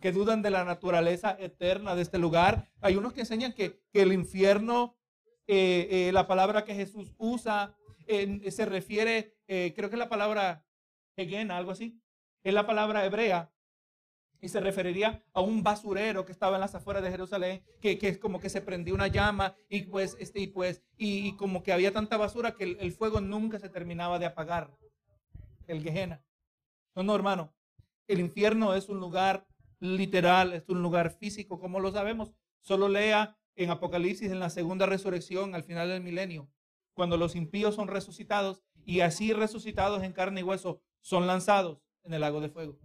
que 0.00 0.12
dudan 0.12 0.42
de 0.42 0.50
la 0.50 0.64
naturaleza 0.64 1.36
eterna 1.38 1.94
de 1.94 2.02
este 2.02 2.18
lugar. 2.18 2.68
Hay 2.80 2.96
unos 2.96 3.12
que 3.12 3.20
enseñan 3.20 3.52
que, 3.52 3.82
el 3.92 4.12
infierno, 4.12 4.96
eh, 5.46 5.88
eh, 5.90 6.12
la 6.12 6.26
palabra 6.26 6.64
que 6.64 6.74
Jesús 6.74 7.12
usa, 7.18 7.76
se 8.06 8.66
refiere, 8.66 9.36
eh, 9.46 9.72
creo 9.76 9.88
que 9.88 9.94
es 9.94 10.00
la 10.00 10.08
palabra 10.08 10.66
Hegena, 11.16 11.56
algo 11.56 11.70
así, 11.70 12.00
es 12.42 12.52
la 12.52 12.66
palabra 12.66 13.04
hebrea 13.04 13.52
y 14.40 14.48
se 14.48 14.60
referiría 14.60 15.22
a 15.32 15.40
un 15.40 15.62
basurero 15.62 16.24
que 16.24 16.32
estaba 16.32 16.56
en 16.56 16.62
las 16.62 16.74
afueras 16.74 17.02
de 17.02 17.10
Jerusalén, 17.10 17.62
que, 17.80 17.98
que 17.98 18.08
es 18.08 18.18
como 18.18 18.40
que 18.40 18.48
se 18.48 18.62
prendió 18.62 18.94
una 18.94 19.06
llama 19.06 19.54
y 19.68 19.82
pues, 19.82 20.16
este, 20.18 20.40
y 20.40 20.46
pues, 20.46 20.82
y, 20.96 21.36
como 21.36 21.62
que 21.62 21.72
había 21.72 21.92
tanta 21.92 22.16
basura 22.16 22.56
que 22.56 22.64
el, 22.64 22.92
fuego 22.92 23.20
nunca 23.20 23.58
se 23.58 23.68
terminaba 23.68 24.18
de 24.18 24.26
apagar. 24.26 24.70
El 25.66 25.82
Gehenna. 25.82 26.22
No, 26.96 27.02
no, 27.02 27.14
hermano. 27.14 27.52
El 28.08 28.18
infierno 28.18 28.74
es 28.74 28.88
un 28.88 28.98
lugar 28.98 29.46
literal, 29.80 30.52
es 30.52 30.68
un 30.68 30.82
lugar 30.82 31.10
físico, 31.10 31.58
como 31.58 31.80
lo 31.80 31.90
sabemos. 31.90 32.32
Solo 32.60 32.88
lea 32.88 33.36
en 33.56 33.70
Apocalipsis, 33.70 34.30
en 34.30 34.38
la 34.38 34.50
segunda 34.50 34.86
resurrección, 34.86 35.54
al 35.54 35.64
final 35.64 35.88
del 35.88 36.02
milenio, 36.02 36.48
cuando 36.94 37.16
los 37.16 37.34
impíos 37.34 37.74
son 37.74 37.88
resucitados 37.88 38.62
y 38.84 39.00
así 39.00 39.32
resucitados 39.32 40.02
en 40.02 40.12
carne 40.12 40.40
y 40.40 40.44
hueso 40.44 40.82
son 41.00 41.26
lanzados 41.26 41.82
en 42.04 42.14
el 42.14 42.20
lago 42.20 42.40
de 42.40 42.50
fuego. 42.50 42.78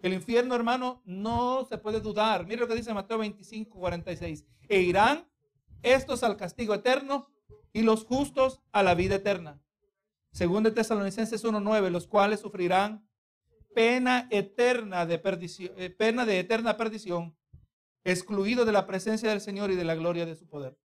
El 0.00 0.12
infierno, 0.12 0.54
hermano, 0.54 1.02
no 1.04 1.66
se 1.68 1.78
puede 1.78 2.00
dudar. 2.00 2.46
Mire 2.46 2.60
lo 2.60 2.68
que 2.68 2.74
dice 2.74 2.94
Mateo 2.94 3.18
25, 3.18 3.78
46. 3.78 4.46
E 4.68 4.80
irán 4.80 5.28
estos 5.82 6.22
al 6.22 6.36
castigo 6.36 6.74
eterno 6.74 7.28
y 7.72 7.82
los 7.82 8.04
justos 8.04 8.60
a 8.70 8.82
la 8.82 8.94
vida 8.94 9.16
eterna. 9.16 9.60
Según 10.30 10.62
de 10.62 10.70
Tesalonicenses 10.70 11.44
1.9, 11.44 11.90
los 11.90 12.06
cuales 12.06 12.40
sufrirán 12.40 13.07
pena 13.78 14.26
eterna 14.32 15.06
de 15.06 15.20
perdición, 15.20 15.72
eh, 15.76 15.88
pena 15.88 16.26
de 16.26 16.40
eterna 16.40 16.76
perdición, 16.76 17.36
excluido 18.02 18.64
de 18.64 18.72
la 18.72 18.88
presencia 18.88 19.30
del 19.30 19.40
Señor 19.40 19.70
y 19.70 19.76
de 19.76 19.84
la 19.84 19.94
gloria 19.94 20.26
de 20.26 20.34
su 20.34 20.48
poder. 20.48 20.76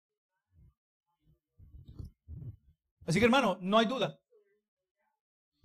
Así 3.06 3.18
que 3.18 3.24
hermano, 3.24 3.56
no 3.62 3.78
hay 3.78 3.86
duda. 3.86 4.20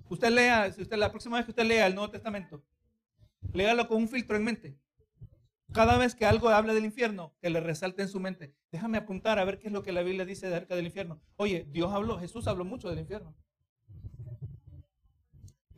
Usted 0.08 0.30
lea, 0.30 0.74
la 0.92 1.12
próxima 1.12 1.36
vez 1.36 1.46
que 1.46 1.52
usted 1.52 1.66
lea 1.66 1.88
el 1.88 1.96
Nuevo 1.96 2.10
Testamento, 2.12 2.64
léalo 3.52 3.90
con 3.90 3.98
un 3.98 4.08
filtro 4.08 4.38
en 4.38 4.46
mente. 4.46 4.80
Cada 5.74 5.98
vez 5.98 6.16
que 6.16 6.26
algo 6.26 6.48
hable 6.48 6.74
del 6.74 6.86
infierno, 6.86 7.36
que 7.42 7.50
le 7.50 7.60
resalte 7.60 8.04
en 8.04 8.08
su 8.08 8.22
mente. 8.22 8.56
Déjame 8.72 9.00
apuntar 9.00 9.38
a 9.38 9.44
ver 9.44 9.60
qué 9.60 9.68
es 9.68 9.74
lo 9.74 9.84
que 9.84 9.92
la 9.92 10.02
Biblia 10.02 10.24
dice 10.24 10.48
acerca 10.48 10.78
del 10.78 10.86
infierno. 10.86 11.22
Oye, 11.36 11.68
Dios 11.70 11.92
habló, 11.92 12.18
Jesús 12.20 12.48
habló 12.48 12.64
mucho 12.64 12.90
del 12.90 13.00
infierno. 13.00 13.36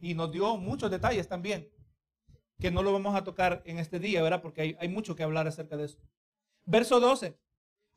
Y 0.02 0.14
nos 0.14 0.32
dio 0.32 0.58
muchos 0.58 0.90
detalles 0.90 1.28
también, 1.28 1.70
que 2.60 2.72
no 2.72 2.84
lo 2.84 2.94
vamos 2.94 3.16
a 3.16 3.24
tocar 3.24 3.62
en 3.66 3.80
este 3.80 4.00
día, 4.00 4.22
¿verdad? 4.22 4.42
Porque 4.42 4.78
hay, 4.80 4.90
mucho 4.90 5.16
que 5.16 5.24
hablar 5.24 5.48
acerca 5.48 5.78
de 5.78 5.86
eso. 5.86 6.00
Verso 6.66 7.00
12. 7.00 7.38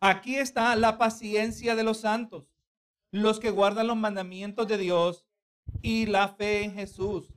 Aquí 0.01 0.37
está 0.37 0.75
la 0.77 0.99
paciencia 0.99 1.77
de 1.77 1.85
los 1.85 1.99
santos, 1.99 2.53
los 3.11 3.39
que 3.39 3.51
guardan 3.51 3.87
los 3.87 3.97
mandamientos 3.97 4.67
de 4.67 4.79
Dios 4.79 5.25
y 5.81 6.07
la 6.07 6.29
fe 6.29 6.65
en 6.65 6.75
Jesús. 6.75 7.33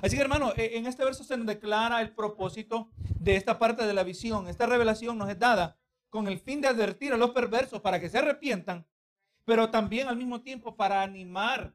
Así 0.00 0.16
que 0.16 0.22
hermano, 0.22 0.52
e, 0.56 0.78
en 0.78 0.86
este 0.86 1.04
verso 1.04 1.24
se 1.24 1.36
nos 1.36 1.46
declara 1.46 2.00
el 2.00 2.14
propósito 2.14 2.90
de 3.18 3.36
esta 3.36 3.58
parte 3.58 3.86
de 3.86 3.94
la 3.94 4.04
visión. 4.04 4.48
Esta 4.48 4.66
revelación 4.66 5.18
nos 5.18 5.28
es 5.28 5.38
dada 5.38 5.78
con 6.08 6.28
el 6.28 6.38
fin 6.38 6.60
de 6.60 6.68
advertir 6.68 7.12
a 7.12 7.18
los 7.18 7.30
perversos 7.32 7.80
para 7.80 8.00
que 8.00 8.08
se 8.08 8.18
arrepientan, 8.18 8.86
pero 9.44 9.70
también 9.70 10.08
al 10.08 10.16
mismo 10.16 10.40
tiempo 10.40 10.76
para 10.76 11.02
animar 11.02 11.74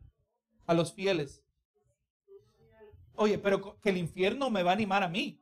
a 0.66 0.74
los 0.74 0.94
fieles. 0.94 1.44
Oye, 3.22 3.38
pero 3.38 3.80
que 3.80 3.90
el 3.90 3.98
infierno 3.98 4.50
me 4.50 4.64
va 4.64 4.72
a 4.72 4.74
animar 4.74 5.04
a 5.04 5.08
mí. 5.08 5.40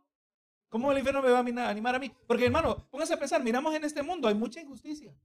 ¿Cómo 0.67 0.91
el 0.91 0.97
infierno 0.97 1.21
me 1.21 1.29
va 1.29 1.37
a 1.37 1.69
animar 1.69 1.95
a 1.95 1.99
mí? 1.99 2.11
Porque 2.27 2.45
hermano, 2.45 2.85
póngase 2.91 3.13
a 3.13 3.17
pensar, 3.17 3.41
miramos 3.41 3.73
en 3.73 3.85
este 3.85 4.03
mundo, 4.03 4.27
hay 4.27 4.35
mucha 4.35 4.59
injusticia. 4.59 5.15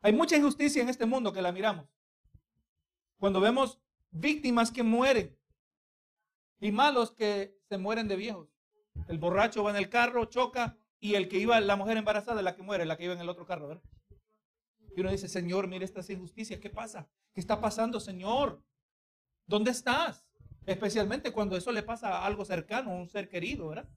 Hay 0.00 0.14
mucha 0.14 0.38
injusticia 0.38 0.80
en 0.82 0.88
este 0.88 1.04
mundo 1.04 1.34
que 1.34 1.42
la 1.42 1.52
miramos. 1.52 1.86
Cuando 3.18 3.42
vemos 3.42 3.78
víctimas 4.10 4.70
que 4.70 4.82
mueren, 4.82 5.38
y 6.60 6.72
malos 6.72 7.12
que 7.12 7.60
se 7.68 7.76
mueren 7.76 8.08
de 8.08 8.16
viejos. 8.16 8.48
El 9.06 9.18
borracho 9.18 9.62
va 9.62 9.72
en 9.72 9.76
el 9.76 9.90
carro, 9.90 10.24
choca 10.24 10.78
y 10.98 11.14
el 11.14 11.28
que 11.28 11.36
iba, 11.36 11.60
la 11.60 11.76
mujer 11.76 11.98
embarazada 11.98 12.40
la 12.40 12.56
que 12.56 12.62
muere, 12.62 12.86
la 12.86 12.96
que 12.96 13.04
iba 13.04 13.12
en 13.12 13.20
el 13.20 13.28
otro 13.28 13.44
carro, 13.44 13.68
¿verdad? 13.68 13.84
Y 14.96 15.00
uno 15.02 15.10
dice, 15.10 15.28
Señor, 15.28 15.68
mire 15.68 15.84
estas 15.84 16.08
injusticias, 16.08 16.58
¿qué 16.58 16.70
pasa? 16.70 17.06
¿Qué 17.34 17.40
está 17.40 17.60
pasando, 17.60 18.00
Señor? 18.00 18.64
¿Dónde 19.46 19.72
estás? 19.72 20.29
Especialmente 20.66 21.32
cuando 21.32 21.56
eso 21.56 21.72
le 21.72 21.82
pasa 21.82 22.18
a 22.18 22.26
algo 22.26 22.44
cercano, 22.44 22.90
a 22.90 22.94
un 22.94 23.08
ser 23.08 23.28
querido, 23.28 23.68
¿verdad? 23.68 23.88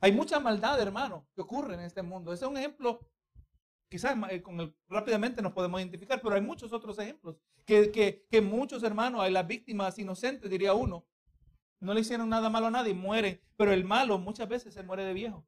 Hay 0.00 0.12
mucha 0.12 0.40
maldad, 0.40 0.80
hermano, 0.80 1.26
que 1.34 1.42
ocurre 1.42 1.74
en 1.74 1.80
este 1.80 2.02
mundo. 2.02 2.32
Ese 2.32 2.44
es 2.44 2.50
un 2.50 2.56
ejemplo, 2.56 3.06
quizás 3.88 4.16
eh, 4.30 4.42
con 4.42 4.58
el, 4.60 4.74
rápidamente 4.88 5.42
nos 5.42 5.52
podemos 5.52 5.80
identificar, 5.80 6.20
pero 6.22 6.34
hay 6.34 6.40
muchos 6.40 6.72
otros 6.72 6.98
ejemplos. 6.98 7.36
Que, 7.66 7.90
que, 7.90 8.26
que 8.30 8.40
muchos 8.40 8.82
hermanos, 8.82 9.20
hay 9.20 9.32
las 9.32 9.46
víctimas 9.46 9.98
inocentes, 9.98 10.50
diría 10.50 10.74
uno, 10.74 11.06
no 11.80 11.94
le 11.94 12.00
hicieron 12.00 12.28
nada 12.28 12.48
malo 12.50 12.66
a 12.66 12.70
nadie, 12.70 12.94
mueren. 12.94 13.40
Pero 13.56 13.72
el 13.72 13.84
malo 13.84 14.18
muchas 14.18 14.48
veces 14.48 14.72
se 14.72 14.82
muere 14.82 15.04
de 15.04 15.14
viejo. 15.14 15.46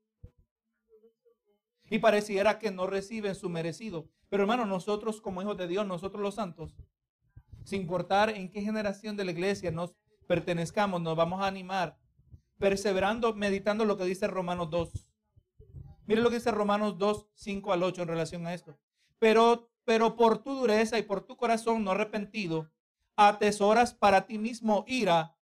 Y 1.90 1.98
pareciera 1.98 2.58
que 2.58 2.70
no 2.70 2.86
reciben 2.86 3.34
su 3.34 3.48
merecido. 3.50 4.08
Pero 4.28 4.44
hermano, 4.44 4.64
nosotros 4.64 5.20
como 5.20 5.42
hijos 5.42 5.58
de 5.58 5.68
Dios, 5.68 5.86
nosotros 5.86 6.22
los 6.22 6.36
santos, 6.36 6.74
sin 7.64 7.82
importar 7.82 8.30
en 8.30 8.50
qué 8.50 8.62
generación 8.62 9.16
de 9.16 9.24
la 9.24 9.32
iglesia 9.32 9.70
nos 9.70 9.94
pertenezcamos, 10.32 11.02
nos 11.02 11.14
vamos 11.14 11.42
a 11.42 11.46
animar, 11.46 11.98
perseverando, 12.56 13.34
meditando 13.34 13.84
lo 13.84 13.98
que 13.98 14.06
dice 14.06 14.26
Romanos 14.26 14.70
2. 14.70 15.06
Mire 16.06 16.22
lo 16.22 16.30
que 16.30 16.36
dice 16.36 16.50
Romanos 16.50 16.96
2, 16.96 17.26
5 17.34 17.70
al 17.70 17.82
8 17.82 18.00
en 18.00 18.08
relación 18.08 18.46
a 18.46 18.54
esto. 18.54 18.78
Pero, 19.18 19.70
pero 19.84 20.16
por 20.16 20.38
tu 20.38 20.54
dureza 20.54 20.98
y 20.98 21.02
por 21.02 21.26
tu 21.26 21.36
corazón 21.36 21.84
no 21.84 21.90
arrepentido, 21.90 22.70
atesoras 23.14 23.92
para 23.92 24.24
ti 24.24 24.38
mismo 24.38 24.86
ira 24.88 25.36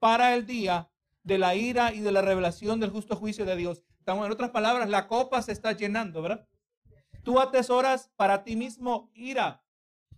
para 0.00 0.34
el 0.34 0.44
día 0.44 0.90
de 1.22 1.38
la 1.38 1.54
ira 1.54 1.94
y 1.94 2.00
de 2.00 2.12
la 2.12 2.20
revelación 2.20 2.78
del 2.78 2.90
justo 2.90 3.16
juicio 3.16 3.46
de 3.46 3.56
Dios. 3.56 3.84
En 4.04 4.18
otras 4.18 4.50
palabras, 4.50 4.90
la 4.90 5.08
copa 5.08 5.40
se 5.40 5.52
está 5.52 5.72
llenando, 5.72 6.20
¿verdad? 6.20 6.46
Tú 7.22 7.40
atesoras 7.40 8.10
para 8.16 8.44
ti 8.44 8.54
mismo 8.54 9.10
ira. 9.14 9.64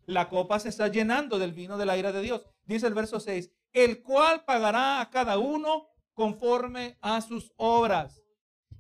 La 0.07 0.29
copa 0.29 0.59
se 0.59 0.71
está 0.71 0.89
llenando 0.89 1.39
del 1.39 1.53
vino 1.53 1.79
de 1.79 1.87
la 1.87 1.97
ira 1.97 2.11
de 2.11 2.21
Dios. 2.21 2.45
Dice 2.65 2.89
el 2.89 2.95
verso 2.95 3.21
6, 3.21 3.53
el 3.85 4.03
cual 4.03 4.45
pagará 4.45 5.01
a 5.01 5.09
cada 5.11 5.39
uno 5.39 5.89
conforme 6.13 6.99
a 7.01 7.21
sus 7.21 7.53
obras. 7.57 8.25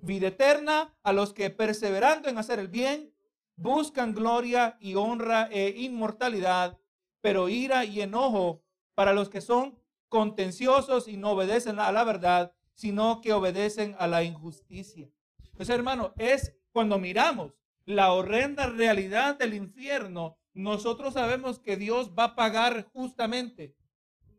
Vida 0.00 0.28
eterna 0.28 0.96
a 1.04 1.12
los 1.12 1.32
que 1.32 1.50
perseverando 1.50 2.28
en 2.28 2.36
hacer 2.36 2.58
el 2.58 2.66
bien, 2.66 3.14
buscan 3.54 4.12
gloria 4.12 4.76
y 4.80 4.96
honra 4.96 5.48
e 5.52 5.68
inmortalidad, 5.76 6.78
pero 7.20 7.48
ira 7.48 7.84
y 7.84 8.00
enojo 8.00 8.64
para 8.94 9.12
los 9.12 9.28
que 9.28 9.40
son 9.40 9.78
contenciosos 10.08 11.06
y 11.06 11.16
no 11.16 11.30
obedecen 11.30 11.78
a 11.78 11.92
la 11.92 12.02
verdad, 12.02 12.52
sino 12.74 13.20
que 13.20 13.32
obedecen 13.32 13.94
a 14.00 14.08
la 14.08 14.24
injusticia. 14.24 15.08
Pues 15.56 15.68
hermano, 15.68 16.12
es 16.16 16.56
cuando 16.72 16.98
miramos 16.98 17.52
la 17.84 18.12
horrenda 18.12 18.66
realidad 18.66 19.38
del 19.38 19.54
infierno, 19.54 20.38
nosotros 20.54 21.14
sabemos 21.14 21.60
que 21.60 21.76
Dios 21.76 22.12
va 22.18 22.24
a 22.24 22.34
pagar 22.34 22.88
justamente 22.92 23.76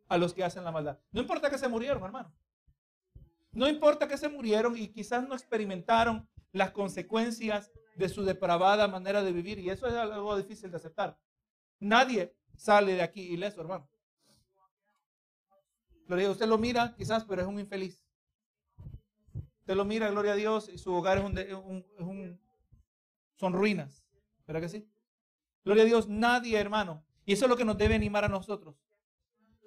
a 0.09 0.17
los 0.17 0.33
que 0.33 0.43
hacen 0.43 0.63
la 0.63 0.71
maldad. 0.71 0.99
No 1.11 1.21
importa 1.21 1.49
que 1.49 1.57
se 1.57 1.69
murieron, 1.69 2.03
hermano. 2.03 2.33
No 3.51 3.67
importa 3.67 4.07
que 4.07 4.17
se 4.17 4.27
murieron 4.27 4.77
y 4.77 4.89
quizás 4.89 5.27
no 5.27 5.35
experimentaron 5.35 6.27
las 6.51 6.71
consecuencias 6.71 7.71
de 7.95 8.09
su 8.09 8.23
depravada 8.23 8.87
manera 8.87 9.23
de 9.23 9.31
vivir. 9.31 9.59
Y 9.59 9.69
eso 9.69 9.87
es 9.87 9.93
algo 9.93 10.35
difícil 10.35 10.71
de 10.71 10.77
aceptar. 10.77 11.17
Nadie 11.79 12.35
sale 12.57 12.93
de 12.93 13.01
aquí 13.01 13.21
ileso, 13.21 13.61
hermano. 13.61 13.89
Gloria. 16.07 16.31
Usted 16.31 16.47
lo 16.47 16.57
mira 16.57 16.95
quizás, 16.95 17.23
pero 17.23 17.41
es 17.41 17.47
un 17.47 17.59
infeliz. 17.59 18.03
Usted 19.59 19.75
lo 19.75 19.85
mira, 19.85 20.09
gloria 20.09 20.33
a 20.33 20.35
Dios, 20.35 20.67
y 20.69 20.79
su 20.79 20.91
hogar 20.91 21.19
es 21.19 21.53
un, 21.53 22.39
son 23.35 23.53
ruinas. 23.53 24.03
¿Verdad 24.47 24.61
que 24.61 24.69
sí? 24.69 24.89
Gloria 25.63 25.83
a 25.83 25.85
Dios, 25.85 26.09
nadie, 26.09 26.57
hermano. 26.57 27.05
Y 27.25 27.33
eso 27.33 27.45
es 27.45 27.49
lo 27.49 27.55
que 27.55 27.65
nos 27.65 27.77
debe 27.77 27.93
animar 27.93 28.25
a 28.25 28.29
nosotros. 28.29 28.75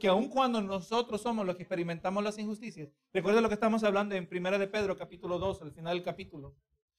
Que 0.02 0.08
aun 0.08 0.28
cuando 0.28 0.60
nosotros 0.60 1.22
somos 1.22 1.46
los 1.46 1.54
que 1.54 1.62
experimentamos 1.62 2.24
las 2.24 2.36
injusticias, 2.36 2.88
recuerda 3.12 3.40
lo 3.40 3.46
que 3.46 3.54
estamos 3.54 3.84
hablando 3.84 4.16
en 4.16 4.28
Primera 4.28 4.58
de 4.58 4.66
Pedro, 4.66 4.96
capítulo 4.96 5.38
2, 5.38 5.62
al 5.62 5.70
final 5.70 5.94
del 5.94 6.02
capítulo. 6.02 6.56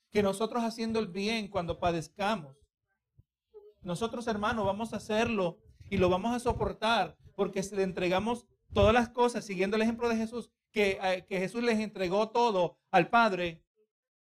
Que 0.09 0.23
nosotros 0.23 0.63
haciendo 0.63 1.01
el 1.01 1.09
bien 1.09 1.49
cuando 1.49 1.81
padezcamos, 1.81 2.55
nosotros, 3.81 4.25
hermanos, 4.27 4.65
vamos 4.65 4.93
a 4.93 4.95
hacerlo 4.95 5.59
y 5.89 5.97
lo 5.97 6.07
vamos 6.07 6.33
a 6.33 6.39
soportar 6.39 7.17
porque 7.35 7.61
le 7.73 7.83
entregamos 7.83 8.47
todas 8.73 8.93
las 8.93 9.09
cosas, 9.09 9.43
siguiendo 9.43 9.75
el 9.75 9.81
ejemplo 9.81 10.07
de 10.07 10.15
Jesús, 10.15 10.49
que, 10.71 10.97
eh, 11.03 11.25
que 11.27 11.39
Jesús 11.39 11.61
les 11.61 11.79
entregó 11.81 12.29
todo 12.29 12.78
al 12.89 13.09
Padre 13.09 13.65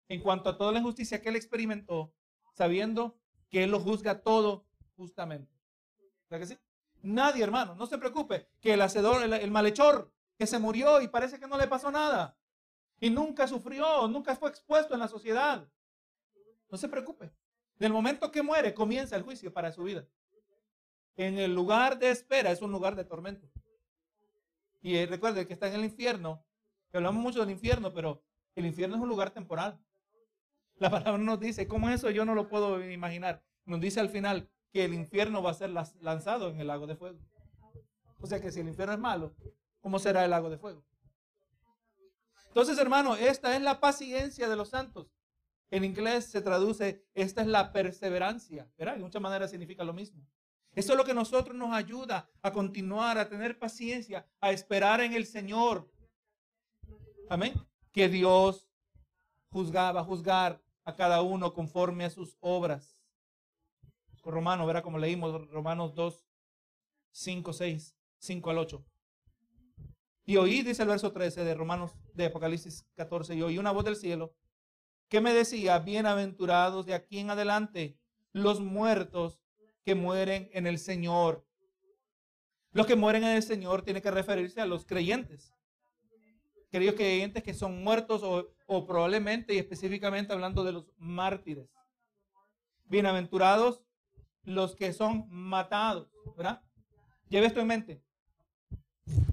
en 0.09 0.21
cuanto 0.21 0.49
a 0.49 0.57
toda 0.57 0.73
la 0.73 0.79
injusticia 0.79 1.21
que 1.21 1.29
él 1.29 1.37
experimentó, 1.37 2.13
sabiendo 2.53 3.17
que 3.49 3.63
él 3.63 3.71
lo 3.71 3.79
juzga 3.79 4.23
todo 4.23 4.67
justamente. 4.97 5.55
¿Verdad 6.29 6.49
que? 6.49 6.66
Nadie, 7.01 7.43
hermano, 7.43 7.75
no 7.75 7.85
se 7.85 7.97
preocupe, 7.97 8.47
que 8.59 8.73
el 8.73 8.81
hacedor, 8.81 9.23
el, 9.23 9.51
malhechor, 9.51 10.11
que 10.37 10.47
se 10.47 10.59
murió 10.59 11.01
y 11.01 11.07
parece 11.07 11.39
que 11.39 11.47
no 11.47 11.57
le 11.57 11.67
pasó 11.67 11.91
nada, 11.91 12.37
y 12.99 13.09
nunca 13.09 13.47
sufrió, 13.47 14.07
nunca 14.07 14.35
fue 14.35 14.49
expuesto 14.49 14.93
en 14.93 14.99
la 14.99 15.07
sociedad. 15.07 15.67
No 16.69 16.77
se 16.77 16.89
preocupe. 16.89 17.31
Del 17.77 17.93
momento 17.93 18.31
que 18.31 18.41
muere, 18.41 18.73
comienza 18.73 19.15
el 19.15 19.23
juicio 19.23 19.53
para 19.53 19.71
su 19.71 19.83
vida. 19.83 20.05
En 21.15 21.37
el 21.37 21.53
lugar 21.53 21.97
de 21.99 22.09
espera 22.09 22.51
es 22.51 22.61
un 22.61 22.71
lugar 22.71 22.95
de 22.95 23.05
tormento. 23.05 23.47
Y 24.81 25.05
recuerde 25.05 25.47
que 25.47 25.53
está 25.53 25.67
en 25.67 25.75
el 25.75 25.85
infierno, 25.85 26.43
hablamos 26.93 27.21
mucho 27.21 27.39
del 27.39 27.51
infierno, 27.51 27.93
pero 27.93 28.23
el 28.55 28.65
infierno 28.65 28.95
es 28.95 29.01
un 29.01 29.09
lugar 29.09 29.31
temporal. 29.31 29.79
La 30.79 30.89
palabra 30.89 31.17
nos 31.17 31.39
dice, 31.39 31.67
¿cómo 31.67 31.89
es 31.89 31.95
eso? 31.95 32.09
Yo 32.09 32.25
no 32.25 32.35
lo 32.35 32.47
puedo 32.47 32.83
imaginar. 32.89 33.43
Nos 33.65 33.79
dice 33.79 33.99
al 33.99 34.09
final 34.09 34.49
que 34.77 34.85
el 34.85 34.93
infierno 34.93 35.41
va 35.41 35.49
a 35.49 35.55
ser 35.55 35.71
lanzado 35.71 36.49
en 36.49 36.59
el 36.59 36.67
lago 36.67 36.85
de 36.85 36.95
fuego. 36.95 37.17
O 38.19 38.27
sea 38.27 38.39
que 38.39 38.51
si 38.51 38.59
el 38.59 38.67
infierno 38.67 38.93
es 38.93 38.99
malo, 38.99 39.35
¿cómo 39.81 39.97
será 39.97 40.23
el 40.23 40.29
lago 40.29 40.51
de 40.51 40.59
fuego? 40.59 40.85
Entonces, 42.49 42.77
hermano, 42.77 43.15
esta 43.15 43.55
es 43.55 43.61
la 43.63 43.79
paciencia 43.79 44.47
de 44.47 44.55
los 44.55 44.69
santos. 44.69 45.07
En 45.71 45.83
inglés 45.83 46.25
se 46.25 46.43
traduce, 46.43 47.03
esta 47.15 47.41
es 47.41 47.47
la 47.47 47.73
perseverancia. 47.73 48.71
¿Verdad? 48.77 48.97
De 48.97 49.01
muchas 49.01 49.19
maneras 49.19 49.49
significa 49.49 49.83
lo 49.83 49.93
mismo. 49.93 50.23
Eso 50.75 50.93
es 50.93 50.97
lo 50.99 51.05
que 51.05 51.15
nosotros 51.15 51.57
nos 51.57 51.73
ayuda 51.73 52.29
a 52.43 52.53
continuar, 52.53 53.17
a 53.17 53.27
tener 53.27 53.57
paciencia, 53.57 54.27
a 54.39 54.51
esperar 54.51 55.01
en 55.01 55.13
el 55.13 55.25
Señor. 55.25 55.91
Amén. 57.31 57.55
Que 57.91 58.09
Dios 58.09 58.69
juzgaba, 59.49 60.03
juzgar 60.03 60.61
a 60.85 60.95
cada 60.95 61.23
uno 61.23 61.55
conforme 61.55 62.05
a 62.05 62.11
sus 62.11 62.37
obras. 62.41 62.96
Romano, 64.31 64.65
verá 64.65 64.81
como 64.81 64.97
leímos 64.97 65.49
Romanos 65.49 65.95
2, 65.95 66.25
5, 67.11 67.53
6, 67.53 67.95
5 68.19 68.49
al 68.49 68.57
8. 68.57 68.85
Y 70.25 70.37
oí, 70.37 70.61
dice 70.61 70.81
el 70.81 70.89
verso 70.89 71.11
13 71.13 71.43
de 71.43 71.53
Romanos 71.53 71.93
de 72.13 72.25
Apocalipsis 72.25 72.85
14, 72.95 73.35
y 73.35 73.41
oí 73.41 73.57
una 73.57 73.71
voz 73.71 73.85
del 73.85 73.95
cielo 73.95 74.35
que 75.07 75.21
me 75.21 75.33
decía, 75.33 75.79
bienaventurados 75.79 76.85
de 76.85 76.93
aquí 76.93 77.19
en 77.19 77.29
adelante 77.29 77.97
los 78.33 78.59
muertos 78.59 79.39
que 79.85 79.95
mueren 79.95 80.49
en 80.51 80.67
el 80.67 80.79
Señor. 80.79 81.47
Los 82.71 82.85
que 82.85 82.97
mueren 82.97 83.23
en 83.23 83.37
el 83.37 83.43
Señor 83.43 83.83
tiene 83.83 84.01
que 84.01 84.11
referirse 84.11 84.59
a 84.59 84.65
los 84.65 84.85
creyentes. 84.85 85.53
Queridos 86.69 86.95
creyentes 86.95 87.41
que 87.41 87.53
son 87.53 87.81
muertos 87.81 88.21
o 88.65 88.85
probablemente 88.85 89.53
y 89.53 89.59
específicamente 89.59 90.33
hablando 90.33 90.65
de 90.65 90.73
los 90.73 90.91
mártires. 90.97 91.69
Bienaventurados 92.83 93.86
los 94.47 94.77
que 94.77 94.93
son 94.93 95.25
matados, 95.29 96.09
¿verdad? 96.37 96.61
Lleve 97.27 97.47
esto 97.47 97.59
en 97.59 97.67
mente. 97.67 98.01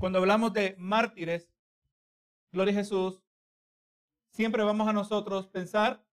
Cuando 0.01 0.19
hablamos 0.19 0.53
de 0.53 0.75
mártires, 0.77 1.55
gloria 2.51 2.73
a 2.73 2.79
Jesús, 2.79 3.23
siempre 4.31 4.65
vamos 4.65 4.89
a 4.89 4.93
nosotros 4.93 5.47
pensar 5.47 6.05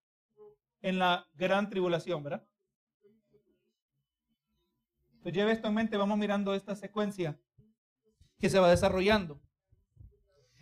en 0.84 1.00
la 1.00 1.28
gran 1.34 1.68
tribulación, 1.68 2.24
¿verdad? 2.24 2.48
Entonces 5.14 5.34
lleve 5.34 5.52
esto 5.54 5.68
en 5.68 5.74
mente, 5.74 5.98
vamos 5.98 6.20
mirando 6.20 6.54
esta 6.54 6.76
secuencia 6.76 7.40
que 8.38 8.52
se 8.52 8.60
va 8.60 8.70
desarrollando. 8.70 9.42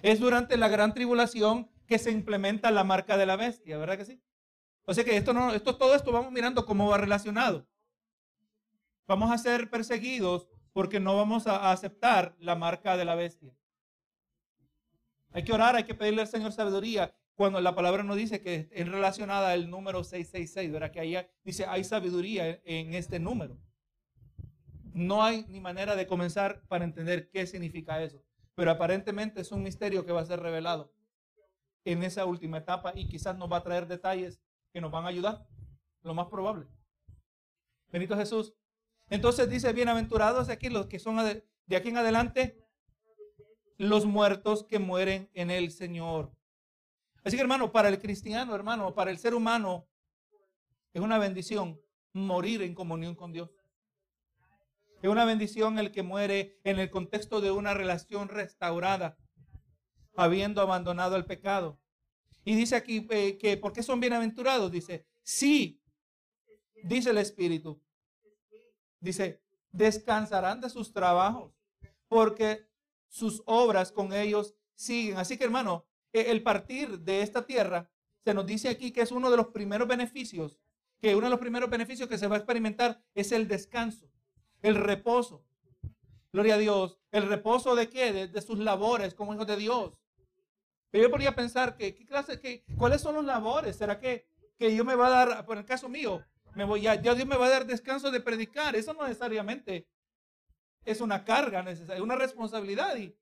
Es 0.01 0.21
durante 0.21 0.55
la 0.55 0.69
gran 0.69 0.93
tribulación 0.93 1.69
que 1.87 1.99
se 1.99 2.11
implementa 2.11 2.71
la 2.71 2.85
marca 2.85 3.17
de 3.17 3.25
la 3.25 3.35
bestia, 3.35 3.77
¿verdad 3.77 3.97
que 3.97 4.05
sí? 4.05 4.23
O 4.85 4.93
sea 4.93 5.03
que 5.03 5.17
esto 5.17 5.33
no, 5.33 5.53
esto, 5.53 5.75
todo 5.75 5.93
esto 5.93 6.13
vamos 6.13 6.31
mirando 6.31 6.65
cómo 6.65 6.87
va 6.87 6.97
relacionado. 6.97 7.68
Vamos 9.09 9.31
a 9.31 9.39
ser 9.39 9.71
perseguidos 9.71 10.47
porque 10.71 10.99
no 10.99 11.17
vamos 11.17 11.47
a 11.47 11.71
aceptar 11.71 12.35
la 12.37 12.53
marca 12.53 12.95
de 12.95 13.05
la 13.05 13.15
bestia. 13.15 13.51
Hay 15.31 15.43
que 15.43 15.51
orar, 15.51 15.75
hay 15.75 15.85
que 15.85 15.95
pedirle 15.95 16.21
al 16.21 16.27
Señor 16.27 16.51
sabiduría. 16.51 17.15
Cuando 17.33 17.59
la 17.59 17.73
palabra 17.73 18.03
nos 18.03 18.17
dice 18.17 18.39
que 18.39 18.69
es 18.71 18.87
relacionada 18.87 19.51
al 19.51 19.71
número 19.71 20.03
666, 20.03 20.71
¿verdad? 20.71 20.91
Que 20.91 20.99
ahí 20.99 21.17
dice, 21.43 21.65
hay 21.65 21.83
sabiduría 21.85 22.61
en 22.63 22.93
este 22.93 23.17
número. 23.17 23.57
No 24.93 25.23
hay 25.23 25.43
ni 25.47 25.59
manera 25.59 25.95
de 25.95 26.05
comenzar 26.05 26.61
para 26.67 26.85
entender 26.85 27.31
qué 27.31 27.47
significa 27.47 28.03
eso. 28.03 28.23
Pero 28.53 28.69
aparentemente 28.69 29.41
es 29.41 29.51
un 29.51 29.63
misterio 29.63 30.05
que 30.05 30.11
va 30.11 30.21
a 30.21 30.25
ser 30.27 30.39
revelado 30.39 30.93
en 31.83 32.03
esa 32.03 32.25
última 32.25 32.59
etapa 32.59 32.93
y 32.93 33.07
quizás 33.07 33.35
nos 33.35 33.51
va 33.51 33.57
a 33.57 33.63
traer 33.63 33.87
detalles 33.87 34.39
que 34.71 34.81
nos 34.81 34.91
van 34.91 35.05
a 35.05 35.07
ayudar. 35.07 35.47
Lo 36.03 36.13
más 36.13 36.27
probable. 36.27 36.67
Benito 37.91 38.15
Jesús. 38.15 38.53
Entonces 39.09 39.49
dice, 39.49 39.73
bienaventurados 39.73 40.49
aquí 40.49 40.69
los 40.69 40.85
que 40.87 40.99
son 40.99 41.17
de 41.65 41.75
aquí 41.75 41.89
en 41.89 41.97
adelante, 41.97 42.63
los 43.77 44.05
muertos 44.05 44.63
que 44.63 44.77
mueren 44.77 45.29
en 45.33 45.49
el 45.49 45.71
Señor. 45.71 46.31
Así 47.23 47.35
que 47.35 47.41
hermano, 47.41 47.71
para 47.71 47.89
el 47.89 47.99
cristiano, 47.99 48.53
hermano, 48.53 48.93
para 48.93 49.11
el 49.11 49.17
ser 49.17 49.33
humano, 49.33 49.87
es 50.93 51.01
una 51.01 51.17
bendición 51.17 51.79
morir 52.13 52.61
en 52.61 52.75
comunión 52.75 53.15
con 53.15 53.31
Dios. 53.31 53.49
Es 55.01 55.09
una 55.09 55.25
bendición 55.25 55.79
el 55.79 55.91
que 55.91 56.03
muere 56.03 56.59
en 56.63 56.79
el 56.79 56.89
contexto 56.89 57.41
de 57.41 57.51
una 57.51 57.73
relación 57.73 58.27
restaurada, 58.27 59.17
habiendo 60.15 60.61
abandonado 60.61 61.15
el 61.15 61.25
pecado. 61.25 61.79
Y 62.43 62.55
dice 62.55 62.75
aquí 62.75 63.07
eh, 63.09 63.37
que, 63.37 63.57
¿por 63.57 63.73
qué 63.73 63.81
son 63.81 63.99
bienaventurados? 63.99 64.71
Dice, 64.71 65.07
sí, 65.23 65.81
dice 66.83 67.11
el 67.11 67.17
Espíritu, 67.17 67.81
Dice, 68.99 69.41
descansarán 69.71 70.61
de 70.61 70.69
sus 70.69 70.91
trabajos 70.91 71.53
porque 72.07 72.67
sus 73.07 73.41
obras 73.45 73.91
con 73.91 74.13
ellos 74.13 74.55
siguen. 74.75 75.17
Así 75.17 75.37
que 75.37 75.43
hermano, 75.43 75.85
e, 76.13 76.31
el 76.31 76.43
partir 76.43 76.99
de 76.99 77.21
esta 77.21 77.45
tierra, 77.45 77.89
se 78.23 78.33
nos 78.33 78.45
dice 78.45 78.69
aquí 78.69 78.91
que 78.91 79.01
es 79.01 79.11
uno 79.11 79.31
de 79.31 79.37
los 79.37 79.47
primeros 79.47 79.87
beneficios, 79.87 80.59
que 80.99 81.15
uno 81.15 81.27
de 81.27 81.31
los 81.31 81.39
primeros 81.39 81.69
beneficios 81.69 82.09
que 82.09 82.17
se 82.17 82.27
va 82.27 82.35
a 82.35 82.39
experimentar 82.39 83.01
es 83.15 83.31
el 83.31 83.47
descanso, 83.47 84.09
el 84.61 84.75
reposo. 84.75 85.45
Gloria 86.31 86.55
a 86.55 86.57
Dios. 86.57 86.99
¿El 87.11 87.27
reposo 87.27 87.75
de 87.75 87.89
qué? 87.89 88.27
De, 88.27 88.41
sus 88.41 88.59
labores 88.59 89.15
como 89.15 89.33
hijos 89.33 89.47
de 89.47 89.55
Dios. 89.55 89.99
Pero 90.91 91.05
yo 91.05 91.11
podría 91.11 91.35
pensar 91.35 91.75
que, 91.75 91.95
¿qué 91.95 92.05
clase, 92.05 92.39
que, 92.39 92.63
¿cuáles 92.77 93.01
son 93.01 93.15
los 93.15 93.25
labores? 93.25 93.77
¿Será 93.77 93.99
que, 93.99 94.27
que 94.57 94.69
Dios 94.69 94.85
me 94.85 94.95
va 94.95 95.07
a 95.07 95.25
dar, 95.25 95.45
por 95.45 95.57
el 95.57 95.65
caso 95.65 95.89
mío, 95.89 96.23
me 96.55 96.63
voy, 96.65 96.81
ya, 96.81 96.97
Dios 96.97 97.25
me 97.25 97.37
va 97.37 97.45
a 97.47 97.49
dar 97.49 97.65
descanso 97.65 98.11
de 98.11 98.19
predicar. 98.19 98.75
Eso 98.75 98.93
no 98.93 99.03
necesariamente 99.03 99.87
es 100.85 101.01
una 101.01 101.23
carga 101.23 101.63
necesaria, 101.63 101.95
es 101.95 102.01
una 102.01 102.15
responsabilidad. 102.15 102.95
Y 102.97 103.15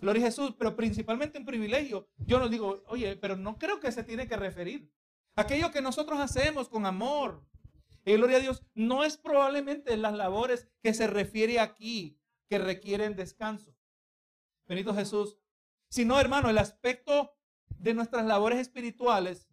gloria 0.00 0.22
a 0.22 0.26
Jesús, 0.26 0.54
pero 0.58 0.76
principalmente 0.76 1.38
un 1.38 1.44
privilegio. 1.44 2.08
Yo 2.18 2.38
no 2.38 2.48
digo, 2.48 2.82
oye, 2.86 3.16
pero 3.16 3.36
no 3.36 3.58
creo 3.58 3.80
que 3.80 3.92
se 3.92 4.04
tiene 4.04 4.28
que 4.28 4.36
referir. 4.36 4.90
Aquello 5.36 5.70
que 5.70 5.82
nosotros 5.82 6.18
hacemos 6.18 6.68
con 6.68 6.84
amor, 6.84 7.44
y 8.04 8.14
gloria 8.14 8.38
a 8.38 8.40
Dios, 8.40 8.64
no 8.74 9.04
es 9.04 9.16
probablemente 9.16 9.96
las 9.96 10.14
labores 10.14 10.66
que 10.82 10.94
se 10.94 11.06
refiere 11.06 11.60
aquí 11.60 12.18
que 12.48 12.58
requieren 12.58 13.16
descanso. 13.16 13.74
Benito 14.66 14.94
Jesús. 14.94 15.36
Sino, 15.90 16.18
hermano, 16.18 16.50
el 16.50 16.58
aspecto 16.58 17.34
de 17.68 17.94
nuestras 17.94 18.26
labores 18.26 18.58
espirituales 18.58 19.47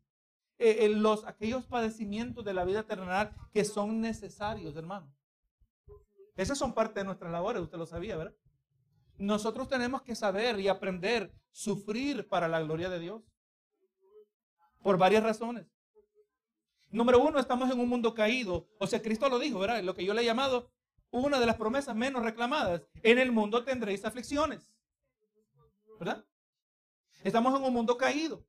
eh, 0.57 0.89
los, 0.89 1.25
aquellos 1.25 1.65
padecimientos 1.65 2.45
de 2.45 2.53
la 2.53 2.63
vida 2.63 2.83
terrenal 2.83 3.35
que 3.53 3.65
son 3.65 4.01
necesarios, 4.01 4.75
hermano. 4.75 5.13
Esas 6.35 6.57
son 6.57 6.73
parte 6.73 6.99
de 6.99 7.05
nuestras 7.05 7.31
labores, 7.31 7.61
usted 7.61 7.77
lo 7.77 7.85
sabía, 7.85 8.17
¿verdad? 8.17 8.35
Nosotros 9.17 9.69
tenemos 9.69 10.01
que 10.01 10.15
saber 10.15 10.59
y 10.59 10.67
aprender 10.67 11.33
sufrir 11.51 12.27
para 12.27 12.49
la 12.49 12.61
gloria 12.61 12.89
de 12.89 12.99
Dios. 12.99 13.23
Por 14.81 14.97
varias 14.97 15.23
razones. 15.23 15.65
Número 16.91 17.21
uno, 17.21 17.39
estamos 17.39 17.71
en 17.71 17.79
un 17.79 17.87
mundo 17.87 18.13
caído. 18.13 18.67
O 18.77 18.87
sea, 18.87 19.01
Cristo 19.01 19.29
lo 19.29 19.39
dijo, 19.39 19.59
¿verdad? 19.59 19.81
Lo 19.81 19.95
que 19.95 20.05
yo 20.05 20.13
le 20.13 20.21
he 20.21 20.25
llamado 20.25 20.69
una 21.11 21.39
de 21.39 21.45
las 21.45 21.55
promesas 21.55 21.95
menos 21.95 22.23
reclamadas. 22.23 22.81
En 23.01 23.17
el 23.17 23.31
mundo 23.31 23.63
tendréis 23.63 24.03
aflicciones. 24.03 24.69
¿Verdad? 25.97 26.25
Estamos 27.23 27.57
en 27.57 27.65
un 27.65 27.73
mundo 27.73 27.97
caído. 27.97 28.45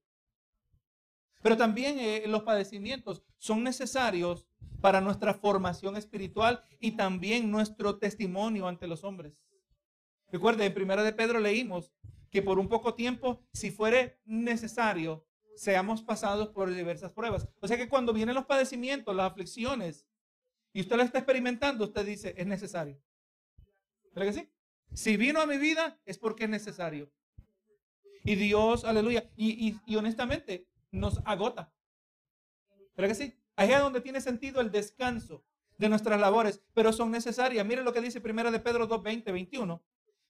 Pero 1.43 1.57
también 1.57 1.99
eh, 1.99 2.25
los 2.27 2.43
padecimientos 2.43 3.23
son 3.39 3.63
necesarios 3.63 4.47
para 4.81 5.01
nuestra 5.01 5.35
formación 5.35 5.97
espiritual 5.97 6.65
y 6.81 6.93
también 6.93 7.51
nuestro 7.51 7.99
testimonio 7.99 8.69
ante 8.69 8.87
los 8.87 9.05
hombres. 9.05 9.35
Recuerde, 10.31 10.67
en 10.67 10.75
Primera 10.75 11.03
de 11.03 11.13
Pedro 11.13 11.41
leímos 11.41 11.93
que 12.31 12.43
por 12.43 12.59
un 12.59 12.69
poco 12.69 12.95
tiempo, 12.95 13.45
si 13.53 13.71
fuere 13.71 14.21
necesario, 14.25 15.27
seamos 15.55 16.03
pasados 16.03 16.49
por 16.49 16.73
diversas 16.73 17.13
pruebas. 17.13 17.49
O 17.61 17.69
sea 17.69 17.77
que 17.77 17.89
cuando 17.89 18.13
vienen 18.13 18.35
los 18.35 18.47
padecimientos, 18.47 19.15
las 19.15 19.31
aflicciones, 19.31 20.07
y 20.73 20.81
usted 20.81 20.97
lo 20.97 21.03
está 21.03 21.19
experimentando, 21.19 21.85
usted 21.85 22.05
dice, 22.05 22.35
es 22.37 22.47
necesario. 22.47 23.01
¿Verdad 24.13 24.33
que 24.33 24.41
sí? 24.41 24.51
Si 24.93 25.17
vino 25.17 25.41
a 25.41 25.47
mi 25.47 25.57
vida, 25.57 25.99
es 26.05 26.19
porque 26.19 26.45
es 26.45 26.51
necesario. 26.51 27.11
Y 28.25 28.35
Dios, 28.35 28.85
aleluya. 28.85 29.31
Y, 29.37 29.77
y 29.87 29.97
honestamente, 29.97 30.67
nos 30.91 31.21
agota. 31.25 31.73
¿Verdad 32.97 33.11
que 33.11 33.25
sí? 33.25 33.35
Ahí 33.57 33.73
es 33.73 33.81
donde 33.81 34.01
tiene 34.01 34.21
sentido 34.21 34.61
el 34.61 34.71
descanso 34.71 35.45
de 35.79 35.89
nuestras 35.89 36.21
labores, 36.21 36.63
pero 36.75 36.93
son 36.93 37.11
necesarias. 37.11 37.65
Miren 37.67 37.85
lo 37.85 37.93
que 37.93 38.01
dice 38.01 38.21
primera 38.21 38.51
de 38.51 38.61
Pedro 38.61 38.87
2, 38.87 39.03
20, 39.03 39.33
21. 39.33 39.83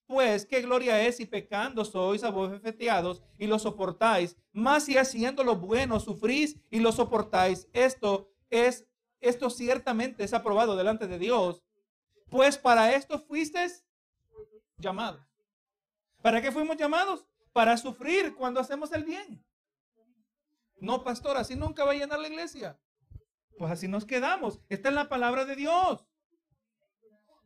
Pues 0.07 0.47
qué 0.47 0.63
gloria 0.63 1.05
es 1.05 1.17
si 1.17 1.27
pecando 1.27 1.85
sois 1.85 2.23
abofeteados 2.23 3.23
y 3.39 3.49
lo 3.49 3.59
soportáis, 3.59 4.37
más 4.53 4.85
si 4.85 4.97
haciendo 4.97 5.43
lo 5.43 5.57
bueno 5.57 5.99
sufrís 5.99 6.61
y 6.71 6.79
lo 6.79 6.93
soportáis. 6.93 7.69
Esto 7.73 8.31
es, 8.51 8.87
esto 9.21 9.51
ciertamente 9.51 10.23
es 10.23 10.33
aprobado 10.33 10.77
delante 10.77 11.09
de 11.09 11.19
Dios. 11.19 11.65
Pues 12.31 12.57
para 12.57 12.95
esto 12.95 13.19
fuisteis 13.19 13.85
llamados. 14.79 15.27
¿Para 16.23 16.41
qué 16.41 16.53
fuimos 16.53 16.77
llamados? 16.77 17.27
Para 17.53 17.77
sufrir 17.77 18.35
cuando 18.37 18.61
hacemos 18.61 18.93
el 18.93 19.05
bien. 19.05 19.45
No, 20.79 21.03
pastor, 21.03 21.37
así 21.37 21.57
nunca 21.57 21.85
va 21.85 21.93
a 21.93 21.95
llenar 21.95 22.19
la 22.19 22.29
iglesia. 22.29 22.79
Pues 23.59 23.73
así 23.73 23.89
nos 23.89 24.05
quedamos. 24.05 24.61
Esta 24.69 24.89
es 24.91 24.95
la 24.95 25.09
palabra 25.09 25.45
de 25.45 25.57
Dios. 25.57 26.07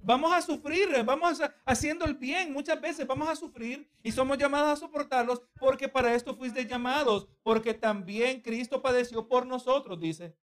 Vamos 0.02 0.32
a 0.32 0.40
sufrir, 0.40 0.88
vamos 1.04 1.40
haciendo 1.66 2.06
el 2.06 2.14
bien. 2.14 2.52
Muchas 2.52 2.80
veces 2.80 3.06
vamos 3.06 3.28
a 3.28 3.36
sufrir 3.36 3.90
y 4.02 4.10
somos 4.12 4.38
llamados 4.38 4.72
a 4.72 4.76
soportarlos 4.76 5.42
porque 5.58 5.88
para 5.88 6.14
esto 6.14 6.34
fuiste 6.34 6.66
llamados, 6.66 7.28
porque 7.42 7.74
también 7.74 8.40
Cristo 8.40 8.80
padeció 8.80 9.28
por 9.28 9.46
nosotros, 9.46 10.00
dice, 10.00 10.34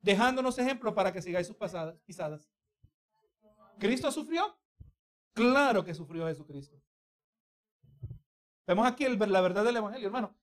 dejándonos 0.00 0.56
ejemplo 0.58 0.94
para 0.94 1.12
que 1.12 1.20
sigáis 1.20 1.48
sus 1.48 1.56
pasadas, 1.56 1.98
pisadas. 2.06 2.48
¿Cristo 3.78 4.10
sufrió? 4.12 4.56
Claro 5.32 5.84
que 5.84 5.92
sufrió 5.92 6.26
Jesucristo. 6.28 6.80
Vemos 8.66 8.86
aquí 8.86 9.04
la 9.04 9.40
verdad 9.40 9.64
del 9.64 9.76
Evangelio, 9.76 10.06
hermano. 10.06 10.34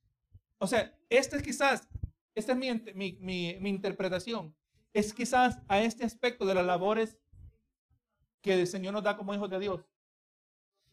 O 0.64 0.68
sea, 0.68 0.97
este 1.09 1.36
es 1.36 1.43
quizás, 1.43 1.89
esta 2.36 2.53
es 2.53 2.57
mi, 2.95 3.11
mi 3.20 3.70
interpretación, 3.70 4.55
es 4.93 5.14
quizás 5.14 5.59
a 5.68 5.82
este 5.82 6.05
aspecto 6.05 6.45
de 6.45 6.55
las 6.55 6.66
labores 6.66 7.20
que 8.41 8.53
el 8.53 8.66
Señor 8.66 8.93
nos 8.93 9.03
da 9.03 9.18
como 9.18 9.34
hijos 9.34 9.49
de 9.49 9.59
Dios, 9.59 9.86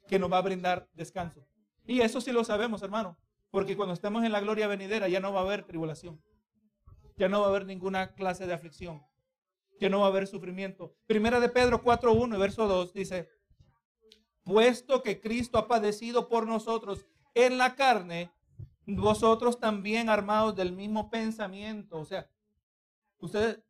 que 0.09 0.19
nos 0.19 0.29
va 0.29 0.39
a 0.39 0.43
brindar 0.43 0.89
descanso. 0.93 1.47
Y 1.87 2.01
eso 2.01 2.21
sí 2.21 2.33
lo 2.33 2.43
sabemos, 2.43 2.83
hermano, 2.83 3.17
porque 3.53 3.77
cuando 3.77 3.95
estemos 3.95 4.25
en 4.25 4.33
la 4.33 4.41
gloria 4.41 4.67
venidera 4.67 5.07
ya 5.07 5.21
no 5.21 5.33
va 5.33 5.39
a 5.39 5.45
haber 5.45 5.63
tribulación, 5.63 6.21
ya 7.17 7.29
no 7.29 7.39
va 7.39 7.47
a 7.47 7.51
haber 7.51 7.65
ninguna 7.65 8.13
clase 8.15 8.49
de 8.49 8.55
aflicción, 8.55 9.07
ya 9.79 9.89
no 9.89 10.01
va 10.01 10.07
a 10.07 10.09
haber 10.09 10.27
sufrimiento. 10.27 10.97
Primera 11.07 11.39
de 11.39 11.49
Pedro 11.49 11.81
4.1 11.81 12.35
y 12.35 12.41
verso 12.41 12.67
2 12.67 12.93
dice, 12.93 13.31
puesto 14.43 15.05
que 15.05 15.21
Cristo 15.21 15.59
ha 15.59 15.69
padecido 15.69 16.29
por 16.29 16.49
nosotros 16.49 17.07
en 17.35 17.57
la 17.57 17.77
carne, 17.77 18.33
vosotros 18.87 19.59
también 19.61 20.09
armados 20.09 20.57
del 20.57 20.73
mismo 20.73 21.11
pensamiento. 21.11 21.99
O 21.99 22.05
sea, 22.05 22.29
ustedes 23.19 23.61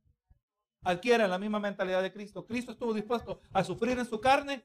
adquieran 0.82 1.30
la 1.30 1.38
misma 1.38 1.60
mentalidad 1.60 2.02
de 2.02 2.12
Cristo. 2.12 2.46
Cristo 2.46 2.72
estuvo 2.72 2.94
dispuesto 2.94 3.40
a 3.52 3.64
sufrir 3.64 3.98
en 3.98 4.06
su 4.06 4.20
carne 4.20 4.64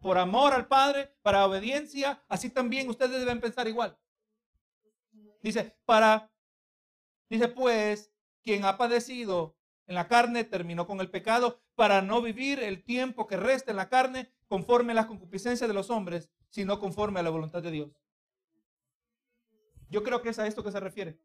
por 0.00 0.18
amor 0.18 0.52
al 0.52 0.66
Padre, 0.66 1.14
para 1.22 1.46
obediencia. 1.46 2.22
Así 2.28 2.50
también 2.50 2.88
ustedes 2.88 3.18
deben 3.18 3.40
pensar 3.40 3.68
igual. 3.68 3.96
Dice, 5.42 5.76
para, 5.84 6.30
dice 7.28 7.48
pues, 7.48 8.12
quien 8.42 8.64
ha 8.64 8.76
padecido 8.76 9.56
en 9.86 9.94
la 9.94 10.08
carne 10.08 10.44
terminó 10.44 10.86
con 10.86 11.00
el 11.00 11.10
pecado 11.10 11.60
para 11.74 12.02
no 12.02 12.22
vivir 12.22 12.60
el 12.60 12.84
tiempo 12.84 13.26
que 13.26 13.36
resta 13.36 13.70
en 13.70 13.76
la 13.76 13.88
carne 13.88 14.30
conforme 14.46 14.92
a 14.92 14.96
las 14.96 15.06
concupiscencias 15.06 15.68
de 15.68 15.74
los 15.74 15.90
hombres, 15.90 16.30
sino 16.50 16.78
conforme 16.78 17.20
a 17.20 17.22
la 17.22 17.30
voluntad 17.30 17.62
de 17.62 17.70
Dios. 17.70 18.01
Yo 19.92 20.02
creo 20.02 20.22
que 20.22 20.30
es 20.30 20.38
a 20.38 20.46
esto 20.46 20.64
que 20.64 20.72
se 20.72 20.80
refiere. 20.80 21.20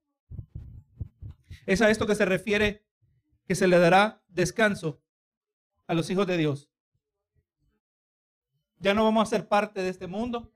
Es 1.66 1.82
a 1.82 1.90
esto 1.90 2.06
que 2.06 2.16
se 2.16 2.26
refiere 2.26 2.86
que 3.48 3.56
se 3.56 3.66
le 3.66 3.80
dará 3.80 4.22
descanso 4.28 5.02
a 5.88 5.94
los 5.94 6.10
hijos 6.10 6.28
de 6.28 6.36
Dios. 6.36 6.70
Ya 8.80 8.94
no 8.94 9.06
vamos 9.06 9.26
a 9.26 9.30
ser 9.30 9.48
parte 9.48 9.82
de 9.82 9.88
este 9.88 10.08
mundo. 10.08 10.52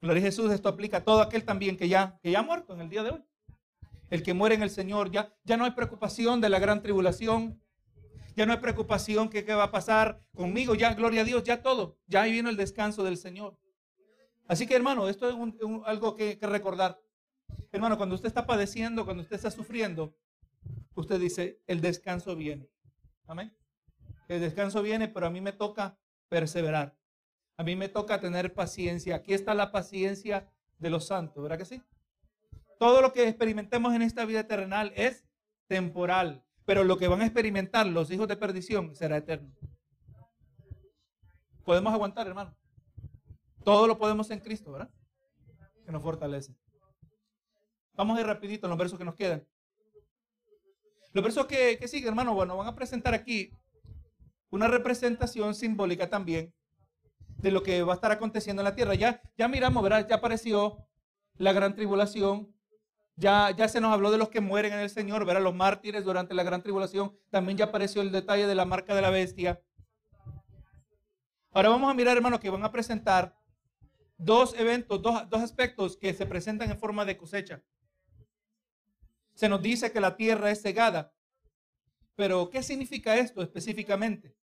Gloria 0.00 0.20
a 0.22 0.26
Jesús, 0.26 0.50
esto 0.50 0.68
aplica 0.68 0.96
a 0.96 1.04
todo 1.04 1.22
aquel 1.22 1.44
también 1.44 1.76
que 1.76 1.88
ya, 1.88 2.18
que 2.20 2.32
ya 2.32 2.40
ha 2.40 2.42
muerto 2.42 2.74
en 2.74 2.80
el 2.80 2.88
día 2.88 3.04
de 3.04 3.10
hoy. 3.10 3.24
El 4.10 4.24
que 4.24 4.34
muere 4.34 4.56
en 4.56 4.62
el 4.62 4.70
Señor, 4.70 5.12
ya, 5.12 5.32
ya 5.44 5.56
no 5.56 5.66
hay 5.66 5.70
preocupación 5.70 6.40
de 6.40 6.48
la 6.48 6.58
gran 6.58 6.82
tribulación. 6.82 7.62
Ya 8.34 8.44
no 8.44 8.52
hay 8.52 8.58
preocupación 8.58 9.28
que 9.28 9.44
qué 9.44 9.54
va 9.54 9.64
a 9.64 9.70
pasar 9.70 10.20
conmigo. 10.34 10.74
Ya, 10.74 10.94
gloria 10.94 11.20
a 11.20 11.24
Dios, 11.24 11.44
ya 11.44 11.62
todo. 11.62 11.96
Ya 12.08 12.22
ahí 12.22 12.32
vino 12.32 12.50
el 12.50 12.56
descanso 12.56 13.04
del 13.04 13.18
Señor. 13.18 13.56
Así 14.48 14.66
que 14.66 14.74
hermano, 14.74 15.08
esto 15.08 15.28
es 15.28 15.36
algo 15.84 16.16
que, 16.16 16.38
que 16.38 16.46
recordar. 16.46 17.00
Hermano, 17.70 17.96
cuando 17.96 18.14
usted 18.14 18.28
está 18.28 18.46
padeciendo, 18.46 19.04
cuando 19.04 19.22
usted 19.22 19.36
está 19.36 19.50
sufriendo, 19.50 20.16
usted 20.94 21.20
dice, 21.20 21.62
el 21.66 21.80
descanso 21.80 22.34
viene. 22.34 22.68
Amén. 23.26 23.54
El 24.26 24.40
descanso 24.40 24.82
viene, 24.82 25.06
pero 25.06 25.26
a 25.26 25.30
mí 25.30 25.40
me 25.40 25.52
toca 25.52 25.98
perseverar. 26.28 26.96
A 27.58 27.62
mí 27.62 27.76
me 27.76 27.88
toca 27.88 28.20
tener 28.20 28.54
paciencia. 28.54 29.16
Aquí 29.16 29.34
está 29.34 29.54
la 29.54 29.70
paciencia 29.70 30.50
de 30.78 30.90
los 30.90 31.06
santos, 31.06 31.42
¿verdad 31.42 31.58
que 31.58 31.64
sí? 31.64 31.82
Todo 32.78 33.02
lo 33.02 33.12
que 33.12 33.28
experimentemos 33.28 33.94
en 33.94 34.02
esta 34.02 34.24
vida 34.24 34.46
terrenal 34.46 34.92
es 34.96 35.26
temporal, 35.66 36.44
pero 36.64 36.84
lo 36.84 36.96
que 36.96 37.08
van 37.08 37.20
a 37.20 37.26
experimentar 37.26 37.86
los 37.86 38.10
hijos 38.10 38.28
de 38.28 38.36
perdición 38.36 38.94
será 38.94 39.18
eterno. 39.18 39.52
Podemos 41.64 41.92
aguantar, 41.92 42.26
hermano. 42.26 42.57
Todo 43.68 43.86
lo 43.86 43.98
podemos 43.98 44.30
en 44.30 44.40
Cristo, 44.40 44.72
¿verdad? 44.72 44.88
Que 45.84 45.92
nos 45.92 46.02
fortalece. 46.02 46.56
Vamos 47.92 48.16
a 48.16 48.22
ir 48.22 48.26
rapidito 48.26 48.64
en 48.66 48.70
los 48.70 48.78
versos 48.78 48.98
que 48.98 49.04
nos 49.04 49.14
quedan. 49.14 49.46
Los 51.12 51.22
versos 51.22 51.44
que, 51.44 51.76
que 51.78 51.86
siguen, 51.86 52.08
hermano, 52.08 52.32
bueno, 52.32 52.56
van 52.56 52.66
a 52.66 52.74
presentar 52.74 53.12
aquí 53.12 53.52
una 54.48 54.68
representación 54.68 55.54
simbólica 55.54 56.08
también 56.08 56.54
de 57.36 57.50
lo 57.50 57.62
que 57.62 57.82
va 57.82 57.92
a 57.92 57.96
estar 57.96 58.10
aconteciendo 58.10 58.62
en 58.62 58.64
la 58.64 58.74
tierra. 58.74 58.94
Ya, 58.94 59.20
ya 59.36 59.48
miramos, 59.48 59.82
¿verdad? 59.82 60.08
Ya 60.08 60.14
apareció 60.14 60.88
la 61.34 61.52
gran 61.52 61.74
tribulación. 61.74 62.50
Ya, 63.16 63.50
ya 63.50 63.68
se 63.68 63.82
nos 63.82 63.92
habló 63.92 64.10
de 64.10 64.16
los 64.16 64.30
que 64.30 64.40
mueren 64.40 64.72
en 64.72 64.80
el 64.80 64.88
Señor, 64.88 65.26
¿verdad? 65.26 65.42
Los 65.42 65.54
mártires 65.54 66.06
durante 66.06 66.32
la 66.32 66.42
gran 66.42 66.62
tribulación. 66.62 67.14
También 67.28 67.58
ya 67.58 67.66
apareció 67.66 68.00
el 68.00 68.12
detalle 68.12 68.46
de 68.46 68.54
la 68.54 68.64
marca 68.64 68.94
de 68.94 69.02
la 69.02 69.10
bestia. 69.10 69.60
Ahora 71.50 71.68
vamos 71.68 71.90
a 71.90 71.94
mirar, 71.94 72.16
hermano, 72.16 72.40
que 72.40 72.48
van 72.48 72.64
a 72.64 72.72
presentar 72.72 73.37
dos 74.18 74.54
eventos, 74.58 75.00
dos, 75.00 75.28
dos 75.30 75.40
aspectos 75.40 75.96
que 75.96 76.12
se 76.12 76.26
presentan 76.26 76.70
en 76.70 76.78
forma 76.78 77.04
de 77.04 77.16
cosecha 77.16 77.62
se 79.38 79.48
nos 79.48 79.62
dice 79.62 79.92
que 79.92 80.00
la 80.00 80.16
tierra 80.16 80.50
es 80.50 80.62
cegada. 80.62 81.14
Pero, 82.16 82.50
¿qué 82.50 82.60
significa 82.60 83.16
esto 83.16 83.40
específicamente? 83.40 84.34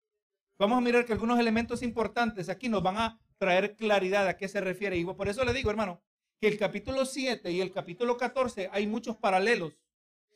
Vamos 0.58 0.78
a 0.78 0.82
mirar 0.82 1.04
que 1.04 1.12
algunos 1.12 1.38
elementos 1.38 1.84
importantes 1.84 2.48
aquí 2.48 2.70
nos 2.70 2.82
van 2.82 2.96
a 2.96 3.20
traer 3.38 3.76
claridad 3.76 4.26
a 4.26 4.38
qué 4.38 4.48
se 4.48 4.62
refiere. 4.62 4.96
Y 4.96 5.04
por 5.04 5.28
eso 5.28 5.44
le 5.44 5.52
digo, 5.52 5.70
hermano, 5.70 6.02
que 6.40 6.48
el 6.48 6.58
capítulo 6.58 7.06
7 7.06 7.52
y 7.52 7.60
el 7.60 7.74
capítulo 7.74 8.16
14 8.16 8.70
hay 8.72 8.88
muchos 8.88 9.18
paralelos 9.18 9.74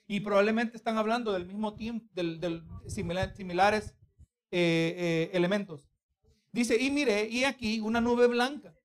y 0.08 0.20
probablemente 0.20 0.76
están 0.76 0.98
hablando 0.98 1.32
del 1.32 1.46
mismo 1.46 1.76
tiempo, 1.76 2.06
del, 2.14 2.62
similares 2.88 3.96
eh, 4.52 4.94
eh, 4.98 5.30
elementos. 5.32 5.88
Dice, 6.52 6.76
y 6.78 6.92
mire, 6.92 7.30
y 7.30 7.46
aquí 7.46 7.80
una 7.80 8.02
nube 8.02 8.28
blanca. 8.28 8.76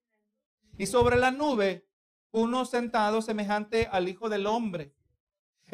Y 0.76 0.86
sobre 0.86 1.16
la 1.16 1.30
nube, 1.30 1.86
uno 2.32 2.64
sentado 2.64 3.22
semejante 3.22 3.88
al 3.90 4.08
Hijo 4.08 4.28
del 4.28 4.46
Hombre 4.46 4.94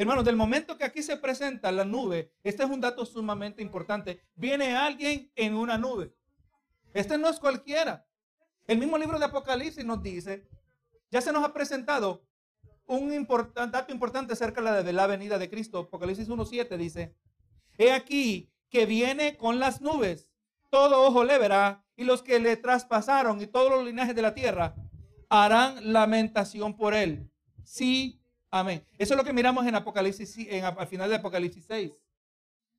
Hermanos, 0.01 0.23
del 0.23 0.35
momento 0.35 0.77
que 0.77 0.85
aquí 0.85 1.03
se 1.03 1.17
presenta 1.17 1.71
la 1.71 1.85
nube, 1.85 2.33
este 2.43 2.63
es 2.63 2.69
un 2.69 2.81
dato 2.81 3.05
sumamente 3.05 3.61
importante. 3.61 4.21
Viene 4.35 4.75
alguien 4.75 5.31
en 5.35 5.55
una 5.55 5.77
nube. 5.77 6.15
Este 6.93 7.17
no 7.17 7.29
es 7.29 7.39
cualquiera. 7.39 8.07
El 8.67 8.77
mismo 8.77 8.97
libro 8.97 9.19
de 9.19 9.25
Apocalipsis 9.25 9.85
nos 9.85 10.01
dice, 10.01 10.47
ya 11.11 11.21
se 11.21 11.31
nos 11.31 11.43
ha 11.43 11.53
presentado 11.53 12.25
un 12.87 13.27
dato 13.69 13.91
importante 13.91 14.33
acerca 14.33 14.81
de 14.81 14.93
la 14.93 15.07
venida 15.07 15.37
de 15.37 15.49
Cristo. 15.49 15.79
Apocalipsis 15.79 16.29
1.7 16.29 16.77
dice, 16.77 17.15
he 17.77 17.91
aquí 17.91 18.51
que 18.69 18.85
viene 18.85 19.35
con 19.37 19.59
las 19.59 19.81
nubes, 19.81 20.29
todo 20.69 21.03
ojo 21.03 21.23
le 21.23 21.37
verá, 21.37 21.85
y 21.95 22.05
los 22.05 22.23
que 22.23 22.39
le 22.39 22.55
traspasaron 22.55 23.41
y 23.41 23.47
todos 23.47 23.69
los 23.69 23.85
linajes 23.85 24.15
de 24.15 24.21
la 24.21 24.33
tierra 24.33 24.73
harán 25.31 25.91
lamentación 25.91 26.75
por 26.75 26.93
él. 26.93 27.31
Sí 27.63 28.21
Amén. 28.51 28.85
Eso 28.97 29.13
es 29.13 29.17
lo 29.17 29.23
que 29.23 29.31
miramos 29.31 29.65
en 29.65 29.75
Apocalipsis, 29.75 30.37
en, 30.37 30.65
al 30.65 30.87
final 30.87 31.09
de 31.09 31.15
Apocalipsis 31.15 31.63
6. 31.67 31.93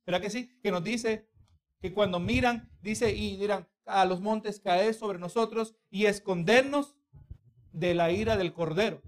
¿Verdad 0.05 0.21
que 0.21 0.29
sí? 0.29 0.55
Que 0.61 0.69
nos 0.69 0.83
dice 0.83 1.27
que 1.81 1.91
cuando 1.91 2.19
miran, 2.19 2.69
dice, 2.81 3.11
y 3.11 3.37
dirán, 3.37 3.67
a 3.85 4.05
los 4.05 4.21
montes 4.21 4.59
caer 4.59 4.93
sobre 4.93 5.17
nosotros 5.17 5.75
y 5.89 6.05
escondernos 6.05 6.95
de 7.71 7.95
la 7.95 8.11
ira 8.11 8.37
del 8.37 8.53
Cordero. 8.53 9.01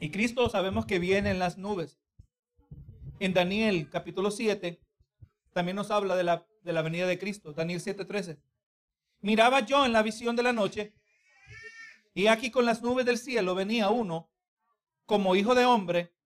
Y 0.00 0.10
Cristo 0.10 0.50
sabemos 0.50 0.86
que 0.86 0.98
viene 0.98 1.30
en 1.30 1.38
las 1.38 1.56
nubes. 1.56 2.00
En 3.20 3.34
Daniel 3.34 3.88
capítulo 3.90 4.32
7 4.32 4.80
también 5.52 5.76
nos 5.76 5.90
habla 5.92 6.16
de 6.16 6.24
la, 6.24 6.46
de 6.62 6.72
la 6.72 6.82
venida 6.82 7.06
de 7.06 7.18
Cristo. 7.18 7.52
Daniel 7.52 7.80
7:13. 7.80 8.38
Miraba 9.20 9.60
yo 9.60 9.86
en 9.86 9.92
la 9.92 10.02
visión 10.02 10.36
de 10.36 10.42
la 10.42 10.52
noche 10.52 10.94
y 12.18 12.26
aquí 12.26 12.50
con 12.50 12.66
las 12.66 12.82
nubes 12.82 13.06
del 13.06 13.16
cielo 13.16 13.54
venía 13.54 13.90
uno 13.90 14.28
como 15.06 15.36
hijo 15.36 15.54
de 15.54 15.64
hombre 15.64 16.16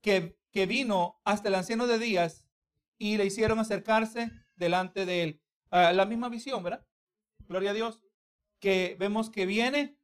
que, 0.00 0.40
que 0.50 0.64
vino 0.64 1.20
hasta 1.24 1.50
el 1.50 1.56
anciano 1.56 1.86
de 1.86 1.98
días 1.98 2.48
y 2.96 3.18
le 3.18 3.26
hicieron 3.26 3.58
acercarse 3.58 4.32
delante 4.56 5.04
de 5.04 5.22
él. 5.22 5.42
Ah, 5.70 5.92
la 5.92 6.06
misma 6.06 6.30
visión, 6.30 6.62
¿verdad? 6.62 6.86
Gloria 7.40 7.72
a 7.72 7.74
Dios. 7.74 8.00
Que 8.60 8.96
vemos 8.98 9.28
que 9.28 9.44
viene, 9.44 9.98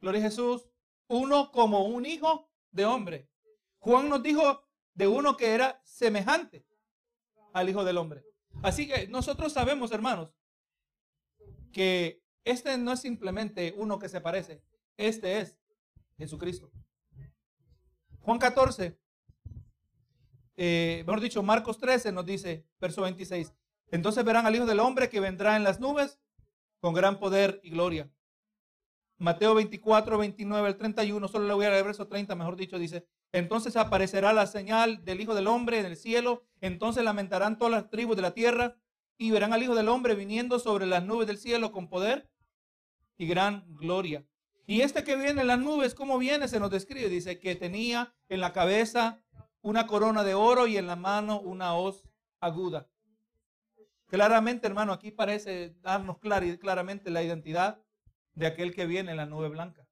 gloria 0.00 0.20
a 0.20 0.30
Jesús, 0.30 0.68
uno 1.08 1.50
como 1.50 1.84
un 1.84 2.06
hijo 2.06 2.52
de 2.70 2.86
hombre. 2.86 3.28
Juan 3.80 4.08
nos 4.08 4.22
dijo 4.22 4.64
de 4.94 5.08
uno 5.08 5.36
que 5.36 5.54
era 5.54 5.82
semejante 5.84 6.64
al 7.52 7.68
hijo 7.68 7.82
del 7.82 7.98
hombre. 7.98 8.22
Así 8.62 8.86
que 8.86 9.08
nosotros 9.08 9.52
sabemos, 9.52 9.90
hermanos, 9.90 10.32
que 11.72 12.21
este 12.44 12.76
no 12.78 12.92
es 12.92 13.00
simplemente 13.00 13.74
uno 13.76 13.98
que 13.98 14.08
se 14.08 14.20
parece, 14.20 14.62
este 14.96 15.40
es 15.40 15.58
Jesucristo. 16.18 16.70
Juan 18.20 18.38
14, 18.38 18.98
eh, 20.56 21.02
mejor 21.06 21.20
dicho, 21.20 21.42
Marcos 21.42 21.78
13 21.78 22.12
nos 22.12 22.24
dice, 22.26 22.64
verso 22.80 23.02
26, 23.02 23.52
entonces 23.90 24.24
verán 24.24 24.46
al 24.46 24.54
Hijo 24.54 24.66
del 24.66 24.80
Hombre 24.80 25.08
que 25.08 25.20
vendrá 25.20 25.56
en 25.56 25.64
las 25.64 25.80
nubes 25.80 26.20
con 26.80 26.94
gran 26.94 27.18
poder 27.18 27.60
y 27.62 27.70
gloria. 27.70 28.10
Mateo 29.18 29.54
24, 29.54 30.18
29 30.18 30.66
al 30.66 30.76
31, 30.76 31.28
solo 31.28 31.46
le 31.46 31.54
voy 31.54 31.66
a 31.66 31.70
leer 31.70 31.84
verso 31.84 32.08
30, 32.08 32.34
mejor 32.34 32.56
dicho, 32.56 32.78
dice, 32.78 33.06
entonces 33.30 33.76
aparecerá 33.76 34.32
la 34.32 34.46
señal 34.46 35.04
del 35.04 35.20
Hijo 35.20 35.34
del 35.34 35.46
Hombre 35.46 35.78
en 35.78 35.86
el 35.86 35.96
cielo, 35.96 36.44
entonces 36.60 37.04
lamentarán 37.04 37.56
todas 37.56 37.72
las 37.72 37.90
tribus 37.90 38.16
de 38.16 38.22
la 38.22 38.34
tierra 38.34 38.76
y 39.16 39.30
verán 39.30 39.52
al 39.52 39.62
Hijo 39.62 39.74
del 39.74 39.88
Hombre 39.88 40.14
viniendo 40.16 40.58
sobre 40.58 40.86
las 40.86 41.04
nubes 41.04 41.26
del 41.26 41.38
cielo 41.38 41.70
con 41.70 41.88
poder 41.88 42.28
y 43.16 43.26
gran 43.26 43.64
gloria. 43.76 44.24
Y 44.66 44.80
este 44.80 45.04
que 45.04 45.16
viene 45.16 45.42
en 45.42 45.48
las 45.48 45.58
nubes, 45.58 45.94
¿cómo 45.94 46.18
viene? 46.18 46.48
Se 46.48 46.60
nos 46.60 46.70
describe, 46.70 47.08
dice 47.08 47.38
que 47.38 47.56
tenía 47.56 48.14
en 48.28 48.40
la 48.40 48.52
cabeza 48.52 49.22
una 49.60 49.86
corona 49.86 50.24
de 50.24 50.34
oro 50.34 50.66
y 50.66 50.76
en 50.76 50.86
la 50.86 50.96
mano 50.96 51.40
una 51.40 51.74
hoz 51.74 52.08
aguda. 52.40 52.88
Claramente, 54.06 54.66
hermano, 54.66 54.92
aquí 54.92 55.10
parece 55.10 55.74
darnos 55.80 56.18
claramente 56.18 57.10
la 57.10 57.22
identidad 57.22 57.82
de 58.34 58.46
aquel 58.46 58.74
que 58.74 58.86
viene 58.86 59.12
en 59.12 59.16
la 59.16 59.26
nube 59.26 59.48
blanca. 59.48 59.86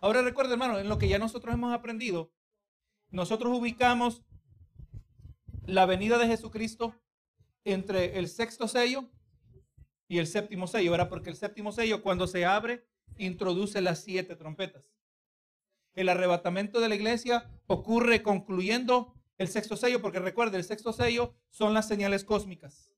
Ahora 0.00 0.22
recuerda, 0.22 0.52
hermano, 0.52 0.78
en 0.78 0.88
lo 0.88 0.98
que 0.98 1.08
ya 1.08 1.18
nosotros 1.18 1.54
hemos 1.54 1.74
aprendido, 1.74 2.32
nosotros 3.10 3.56
ubicamos 3.56 4.22
la 5.66 5.86
venida 5.86 6.18
de 6.18 6.26
Jesucristo 6.26 6.94
entre 7.64 8.18
el 8.18 8.28
sexto 8.28 8.68
sello 8.68 9.10
y 10.08 10.18
el 10.18 10.26
séptimo 10.26 10.66
sello, 10.66 10.90
¿verdad? 10.90 11.08
Porque 11.08 11.30
el 11.30 11.36
séptimo 11.36 11.72
sello, 11.72 12.02
cuando 12.02 12.26
se 12.26 12.44
abre, 12.44 12.86
introduce 13.16 13.80
las 13.80 14.02
siete 14.02 14.36
trompetas. 14.36 14.84
El 15.94 16.08
arrebatamiento 16.08 16.80
de 16.80 16.88
la 16.88 16.94
iglesia 16.94 17.50
ocurre 17.66 18.22
concluyendo 18.22 19.14
el 19.38 19.48
sexto 19.48 19.76
sello, 19.76 20.00
porque 20.00 20.18
recuerde, 20.18 20.56
el 20.56 20.64
sexto 20.64 20.92
sello 20.92 21.34
son 21.50 21.74
las 21.74 21.88
señales 21.88 22.24
cósmicas. 22.24 22.92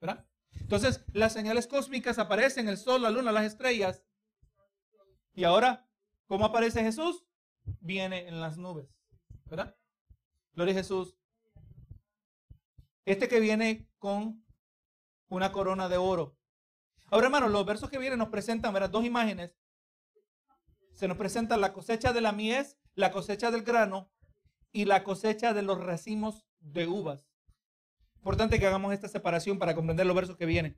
¿Verdad? 0.00 0.26
Entonces, 0.60 1.04
las 1.12 1.32
señales 1.32 1.66
cósmicas 1.66 2.18
aparecen, 2.18 2.68
el 2.68 2.78
sol, 2.78 3.02
la 3.02 3.10
luna, 3.10 3.32
las 3.32 3.44
estrellas. 3.44 4.02
Y 5.34 5.44
ahora, 5.44 5.88
¿cómo 6.26 6.46
aparece 6.46 6.82
Jesús? 6.82 7.24
Viene 7.80 8.26
en 8.28 8.40
las 8.40 8.56
nubes. 8.56 8.88
¿Verdad? 9.44 9.76
Gloria 10.54 10.74
a 10.74 10.78
Jesús. 10.78 11.16
Este 13.04 13.28
que 13.28 13.40
viene 13.40 13.88
con 13.98 14.45
una 15.28 15.52
corona 15.52 15.88
de 15.88 15.96
oro. 15.96 16.36
Ahora, 17.10 17.26
hermanos, 17.26 17.50
los 17.50 17.64
versos 17.64 17.90
que 17.90 17.98
vienen 17.98 18.18
nos 18.18 18.28
presentan, 18.28 18.72
¿verdad? 18.72 18.90
Dos 18.90 19.04
imágenes. 19.04 19.56
Se 20.94 21.08
nos 21.08 21.16
presenta 21.16 21.56
la 21.56 21.72
cosecha 21.72 22.12
de 22.12 22.20
la 22.20 22.32
mies, 22.32 22.78
la 22.94 23.10
cosecha 23.12 23.50
del 23.50 23.62
grano 23.62 24.10
y 24.72 24.86
la 24.86 25.04
cosecha 25.04 25.52
de 25.52 25.62
los 25.62 25.78
racimos 25.78 26.46
de 26.60 26.86
uvas. 26.86 27.26
Importante 28.16 28.58
que 28.58 28.66
hagamos 28.66 28.92
esta 28.92 29.08
separación 29.08 29.58
para 29.58 29.74
comprender 29.74 30.06
los 30.06 30.16
versos 30.16 30.36
que 30.36 30.46
vienen. 30.46 30.76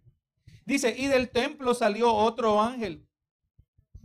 Dice, 0.67 0.95
y 0.97 1.07
del 1.07 1.31
templo 1.31 1.73
salió 1.73 2.13
otro 2.13 2.61
ángel, 2.61 3.09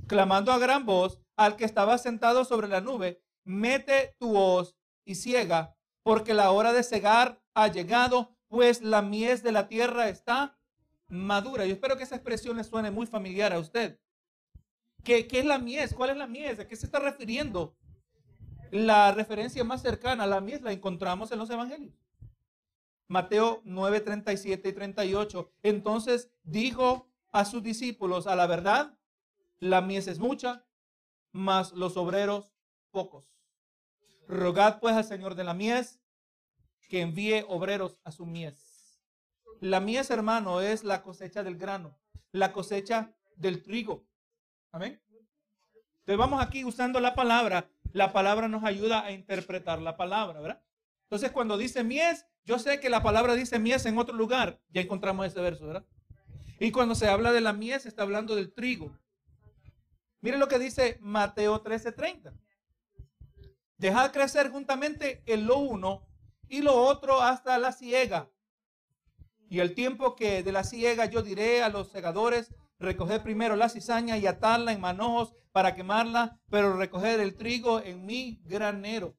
clamando 0.07 0.51
a 0.51 0.59
gran 0.59 0.85
voz 0.85 1.19
al 1.35 1.57
que 1.57 1.65
estaba 1.65 1.97
sentado 1.97 2.45
sobre 2.45 2.67
la 2.67 2.79
nube, 2.79 3.21
mete 3.43 4.15
tu 4.17 4.37
hoz 4.37 4.77
y 5.03 5.15
ciega, 5.15 5.75
porque 6.03 6.33
la 6.33 6.51
hora 6.51 6.71
de 6.71 6.83
cegar 6.83 7.41
ha 7.53 7.67
llegado, 7.67 8.32
pues 8.53 8.83
la 8.83 9.01
mies 9.01 9.41
de 9.41 9.51
la 9.51 9.67
tierra 9.67 10.09
está 10.09 10.55
madura. 11.07 11.65
Yo 11.65 11.73
espero 11.73 11.97
que 11.97 12.03
esa 12.03 12.17
expresión 12.17 12.55
le 12.55 12.63
suene 12.63 12.91
muy 12.91 13.07
familiar 13.07 13.51
a 13.51 13.57
usted. 13.57 13.99
¿Qué, 15.03 15.25
¿Qué, 15.25 15.39
es 15.39 15.45
la 15.45 15.57
mies? 15.57 15.91
¿Cuál 15.95 16.11
es 16.11 16.17
la 16.17 16.27
mies? 16.27 16.59
¿A 16.59 16.67
qué 16.67 16.75
se 16.75 16.85
está 16.85 16.99
refiriendo? 16.99 17.75
La 18.69 19.11
referencia 19.11 19.63
más 19.63 19.81
cercana 19.81 20.25
a 20.25 20.27
la 20.27 20.39
mies 20.39 20.61
la 20.61 20.71
encontramos 20.71 21.31
en 21.31 21.39
los 21.39 21.49
evangelios. 21.49 21.95
Mateo 23.07 23.63
9, 23.65 24.01
37 24.01 24.69
y 24.69 24.71
38. 24.71 25.51
Entonces 25.63 26.29
dijo 26.43 27.09
a 27.31 27.45
sus 27.45 27.63
discípulos, 27.63 28.27
a 28.27 28.35
la 28.35 28.45
verdad, 28.45 28.95
la 29.57 29.81
mies 29.81 30.07
es 30.07 30.19
mucha, 30.19 30.63
mas 31.31 31.71
los 31.71 31.97
obreros 31.97 32.53
pocos. 32.91 33.25
Rogad 34.27 34.79
pues 34.79 34.95
al 34.95 35.05
Señor 35.05 35.33
de 35.33 35.43
la 35.43 35.55
mies 35.55 36.02
que 36.93 37.01
envíe 37.01 37.43
obreros 37.47 37.99
a 38.03 38.11
su 38.11 38.27
mies. 38.27 39.01
La 39.59 39.79
mies, 39.79 40.11
hermano, 40.11 40.61
es 40.61 40.83
la 40.83 41.01
cosecha 41.01 41.41
del 41.41 41.57
grano, 41.57 41.97
la 42.31 42.53
cosecha 42.53 43.15
del 43.35 43.63
trigo. 43.63 44.05
Amén. 44.71 45.01
Entonces 46.01 46.17
vamos 46.19 46.39
aquí 46.39 46.63
usando 46.63 46.99
la 46.99 47.15
palabra. 47.15 47.67
La 47.93 48.13
palabra 48.13 48.47
nos 48.47 48.63
ayuda 48.63 49.03
a 49.03 49.11
interpretar 49.11 49.81
la 49.81 49.97
palabra, 49.97 50.39
¿verdad? 50.39 50.61
Entonces 51.05 51.31
cuando 51.31 51.57
dice 51.57 51.83
mies, 51.83 52.27
yo 52.45 52.59
sé 52.59 52.79
que 52.79 52.91
la 52.91 53.01
palabra 53.01 53.33
dice 53.33 53.57
mies 53.57 53.87
en 53.87 53.97
otro 53.97 54.15
lugar. 54.15 54.61
Ya 54.69 54.81
encontramos 54.81 55.25
ese 55.25 55.41
verso, 55.41 55.65
¿verdad? 55.65 55.87
Y 56.59 56.69
cuando 56.69 56.93
se 56.93 57.07
habla 57.07 57.31
de 57.31 57.41
la 57.41 57.53
mies, 57.53 57.87
está 57.87 58.03
hablando 58.03 58.35
del 58.35 58.53
trigo. 58.53 58.95
Mire 60.21 60.37
lo 60.37 60.47
que 60.47 60.59
dice 60.59 60.99
Mateo 61.01 61.63
13:30. 61.63 62.39
Dejad 63.79 64.11
crecer 64.11 64.51
juntamente 64.51 65.23
el 65.25 65.45
lo 65.45 65.57
uno 65.57 66.12
y 66.53 66.61
lo 66.61 66.75
otro 66.75 67.19
hasta 67.19 67.57
la 67.57 67.71
ciega. 67.71 68.29
Y 69.49 69.59
el 69.59 69.73
tiempo 69.73 70.15
que 70.15 70.43
de 70.43 70.51
la 70.51 70.63
ciega 70.63 71.07
yo 71.07 71.23
diré 71.23 71.63
a 71.63 71.69
los 71.69 71.89
segadores, 71.89 72.53
recoger 72.77 73.23
primero 73.23 73.55
la 73.55 73.69
cizaña 73.69 74.19
y 74.19 74.27
atarla 74.27 74.71
en 74.71 74.79
manojos 74.79 75.33
para 75.51 75.73
quemarla, 75.73 76.39
pero 76.51 76.77
recoger 76.77 77.19
el 77.21 77.35
trigo 77.35 77.81
en 77.81 78.05
mi 78.05 78.39
granero. 78.43 79.17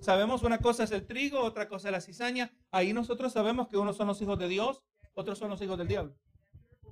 Sabemos 0.00 0.42
una 0.42 0.56
cosa 0.60 0.84
es 0.84 0.92
el 0.92 1.06
trigo, 1.06 1.40
otra 1.40 1.68
cosa 1.68 1.88
es 1.88 1.92
la 1.92 2.00
cizaña. 2.00 2.50
Ahí 2.70 2.94
nosotros 2.94 3.34
sabemos 3.34 3.68
que 3.68 3.76
unos 3.76 3.98
son 3.98 4.06
los 4.06 4.22
hijos 4.22 4.38
de 4.38 4.48
Dios, 4.48 4.82
otros 5.12 5.38
son 5.38 5.50
los 5.50 5.60
hijos 5.60 5.76
del 5.76 5.88
diablo. 5.88 6.16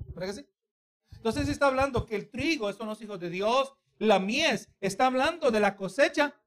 ¿Verdad 0.08 0.34
que 0.34 0.42
sí? 0.42 0.48
Entonces 1.12 1.48
está 1.48 1.68
hablando 1.68 2.04
que 2.04 2.16
el 2.16 2.28
trigo 2.28 2.70
son 2.74 2.88
los 2.88 3.00
hijos 3.00 3.18
de 3.18 3.30
Dios, 3.30 3.72
la 3.96 4.18
mies 4.18 4.68
está 4.82 5.06
hablando 5.06 5.50
de 5.50 5.60
la 5.60 5.74
cosecha 5.74 6.38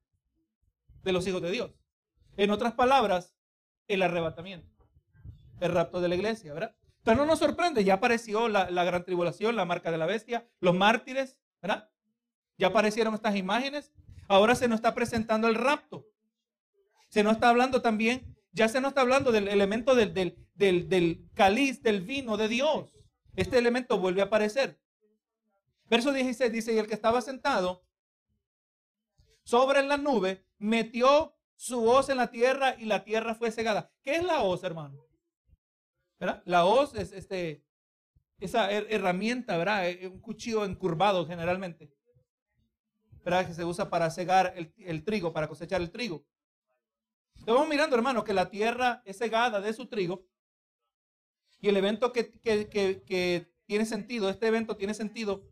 de 1.02 1.12
los 1.12 1.26
hijos 1.26 1.42
de 1.42 1.50
Dios. 1.50 1.81
En 2.42 2.50
otras 2.50 2.74
palabras, 2.74 3.36
el 3.88 4.02
arrebatamiento, 4.02 4.68
el 5.60 5.72
rapto 5.74 6.02
de 6.02 6.08
la 6.08 6.16
iglesia, 6.16 6.56
¿verdad? 6.56 6.76
Pero 7.04 7.18
no 7.18 7.28
nos 7.28 7.38
sorprende, 7.38 7.84
ya 7.84 7.94
apareció 7.94 8.50
la, 8.50 8.66
gran 8.84 9.06
tribulación, 9.06 9.56
la 9.56 9.64
marca 9.64 9.92
de 9.92 10.00
la 10.00 10.08
bestia, 10.08 10.50
los 10.60 10.74
mártires, 10.74 11.38
¿verdad? 11.62 11.92
Ya 12.58 12.70
aparecieron 12.70 13.14
estas 13.14 13.36
imágenes. 13.36 13.92
Ahora 14.28 14.56
se 14.56 14.68
nos 14.68 14.78
está 14.78 14.96
presentando 14.96 15.48
el 15.48 15.54
rapto. 15.54 16.08
Se 17.10 17.22
nos 17.22 17.34
está 17.34 17.50
hablando 17.50 17.84
también, 17.84 18.36
ya 18.54 18.68
se 18.68 18.82
nos 18.82 18.90
está 18.90 19.02
hablando 19.02 19.32
del 19.32 19.48
elemento 19.48 19.94
del, 19.94 20.12
del, 20.12 20.36
del, 20.56 20.90
del 20.90 21.30
cáliz, 21.36 21.84
del 21.84 22.02
vino 22.02 22.38
de 22.38 22.48
Dios. 22.48 22.92
Este 23.36 23.60
elemento 23.60 24.00
vuelve 24.00 24.22
a 24.22 24.26
aparecer. 24.26 24.82
Verso 25.86 26.12
16 26.12 26.52
dice, 26.52 26.74
y 26.74 26.80
el 26.80 26.88
que 26.88 26.96
estaba 26.96 27.22
sentado 27.22 27.86
sobre 29.44 29.84
la 29.84 29.98
nube 29.98 30.44
metió 30.58 31.36
su 31.62 31.88
hoz 31.88 32.10
en 32.10 32.18
la 32.18 32.32
tierra 32.32 32.76
y 32.80 32.86
la 32.86 33.04
tierra 33.04 33.36
fue 33.36 33.52
cegada. 33.52 33.92
¿Qué 34.02 34.16
es 34.16 34.24
la 34.24 34.42
hoz, 34.42 34.64
hermano? 34.64 35.06
¿Verdad? 36.20 36.42
La 36.46 36.66
hoz 36.66 36.96
es 36.96 37.12
este, 37.12 37.64
esa 38.40 38.72
herramienta, 38.72 39.58
¿verdad? 39.58 39.88
Eh, 39.88 40.08
un 40.08 40.20
cuchillo 40.22 40.66
encurvado 40.66 41.28
generalmente. 41.28 41.94
¿Verdad? 43.24 43.46
Que 43.46 43.54
se 43.54 43.64
usa 43.64 43.92
para 43.92 44.10
cegar 44.10 44.56
el, 44.56 45.04
trigo, 45.04 45.34
para 45.34 45.48
cosechar 45.48 45.82
el 45.82 45.92
trigo. 45.92 46.26
Estamos 47.36 47.68
mirando, 47.68 47.96
hermano, 47.96 48.24
que 48.24 48.34
la 48.34 48.50
tierra 48.50 49.04
es 49.06 49.20
cegada 49.20 49.62
de 49.62 49.72
su 49.74 49.86
trigo. 49.86 50.26
Y 51.60 51.70
el 51.70 51.78
evento 51.78 52.12
que, 52.12 52.32
que 52.42 53.54
tiene 53.68 53.86
sentido, 53.86 54.32
este 54.32 54.48
evento 54.48 54.78
tiene 54.78 54.96
sentido. 54.96 55.48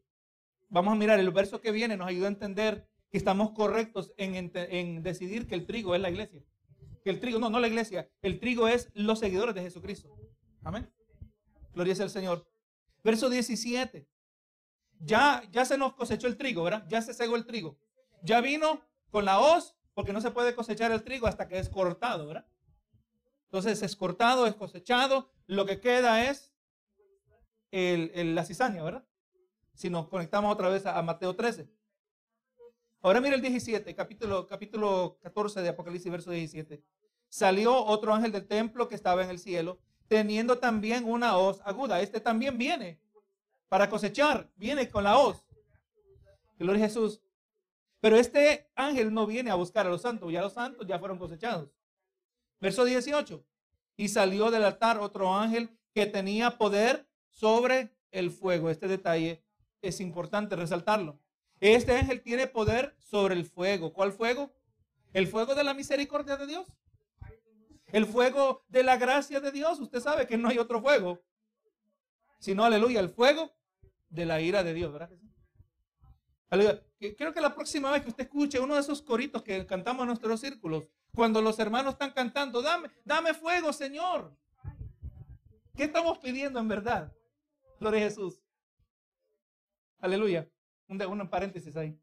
Vamos 0.70 0.92
a 0.92 0.98
mirar 0.98 1.20
el 1.20 1.30
verso 1.30 1.62
que 1.62 1.72
viene, 1.72 1.98
nos 1.98 2.08
ayuda 2.08 2.26
a 2.26 2.32
entender 2.32 2.90
que 3.12 3.18
estamos 3.18 3.52
correctos 3.52 4.14
en, 4.18 5.04
decidir 5.04 5.48
que 5.48 5.56
el 5.56 5.66
trigo 5.66 5.96
es 5.96 6.02
la 6.02 6.10
iglesia. 6.10 6.44
Que 7.04 7.10
el 7.10 7.20
trigo, 7.20 7.40
no, 7.40 7.50
no 7.50 7.60
la 7.60 7.68
iglesia, 7.68 8.10
el 8.22 8.40
trigo 8.40 8.68
es 8.68 8.90
los 8.94 9.20
seguidores 9.20 9.56
de 9.56 9.62
Jesucristo. 9.62 10.16
Amén. 10.64 10.92
Gloria 11.74 11.96
sea 11.96 12.06
al 12.06 12.12
Señor. 12.12 12.48
Verso 13.04 13.30
17. 13.30 14.08
Ya, 15.00 15.44
ya 15.52 15.66
se 15.66 15.78
nos 15.78 15.94
cosechó 15.94 16.28
el 16.28 16.38
trigo, 16.38 16.64
¿verdad? 16.64 16.86
Ya 16.90 17.02
se 17.02 17.14
cegó 17.14 17.36
el 17.36 17.46
trigo. 17.46 17.80
Ya 18.22 18.42
vino 18.42 18.82
con 19.10 19.26
la 19.26 19.40
hoz, 19.40 19.76
porque 19.94 20.14
no 20.14 20.22
se 20.22 20.32
puede 20.32 20.54
cosechar 20.54 20.92
el 20.92 21.04
trigo 21.04 21.26
hasta 21.26 21.48
que 21.48 21.58
es 21.58 21.70
cortado, 21.70 22.28
¿verdad? 22.28 22.48
Entonces 23.46 23.82
es 23.82 23.96
cortado, 23.96 24.46
es 24.46 24.56
cosechado. 24.56 25.32
Lo 25.48 25.66
que 25.66 25.80
queda 25.80 26.30
es 26.30 26.54
el, 27.72 28.36
la 28.36 28.46
cizaña, 28.46 28.84
¿verdad? 28.84 29.08
Si 29.74 29.90
nos 29.90 30.08
conectamos 30.10 30.54
otra 30.54 30.70
vez 30.70 30.86
a 30.86 31.02
Mateo 31.02 31.36
13. 31.36 31.70
Ahora 33.02 33.22
mira 33.22 33.36
el 33.36 33.42
17, 33.42 33.96
capítulo, 33.96 34.46
capítulo 34.46 35.18
14 35.22 35.62
de 35.62 35.70
Apocalipsis, 35.70 36.12
verso 36.12 36.32
17. 36.32 36.84
Salió 37.30 37.86
otro 37.86 38.14
ángel 38.14 38.34
del 38.34 38.46
templo 38.46 38.90
que 38.90 38.96
estaba 38.96 39.24
en 39.24 39.30
el 39.30 39.40
cielo, 39.40 39.80
teniendo 40.10 40.58
también 40.58 41.06
una 41.06 41.38
hoz 41.38 41.62
aguda. 41.64 42.02
Este 42.02 42.20
también 42.20 42.58
viene 42.58 43.00
para 43.70 43.90
cosechar, 43.90 44.52
viene 44.58 44.90
con 44.90 45.06
la 45.06 45.18
hoz. 45.18 45.46
Gloria 46.58 46.84
a 46.84 46.88
Jesús. 46.88 47.22
Pero 48.02 48.18
este 48.18 48.70
ángel 48.76 49.14
no 49.14 49.26
viene 49.26 49.50
a 49.50 49.56
buscar 49.56 49.88
a 49.88 49.90
los 49.90 50.02
santos, 50.02 50.32
ya 50.32 50.42
los 50.42 50.54
santos 50.54 50.86
ya 50.86 51.00
fueron 51.00 51.18
cosechados. 51.18 51.70
Verso 52.60 52.84
18. 52.84 53.46
Y 53.96 54.10
salió 54.10 54.52
del 54.52 54.66
altar 54.66 55.00
otro 55.00 55.34
ángel 55.34 55.70
que 55.94 56.06
tenía 56.06 56.58
poder 56.58 57.08
sobre 57.30 57.96
el 58.12 58.30
fuego. 58.32 58.70
Este 58.70 58.90
detalle 58.90 59.42
es 59.82 60.02
importante 60.02 60.58
resaltarlo. 60.58 61.18
Este 61.60 61.96
ángel 61.96 62.22
tiene 62.22 62.48
poder 62.48 62.96
sobre 63.00 63.36
el 63.36 63.46
fuego. 63.46 63.92
¿Cuál 63.94 64.14
fuego? 64.14 64.52
El 65.14 65.28
fuego 65.28 65.56
de 65.56 65.64
la 65.64 65.74
misericordia 65.74 66.38
de 66.38 66.48
Dios. 66.48 66.68
El 67.88 68.06
fuego 68.06 68.64
de 68.70 68.84
la 68.84 68.98
gracia 68.98 69.40
de 69.40 69.52
Dios. 69.52 69.80
Usted 69.80 70.00
sabe 70.00 70.28
que 70.28 70.38
no 70.38 70.50
hay 70.50 70.58
otro 70.58 70.82
fuego. 70.82 71.22
Sino, 72.40 72.64
aleluya, 72.64 73.00
el 73.02 73.10
fuego 73.10 73.52
de 74.10 74.26
la 74.26 74.40
ira 74.40 74.64
de 74.64 74.74
Dios, 74.74 74.94
¿verdad? 74.94 75.10
Aleluya. 76.50 76.82
Creo 77.18 77.34
que 77.34 77.42
la 77.42 77.54
próxima 77.54 77.92
vez 77.92 78.04
que 78.04 78.10
usted 78.10 78.24
escuche 78.24 78.60
uno 78.60 78.76
de 78.76 78.82
esos 78.82 79.02
coritos 79.02 79.44
que 79.44 79.66
cantamos 79.66 80.04
en 80.04 80.08
nuestros 80.08 80.40
círculos, 80.40 80.88
cuando 81.14 81.42
los 81.42 81.60
hermanos 81.60 81.94
están 81.94 82.12
cantando, 82.12 82.62
dame, 82.62 82.90
dame 83.04 83.34
fuego, 83.34 83.74
Señor. 83.74 84.36
¿Qué 85.76 85.84
estamos 85.86 86.18
pidiendo 86.20 86.60
en 86.60 86.68
verdad? 86.68 87.14
Gloria 87.80 88.02
a 88.02 88.10
Jesús. 88.10 88.42
Aleluya. 90.00 90.50
Un, 90.90 91.02
un 91.02 91.30
paréntesis 91.30 91.78
ahí. 91.78 91.98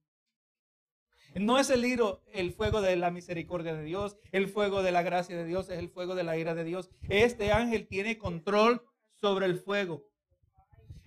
No 1.34 1.58
es 1.58 1.68
el 1.68 1.84
hilo, 1.84 2.22
el 2.32 2.52
fuego 2.52 2.80
de 2.80 2.96
la 2.96 3.10
misericordia 3.10 3.74
de 3.74 3.82
Dios, 3.82 4.16
el 4.32 4.48
fuego 4.48 4.82
de 4.82 4.90
la 4.92 5.02
gracia 5.02 5.36
de 5.36 5.44
Dios, 5.44 5.68
es 5.68 5.78
el 5.78 5.90
fuego 5.90 6.14
de 6.14 6.24
la 6.24 6.38
ira 6.38 6.54
de 6.54 6.64
Dios. 6.64 6.88
Este 7.10 7.52
ángel 7.52 7.86
tiene 7.86 8.16
control 8.16 8.82
sobre 9.12 9.44
el 9.44 9.58
fuego. 9.58 10.08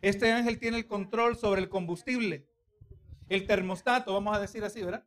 Este 0.01 0.31
ángel 0.31 0.59
tiene 0.59 0.77
el 0.77 0.87
control 0.87 1.35
sobre 1.35 1.61
el 1.61 1.69
combustible, 1.69 2.47
el 3.27 3.47
termostato, 3.47 4.13
vamos 4.13 4.35
a 4.35 4.39
decir 4.39 4.63
así, 4.63 4.83
¿verdad? 4.83 5.05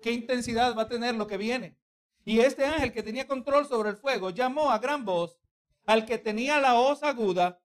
¿Qué 0.00 0.12
intensidad 0.12 0.76
va 0.76 0.82
a 0.82 0.88
tener 0.88 1.14
lo 1.16 1.26
que 1.26 1.36
viene? 1.36 1.76
Y 2.24 2.40
este 2.40 2.64
ángel 2.64 2.92
que 2.92 3.02
tenía 3.02 3.26
control 3.26 3.66
sobre 3.66 3.90
el 3.90 3.96
fuego 3.96 4.30
llamó 4.30 4.70
a 4.70 4.78
gran 4.78 5.04
voz 5.04 5.38
al 5.84 6.06
que 6.06 6.18
tenía 6.18 6.60
la 6.60 6.78
hoz 6.78 7.02
aguda. 7.02 7.60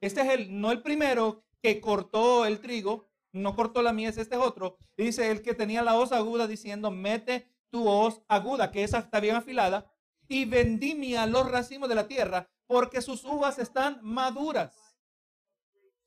Este 0.00 0.20
es 0.20 0.28
el, 0.30 0.60
no 0.60 0.72
el 0.72 0.82
primero 0.82 1.44
que 1.62 1.80
cortó 1.80 2.44
el 2.44 2.60
trigo, 2.60 3.11
no 3.32 3.56
cortó 3.56 3.82
la 3.82 3.92
mies, 3.92 4.18
este 4.18 4.36
es 4.36 4.40
otro. 4.40 4.76
Dice 4.96 5.30
el 5.30 5.42
que 5.42 5.54
tenía 5.54 5.82
la 5.82 5.96
hoz 5.96 6.12
aguda 6.12 6.46
diciendo, 6.46 6.90
mete 6.90 7.48
tu 7.70 7.88
hoz 7.88 8.22
aguda, 8.28 8.70
que 8.70 8.84
esa 8.84 8.98
está 8.98 9.18
bien 9.20 9.34
afilada, 9.34 9.90
y 10.28 10.44
vendimia 10.44 11.26
los 11.26 11.50
racimos 11.50 11.88
de 11.88 11.94
la 11.94 12.06
tierra, 12.06 12.50
porque 12.66 13.00
sus 13.00 13.24
uvas 13.24 13.58
están 13.58 13.98
maduras. 14.02 14.92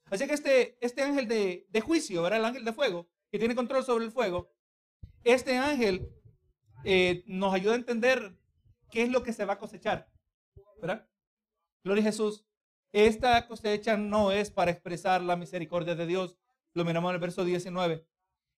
Así 0.10 0.28
que 0.28 0.34
este, 0.34 0.78
este 0.86 1.02
ángel 1.02 1.28
de, 1.28 1.82
juicio, 1.82 2.22
¿verdad? 2.22 2.40
El 2.40 2.46
ángel 2.46 2.66
de 2.66 2.74
fuego, 2.74 3.10
que 3.32 3.40
tiene 3.40 3.56
control 3.56 3.84
sobre 3.84 4.06
el 4.06 4.12
fuego, 4.12 4.52
este 5.24 5.58
ángel 5.58 6.08
eh, 6.84 7.24
nos 7.26 7.54
ayuda 7.54 7.74
a 7.74 7.78
entender 7.78 8.38
qué 8.92 9.04
es 9.04 9.10
lo 9.10 9.24
que 9.24 9.34
se 9.34 9.46
va 9.46 9.54
a 9.54 9.60
cosechar, 9.60 10.08
¿verdad? 10.80 11.08
Gloria 11.84 12.04
a 12.04 12.06
Jesús. 12.06 12.46
Esta 12.92 13.48
cosecha 13.48 13.98
no 13.98 14.32
es 14.32 14.52
para 14.52 14.72
expresar 14.72 15.22
la 15.22 15.36
misericordia 15.36 15.96
de 15.96 16.06
Dios, 16.06 16.38
lo 16.76 16.86
miramos 16.86 17.10
en 17.10 17.16
el 17.16 17.22
verso 17.22 17.44
19. 17.44 18.06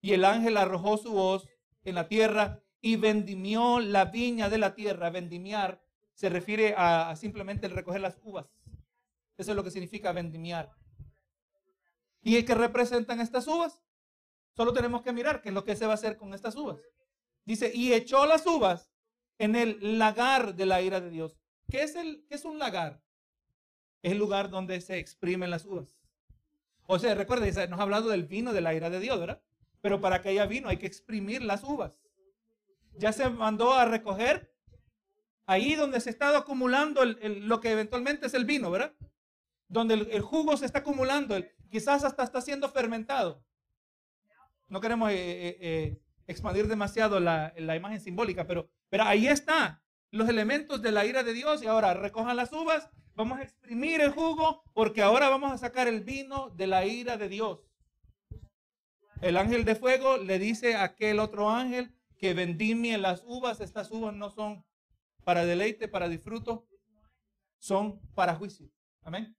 Y 0.01 0.13
el 0.13 0.26
ángel 0.26 0.57
arrojó 0.57 0.97
su 0.97 1.13
voz 1.13 1.47
en 1.84 1.95
la 1.95 2.07
tierra 2.07 2.61
y 2.82 2.95
vendimió 2.95 3.80
la 3.80 4.05
viña 4.05 4.49
de 4.49 4.57
la 4.57 4.76
tierra. 4.76 5.09
Vendimiar 5.09 5.82
se 6.13 6.30
refiere 6.30 6.74
a, 6.76 7.15
simplemente 7.15 7.68
el 7.68 7.74
recoger 7.74 8.01
las 8.01 8.20
uvas. 8.24 8.51
Eso 9.38 9.51
es 9.51 9.55
lo 9.55 9.63
que 9.63 9.72
significa 9.72 10.11
vendimiar. 10.11 10.72
¿Y 12.22 12.43
qué 12.43 12.55
representan 12.55 13.22
estas 13.22 13.47
uvas? 13.47 13.82
Solo 14.55 14.74
tenemos 14.74 15.03
que 15.03 15.13
mirar 15.13 15.41
qué 15.41 15.49
es 15.49 15.55
lo 15.55 15.63
que 15.63 15.76
se 15.76 15.86
va 15.86 15.91
a 15.91 15.95
hacer 15.95 16.18
con 16.18 16.34
estas 16.34 16.55
uvas. 16.55 16.80
Dice, 17.45 17.72
y 17.74 17.93
echó 17.93 18.26
las 18.26 18.45
uvas 18.47 18.91
en 19.38 19.55
el 19.55 19.99
lagar 19.99 20.55
de 20.55 20.65
la 20.65 20.82
ira 20.82 20.99
de 20.99 21.11
Dios. 21.11 21.38
¿Qué 21.70 21.84
es, 21.84 21.95
el, 21.95 22.26
qué 22.28 22.36
es 22.36 22.45
un 22.45 22.57
lagar? 22.57 23.03
Es 24.01 24.13
el 24.13 24.18
lugar 24.18 24.49
donde 24.49 24.82
se 24.82 24.97
exprimen 24.97 25.51
las 25.51 25.65
uvas. 25.65 25.96
O 26.88 26.97
sea, 26.99 27.13
recuerda, 27.15 27.45
nos 27.67 27.79
ha 27.79 27.83
hablado 27.83 28.09
del 28.09 28.25
vino 28.25 28.53
de 28.53 28.61
la 28.61 28.73
ira 28.73 28.89
de 28.89 28.99
Dios, 28.99 29.19
¿verdad? 29.19 29.41
Pero 29.81 30.01
para 30.01 30.21
que 30.21 30.29
haya 30.29 30.45
vino 30.45 30.69
hay 30.69 30.77
que 30.77 30.88
exprimir 30.88 31.43
las 31.43 31.63
uvas. 31.63 31.99
Ya 32.97 33.11
se 33.11 33.29
mandó 33.29 33.73
a 33.73 33.85
recoger 33.85 34.55
ahí 35.45 35.75
donde 35.75 35.99
se 35.99 36.09
está 36.09 36.35
acumulando 36.35 37.03
lo 37.05 37.59
que 37.59 37.71
eventualmente 37.71 38.27
es 38.27 38.33
el 38.33 38.45
vino, 38.45 38.71
¿verdad? 38.71 38.93
Donde 39.67 39.95
el, 39.95 40.21
jugo 40.21 40.55
se 40.55 40.65
está 40.65 40.79
acumulando, 40.79 41.35
quizás 41.69 42.05
hasta 42.05 42.23
está 42.23 42.41
siendo 42.41 42.69
fermentado. 42.69 43.43
No 44.69 44.79
queremos 44.79 45.11
eh, 45.11 45.15
eh, 45.15 45.57
eh, 45.59 46.01
expandir 46.25 46.67
demasiado 46.67 47.19
la, 47.19 47.53
imagen 47.57 47.99
simbólica, 47.99 48.47
pero 48.47 48.69
ahí 48.91 49.27
está 49.27 49.83
los 50.11 50.29
elementos 50.29 50.81
de 50.81 50.91
la 50.91 51.05
ira 51.05 51.23
de 51.23 51.33
Dios 51.33 51.63
y 51.63 51.67
ahora 51.67 51.93
recojan 51.93 52.35
las 52.35 52.53
uvas 52.53 52.89
Vamos 53.17 53.39
a 53.39 53.41
exprimir 53.41 53.99
el 53.99 54.11
jugo 54.11 54.61
porque 54.75 55.01
ahora 55.01 55.27
vamos 55.27 55.51
a 55.51 55.57
sacar 55.57 55.87
el 55.87 56.01
vino 56.01 56.51
de 56.51 56.67
la 56.67 56.85
ira 56.85 57.17
de 57.17 57.27
Dios. 57.27 57.67
El 59.21 59.37
ángel 59.37 59.65
de 59.65 59.73
fuego 59.73 60.19
le 60.19 60.37
dice 60.37 60.75
a 60.75 60.83
aquel 60.83 61.17
otro 61.17 61.49
ángel 61.49 61.95
que 62.19 62.35
vendimie 62.35 62.95
las 62.99 63.23
uvas. 63.25 63.59
Estas 63.59 63.89
uvas 63.89 64.13
no 64.13 64.29
son 64.29 64.63
para 65.23 65.45
deleite, 65.45 65.87
para 65.87 66.09
disfruto, 66.09 66.67
son 67.57 67.99
para 68.13 68.35
juicio. 68.35 68.69
Amén. 69.01 69.35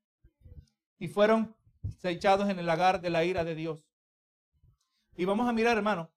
Y 0.99 1.07
fueron 1.07 1.55
echados 2.03 2.51
en 2.51 2.59
el 2.59 2.67
lagar 2.67 3.01
de 3.01 3.11
la 3.11 3.25
ira 3.25 3.45
de 3.45 3.55
Dios. 3.55 3.87
Y 5.15 5.25
vamos 5.25 5.49
a 5.49 5.53
mirar, 5.53 5.77
hermano, 5.77 6.11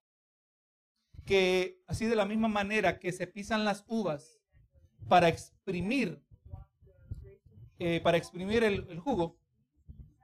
que 1.28 1.80
así 1.86 2.08
de 2.08 2.16
la 2.16 2.26
misma 2.26 2.48
manera 2.48 2.98
que 2.98 3.12
se 3.12 3.28
pisan 3.28 3.66
las 3.66 3.86
uvas 3.86 4.41
para 5.08 5.28
exprimir 5.28 6.22
eh, 7.84 8.00
para 8.00 8.16
exprimir 8.16 8.64
el, 8.64 9.00
jugo, 9.00 9.40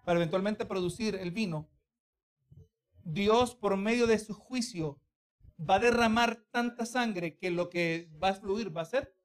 para 0.06 0.20
eventualmente 0.20 0.64
producir 0.64 1.16
el 1.16 1.32
vino, 1.32 1.68
Dios 3.04 3.56
por 3.56 3.76
medio 3.78 4.06
de 4.06 4.20
su 4.20 4.36
juicio 4.36 5.02
va 5.60 5.78
a 5.78 5.80
derramar 5.80 6.46
tanta 6.52 6.86
sangre 6.86 7.36
que 7.40 7.50
lo 7.50 7.68
que 7.70 8.12
va 8.24 8.30
a 8.30 8.36
fluir 8.36 8.78
va 8.78 8.82
a 8.82 8.86
ser, 8.86 9.18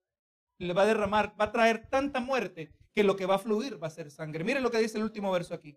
le 0.56 0.72
va 0.72 0.80
a 0.80 0.86
derramar, 0.86 1.38
va 1.38 1.44
a 1.44 1.52
traer 1.52 1.90
tanta 1.90 2.20
muerte 2.20 2.72
que 2.94 3.04
lo 3.04 3.16
que 3.16 3.26
va 3.26 3.34
a 3.34 3.38
fluir 3.38 3.82
va 3.82 3.88
a 3.88 3.90
ser 3.90 4.10
sangre. 4.10 4.44
Miren 4.44 4.62
lo 4.62 4.70
que 4.70 4.78
dice 4.78 4.96
el 4.96 5.04
último 5.04 5.30
verso 5.30 5.52
aquí. 5.52 5.76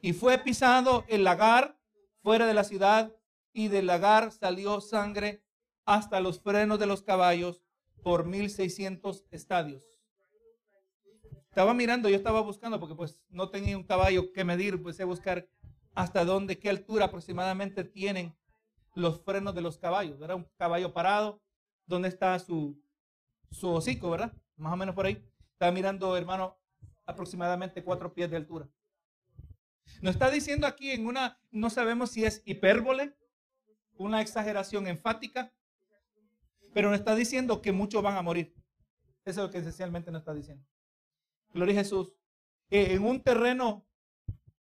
Y 0.00 0.14
fue 0.14 0.36
pisado 0.38 1.04
el 1.06 1.22
lagar 1.22 1.78
fuera 2.24 2.48
de 2.48 2.54
la 2.54 2.64
ciudad 2.64 3.14
y 3.52 3.68
del 3.68 3.86
lagar 3.86 4.32
salió 4.32 4.80
sangre 4.80 5.44
hasta 5.84 6.18
los 6.18 6.40
frenos 6.40 6.80
de 6.80 6.86
los 6.86 7.02
caballos 7.02 7.62
por 8.02 8.26
1600 8.26 9.24
estadios. 9.30 9.84
Estaba 11.48 11.74
mirando, 11.74 12.08
yo 12.08 12.16
estaba 12.16 12.40
buscando 12.40 12.78
porque 12.78 12.94
pues 12.94 13.20
no 13.28 13.50
tenía 13.50 13.76
un 13.76 13.84
caballo 13.84 14.32
que 14.32 14.44
medir, 14.44 14.80
pues 14.82 15.00
a 15.00 15.04
buscar 15.04 15.48
hasta 15.94 16.24
dónde, 16.24 16.58
qué 16.58 16.68
altura 16.70 17.06
aproximadamente 17.06 17.82
tienen 17.84 18.36
los 18.94 19.20
frenos 19.22 19.54
de 19.54 19.62
los 19.62 19.78
caballos, 19.78 20.18
¿verdad? 20.18 20.36
Un 20.36 20.48
caballo 20.56 20.92
parado, 20.92 21.42
¿dónde 21.86 22.08
está 22.08 22.38
su, 22.38 22.80
su 23.50 23.70
hocico, 23.70 24.10
verdad? 24.10 24.32
Más 24.56 24.72
o 24.72 24.76
menos 24.76 24.94
por 24.94 25.06
ahí. 25.06 25.24
Estaba 25.52 25.72
mirando, 25.72 26.16
hermano, 26.16 26.56
aproximadamente 27.06 27.82
cuatro 27.82 28.12
pies 28.14 28.30
de 28.30 28.36
altura. 28.36 28.68
Nos 30.00 30.14
está 30.14 30.30
diciendo 30.30 30.66
aquí 30.66 30.90
en 30.92 31.06
una, 31.06 31.40
no 31.50 31.70
sabemos 31.70 32.10
si 32.10 32.24
es 32.24 32.42
hipérbole, 32.44 33.16
una 33.96 34.20
exageración 34.20 34.86
enfática, 34.86 35.52
pero 36.72 36.90
nos 36.90 36.98
está 36.98 37.14
diciendo 37.14 37.62
que 37.62 37.72
muchos 37.72 38.02
van 38.02 38.16
a 38.16 38.22
morir. 38.22 38.54
Eso 39.24 39.40
es 39.40 39.46
lo 39.46 39.50
que 39.50 39.58
esencialmente 39.58 40.10
nos 40.10 40.20
está 40.20 40.34
diciendo. 40.34 40.64
Gloria 41.52 41.74
a 41.74 41.82
Jesús. 41.82 42.14
Eh, 42.70 42.94
en 42.94 43.04
un 43.04 43.22
terreno 43.22 43.86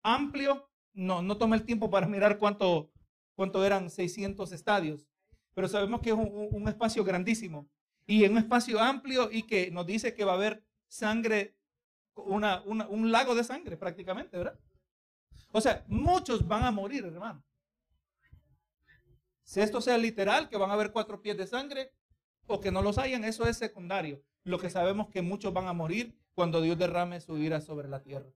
amplio, 0.03 0.69
no, 0.93 1.21
no 1.21 1.53
el 1.53 1.63
tiempo 1.63 1.89
para 1.89 2.07
mirar 2.07 2.37
cuánto, 2.37 2.91
cuánto 3.35 3.65
eran 3.65 3.89
600 3.89 4.51
estadios, 4.51 5.07
pero 5.53 5.67
sabemos 5.67 6.01
que 6.01 6.09
es 6.09 6.15
un, 6.15 6.67
espacio 6.67 7.03
grandísimo 7.03 7.69
y 8.05 8.23
en 8.23 8.33
un 8.33 8.37
espacio 8.37 8.79
amplio 8.79 9.29
y 9.31 9.43
que 9.43 9.71
nos 9.71 9.85
dice 9.85 10.13
que 10.13 10.23
va 10.23 10.33
a 10.33 10.35
haber 10.35 10.63
sangre, 10.87 11.55
un 12.15 13.11
lago 13.11 13.35
de 13.35 13.43
sangre 13.43 13.77
prácticamente, 13.77 14.37
¿verdad? 14.37 14.59
O 15.51 15.61
sea, 15.61 15.83
muchos 15.87 16.47
van 16.47 16.63
a 16.63 16.71
morir, 16.71 17.05
hermano. 17.05 17.43
Si 19.49 19.61
esto 19.61 19.81
sea 19.81 19.97
literal, 19.97 20.47
que 20.47 20.57
van 20.57 20.69
a 20.69 20.75
haber 20.75 20.91
cuatro 20.91 21.23
pies 21.23 21.35
de 21.35 21.47
sangre 21.47 21.91
o 22.45 22.59
que 22.59 22.69
no 22.71 22.83
los 22.83 22.99
hayan, 22.99 23.23
eso 23.23 23.47
es 23.47 23.57
secundario. 23.57 24.21
Lo 24.43 24.59
que 24.59 24.69
sabemos 24.69 25.09
que 25.09 25.23
muchos 25.23 25.51
van 25.51 25.65
a 25.65 25.73
morir 25.73 26.15
cuando 26.35 26.61
Dios 26.61 26.77
derrame 26.77 27.19
su 27.19 27.35
ira 27.39 27.59
sobre 27.59 27.89
la 27.89 28.03
tierra. 28.03 28.29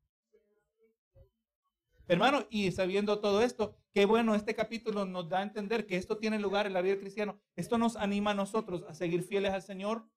Hermano, 2.08 2.48
y 2.50 2.72
sabiendo 2.72 3.20
todo 3.20 3.44
esto, 3.44 3.78
qué 3.94 4.06
bueno, 4.06 4.34
este 4.34 4.56
capítulo 4.56 5.06
nos 5.06 5.30
da 5.30 5.38
a 5.38 5.44
entender 5.44 5.86
que 5.86 5.98
esto 5.98 6.18
tiene 6.18 6.40
lugar 6.40 6.66
en 6.66 6.74
la 6.74 6.82
vida 6.82 6.98
cristiana. 6.98 7.40
Esto 7.56 7.78
nos 7.78 7.96
anima 7.96 8.32
a 8.32 8.34
nosotros 8.34 8.84
a 8.90 8.96
seguir 8.96 9.22
fieles 9.22 9.52
al 9.52 9.62
Señor, 9.62 10.10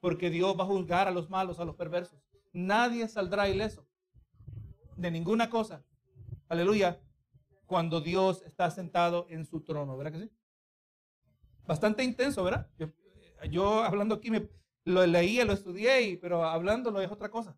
porque 0.00 0.30
Dios 0.30 0.58
va 0.58 0.64
a 0.64 0.68
juzgar 0.68 1.06
a 1.06 1.10
los 1.10 1.28
malos, 1.28 1.60
a 1.60 1.66
los 1.66 1.76
perversos. 1.76 2.18
Nadie 2.54 3.08
saldrá 3.08 3.46
ileso 3.50 3.86
de 4.96 5.10
ninguna 5.10 5.50
cosa. 5.50 5.84
Aleluya. 6.48 6.98
Cuando 7.70 8.00
Dios 8.00 8.42
está 8.42 8.68
sentado 8.68 9.28
en 9.30 9.46
su 9.46 9.60
trono, 9.60 9.96
¿verdad 9.96 10.10
que 10.10 10.26
sí? 10.26 10.32
Bastante 11.68 12.02
intenso, 12.02 12.42
¿verdad? 12.42 12.68
Yo, 13.48 13.84
hablando 13.84 14.16
aquí 14.16 14.28
me, 14.28 14.48
lo 14.84 15.06
leía, 15.06 15.44
lo 15.44 15.52
estudié, 15.52 16.18
pero 16.20 16.42
hablándolo 16.42 17.00
es 17.00 17.12
otra 17.12 17.30
cosa. 17.30 17.56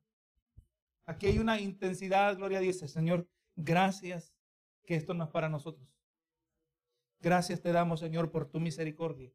Aquí 1.06 1.28
hay 1.28 1.38
una 1.38 1.58
intensidad, 1.58 2.36
Gloria 2.36 2.60
dice, 2.60 2.88
Señor, 2.88 3.26
gracias 3.56 4.34
que 4.84 4.96
esto 4.96 5.14
no 5.14 5.24
es 5.24 5.30
para 5.30 5.48
nosotros. 5.48 5.88
Gracias 7.18 7.62
te 7.62 7.72
damos, 7.72 8.00
Señor, 8.00 8.30
por 8.30 8.44
tu 8.44 8.60
misericordia. 8.60 9.32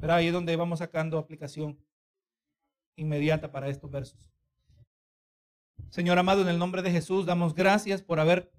Pero 0.00 0.14
ahí 0.14 0.26
es 0.26 0.32
donde 0.32 0.56
vamos 0.56 0.80
sacando 0.80 1.16
aplicación 1.16 1.78
inmediata 2.96 3.52
para 3.52 3.68
estos 3.68 3.88
versos. 3.88 4.32
Señor 5.90 6.18
amado, 6.18 6.42
en 6.42 6.48
el 6.48 6.58
nombre 6.58 6.82
de 6.82 6.90
Jesús, 6.90 7.24
damos 7.24 7.54
gracias 7.54 8.02
por 8.02 8.18
haber 8.18 8.50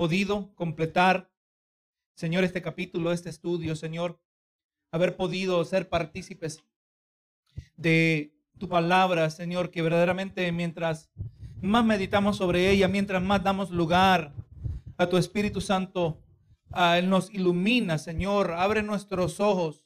podido 0.00 0.50
completar, 0.54 1.30
Señor, 2.14 2.42
este 2.42 2.62
capítulo, 2.62 3.12
este 3.12 3.28
estudio, 3.28 3.76
Señor, 3.76 4.18
haber 4.92 5.14
podido 5.14 5.62
ser 5.66 5.90
partícipes 5.90 6.64
de 7.76 8.34
tu 8.56 8.66
palabra, 8.66 9.28
Señor, 9.28 9.70
que 9.70 9.82
verdaderamente 9.82 10.50
mientras 10.52 11.10
más 11.60 11.84
meditamos 11.84 12.38
sobre 12.38 12.70
ella, 12.70 12.88
mientras 12.88 13.22
más 13.22 13.44
damos 13.44 13.68
lugar 13.68 14.32
a 14.96 15.06
tu 15.06 15.18
Espíritu 15.18 15.60
Santo, 15.60 16.22
Él 16.74 17.10
nos 17.10 17.30
ilumina, 17.34 17.98
Señor, 17.98 18.52
abre 18.52 18.82
nuestros 18.82 19.38
ojos, 19.38 19.84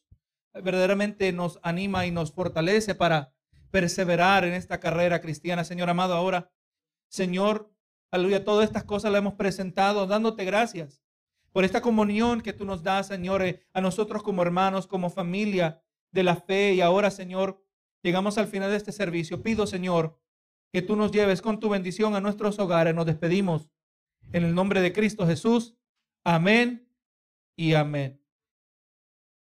verdaderamente 0.52 1.32
nos 1.32 1.58
anima 1.60 2.06
y 2.06 2.12
nos 2.12 2.30
fortalece 2.30 2.94
para 2.94 3.34
perseverar 3.72 4.44
en 4.44 4.54
esta 4.54 4.78
carrera 4.78 5.20
cristiana, 5.20 5.64
Señor 5.64 5.90
amado. 5.90 6.14
Ahora, 6.14 6.52
Señor, 7.08 7.73
aleluya, 8.14 8.44
todas 8.44 8.64
estas 8.64 8.84
cosas 8.84 9.10
las 9.10 9.18
hemos 9.18 9.34
presentado 9.34 10.06
dándote 10.06 10.44
gracias 10.44 11.02
por 11.50 11.64
esta 11.64 11.80
comunión 11.80 12.40
que 12.40 12.52
tú 12.52 12.64
nos 12.64 12.82
das, 12.82 13.08
Señor, 13.08 13.42
eh, 13.42 13.66
a 13.72 13.80
nosotros 13.80 14.22
como 14.22 14.42
hermanos, 14.42 14.86
como 14.86 15.10
familia 15.10 15.82
de 16.12 16.22
la 16.22 16.36
fe. 16.36 16.74
Y 16.74 16.80
ahora, 16.80 17.10
Señor, 17.10 17.64
llegamos 18.02 18.38
al 18.38 18.46
final 18.46 18.70
de 18.70 18.76
este 18.76 18.92
servicio. 18.92 19.42
Pido, 19.42 19.66
Señor, 19.66 20.18
que 20.72 20.82
tú 20.82 20.96
nos 20.96 21.12
lleves 21.12 21.42
con 21.42 21.60
tu 21.60 21.68
bendición 21.68 22.14
a 22.14 22.20
nuestros 22.20 22.58
hogares. 22.58 22.94
Nos 22.94 23.06
despedimos 23.06 23.68
en 24.32 24.44
el 24.44 24.54
nombre 24.54 24.80
de 24.80 24.92
Cristo 24.92 25.26
Jesús. 25.26 25.76
Amén 26.24 26.88
y 27.56 27.74
amén. 27.74 28.23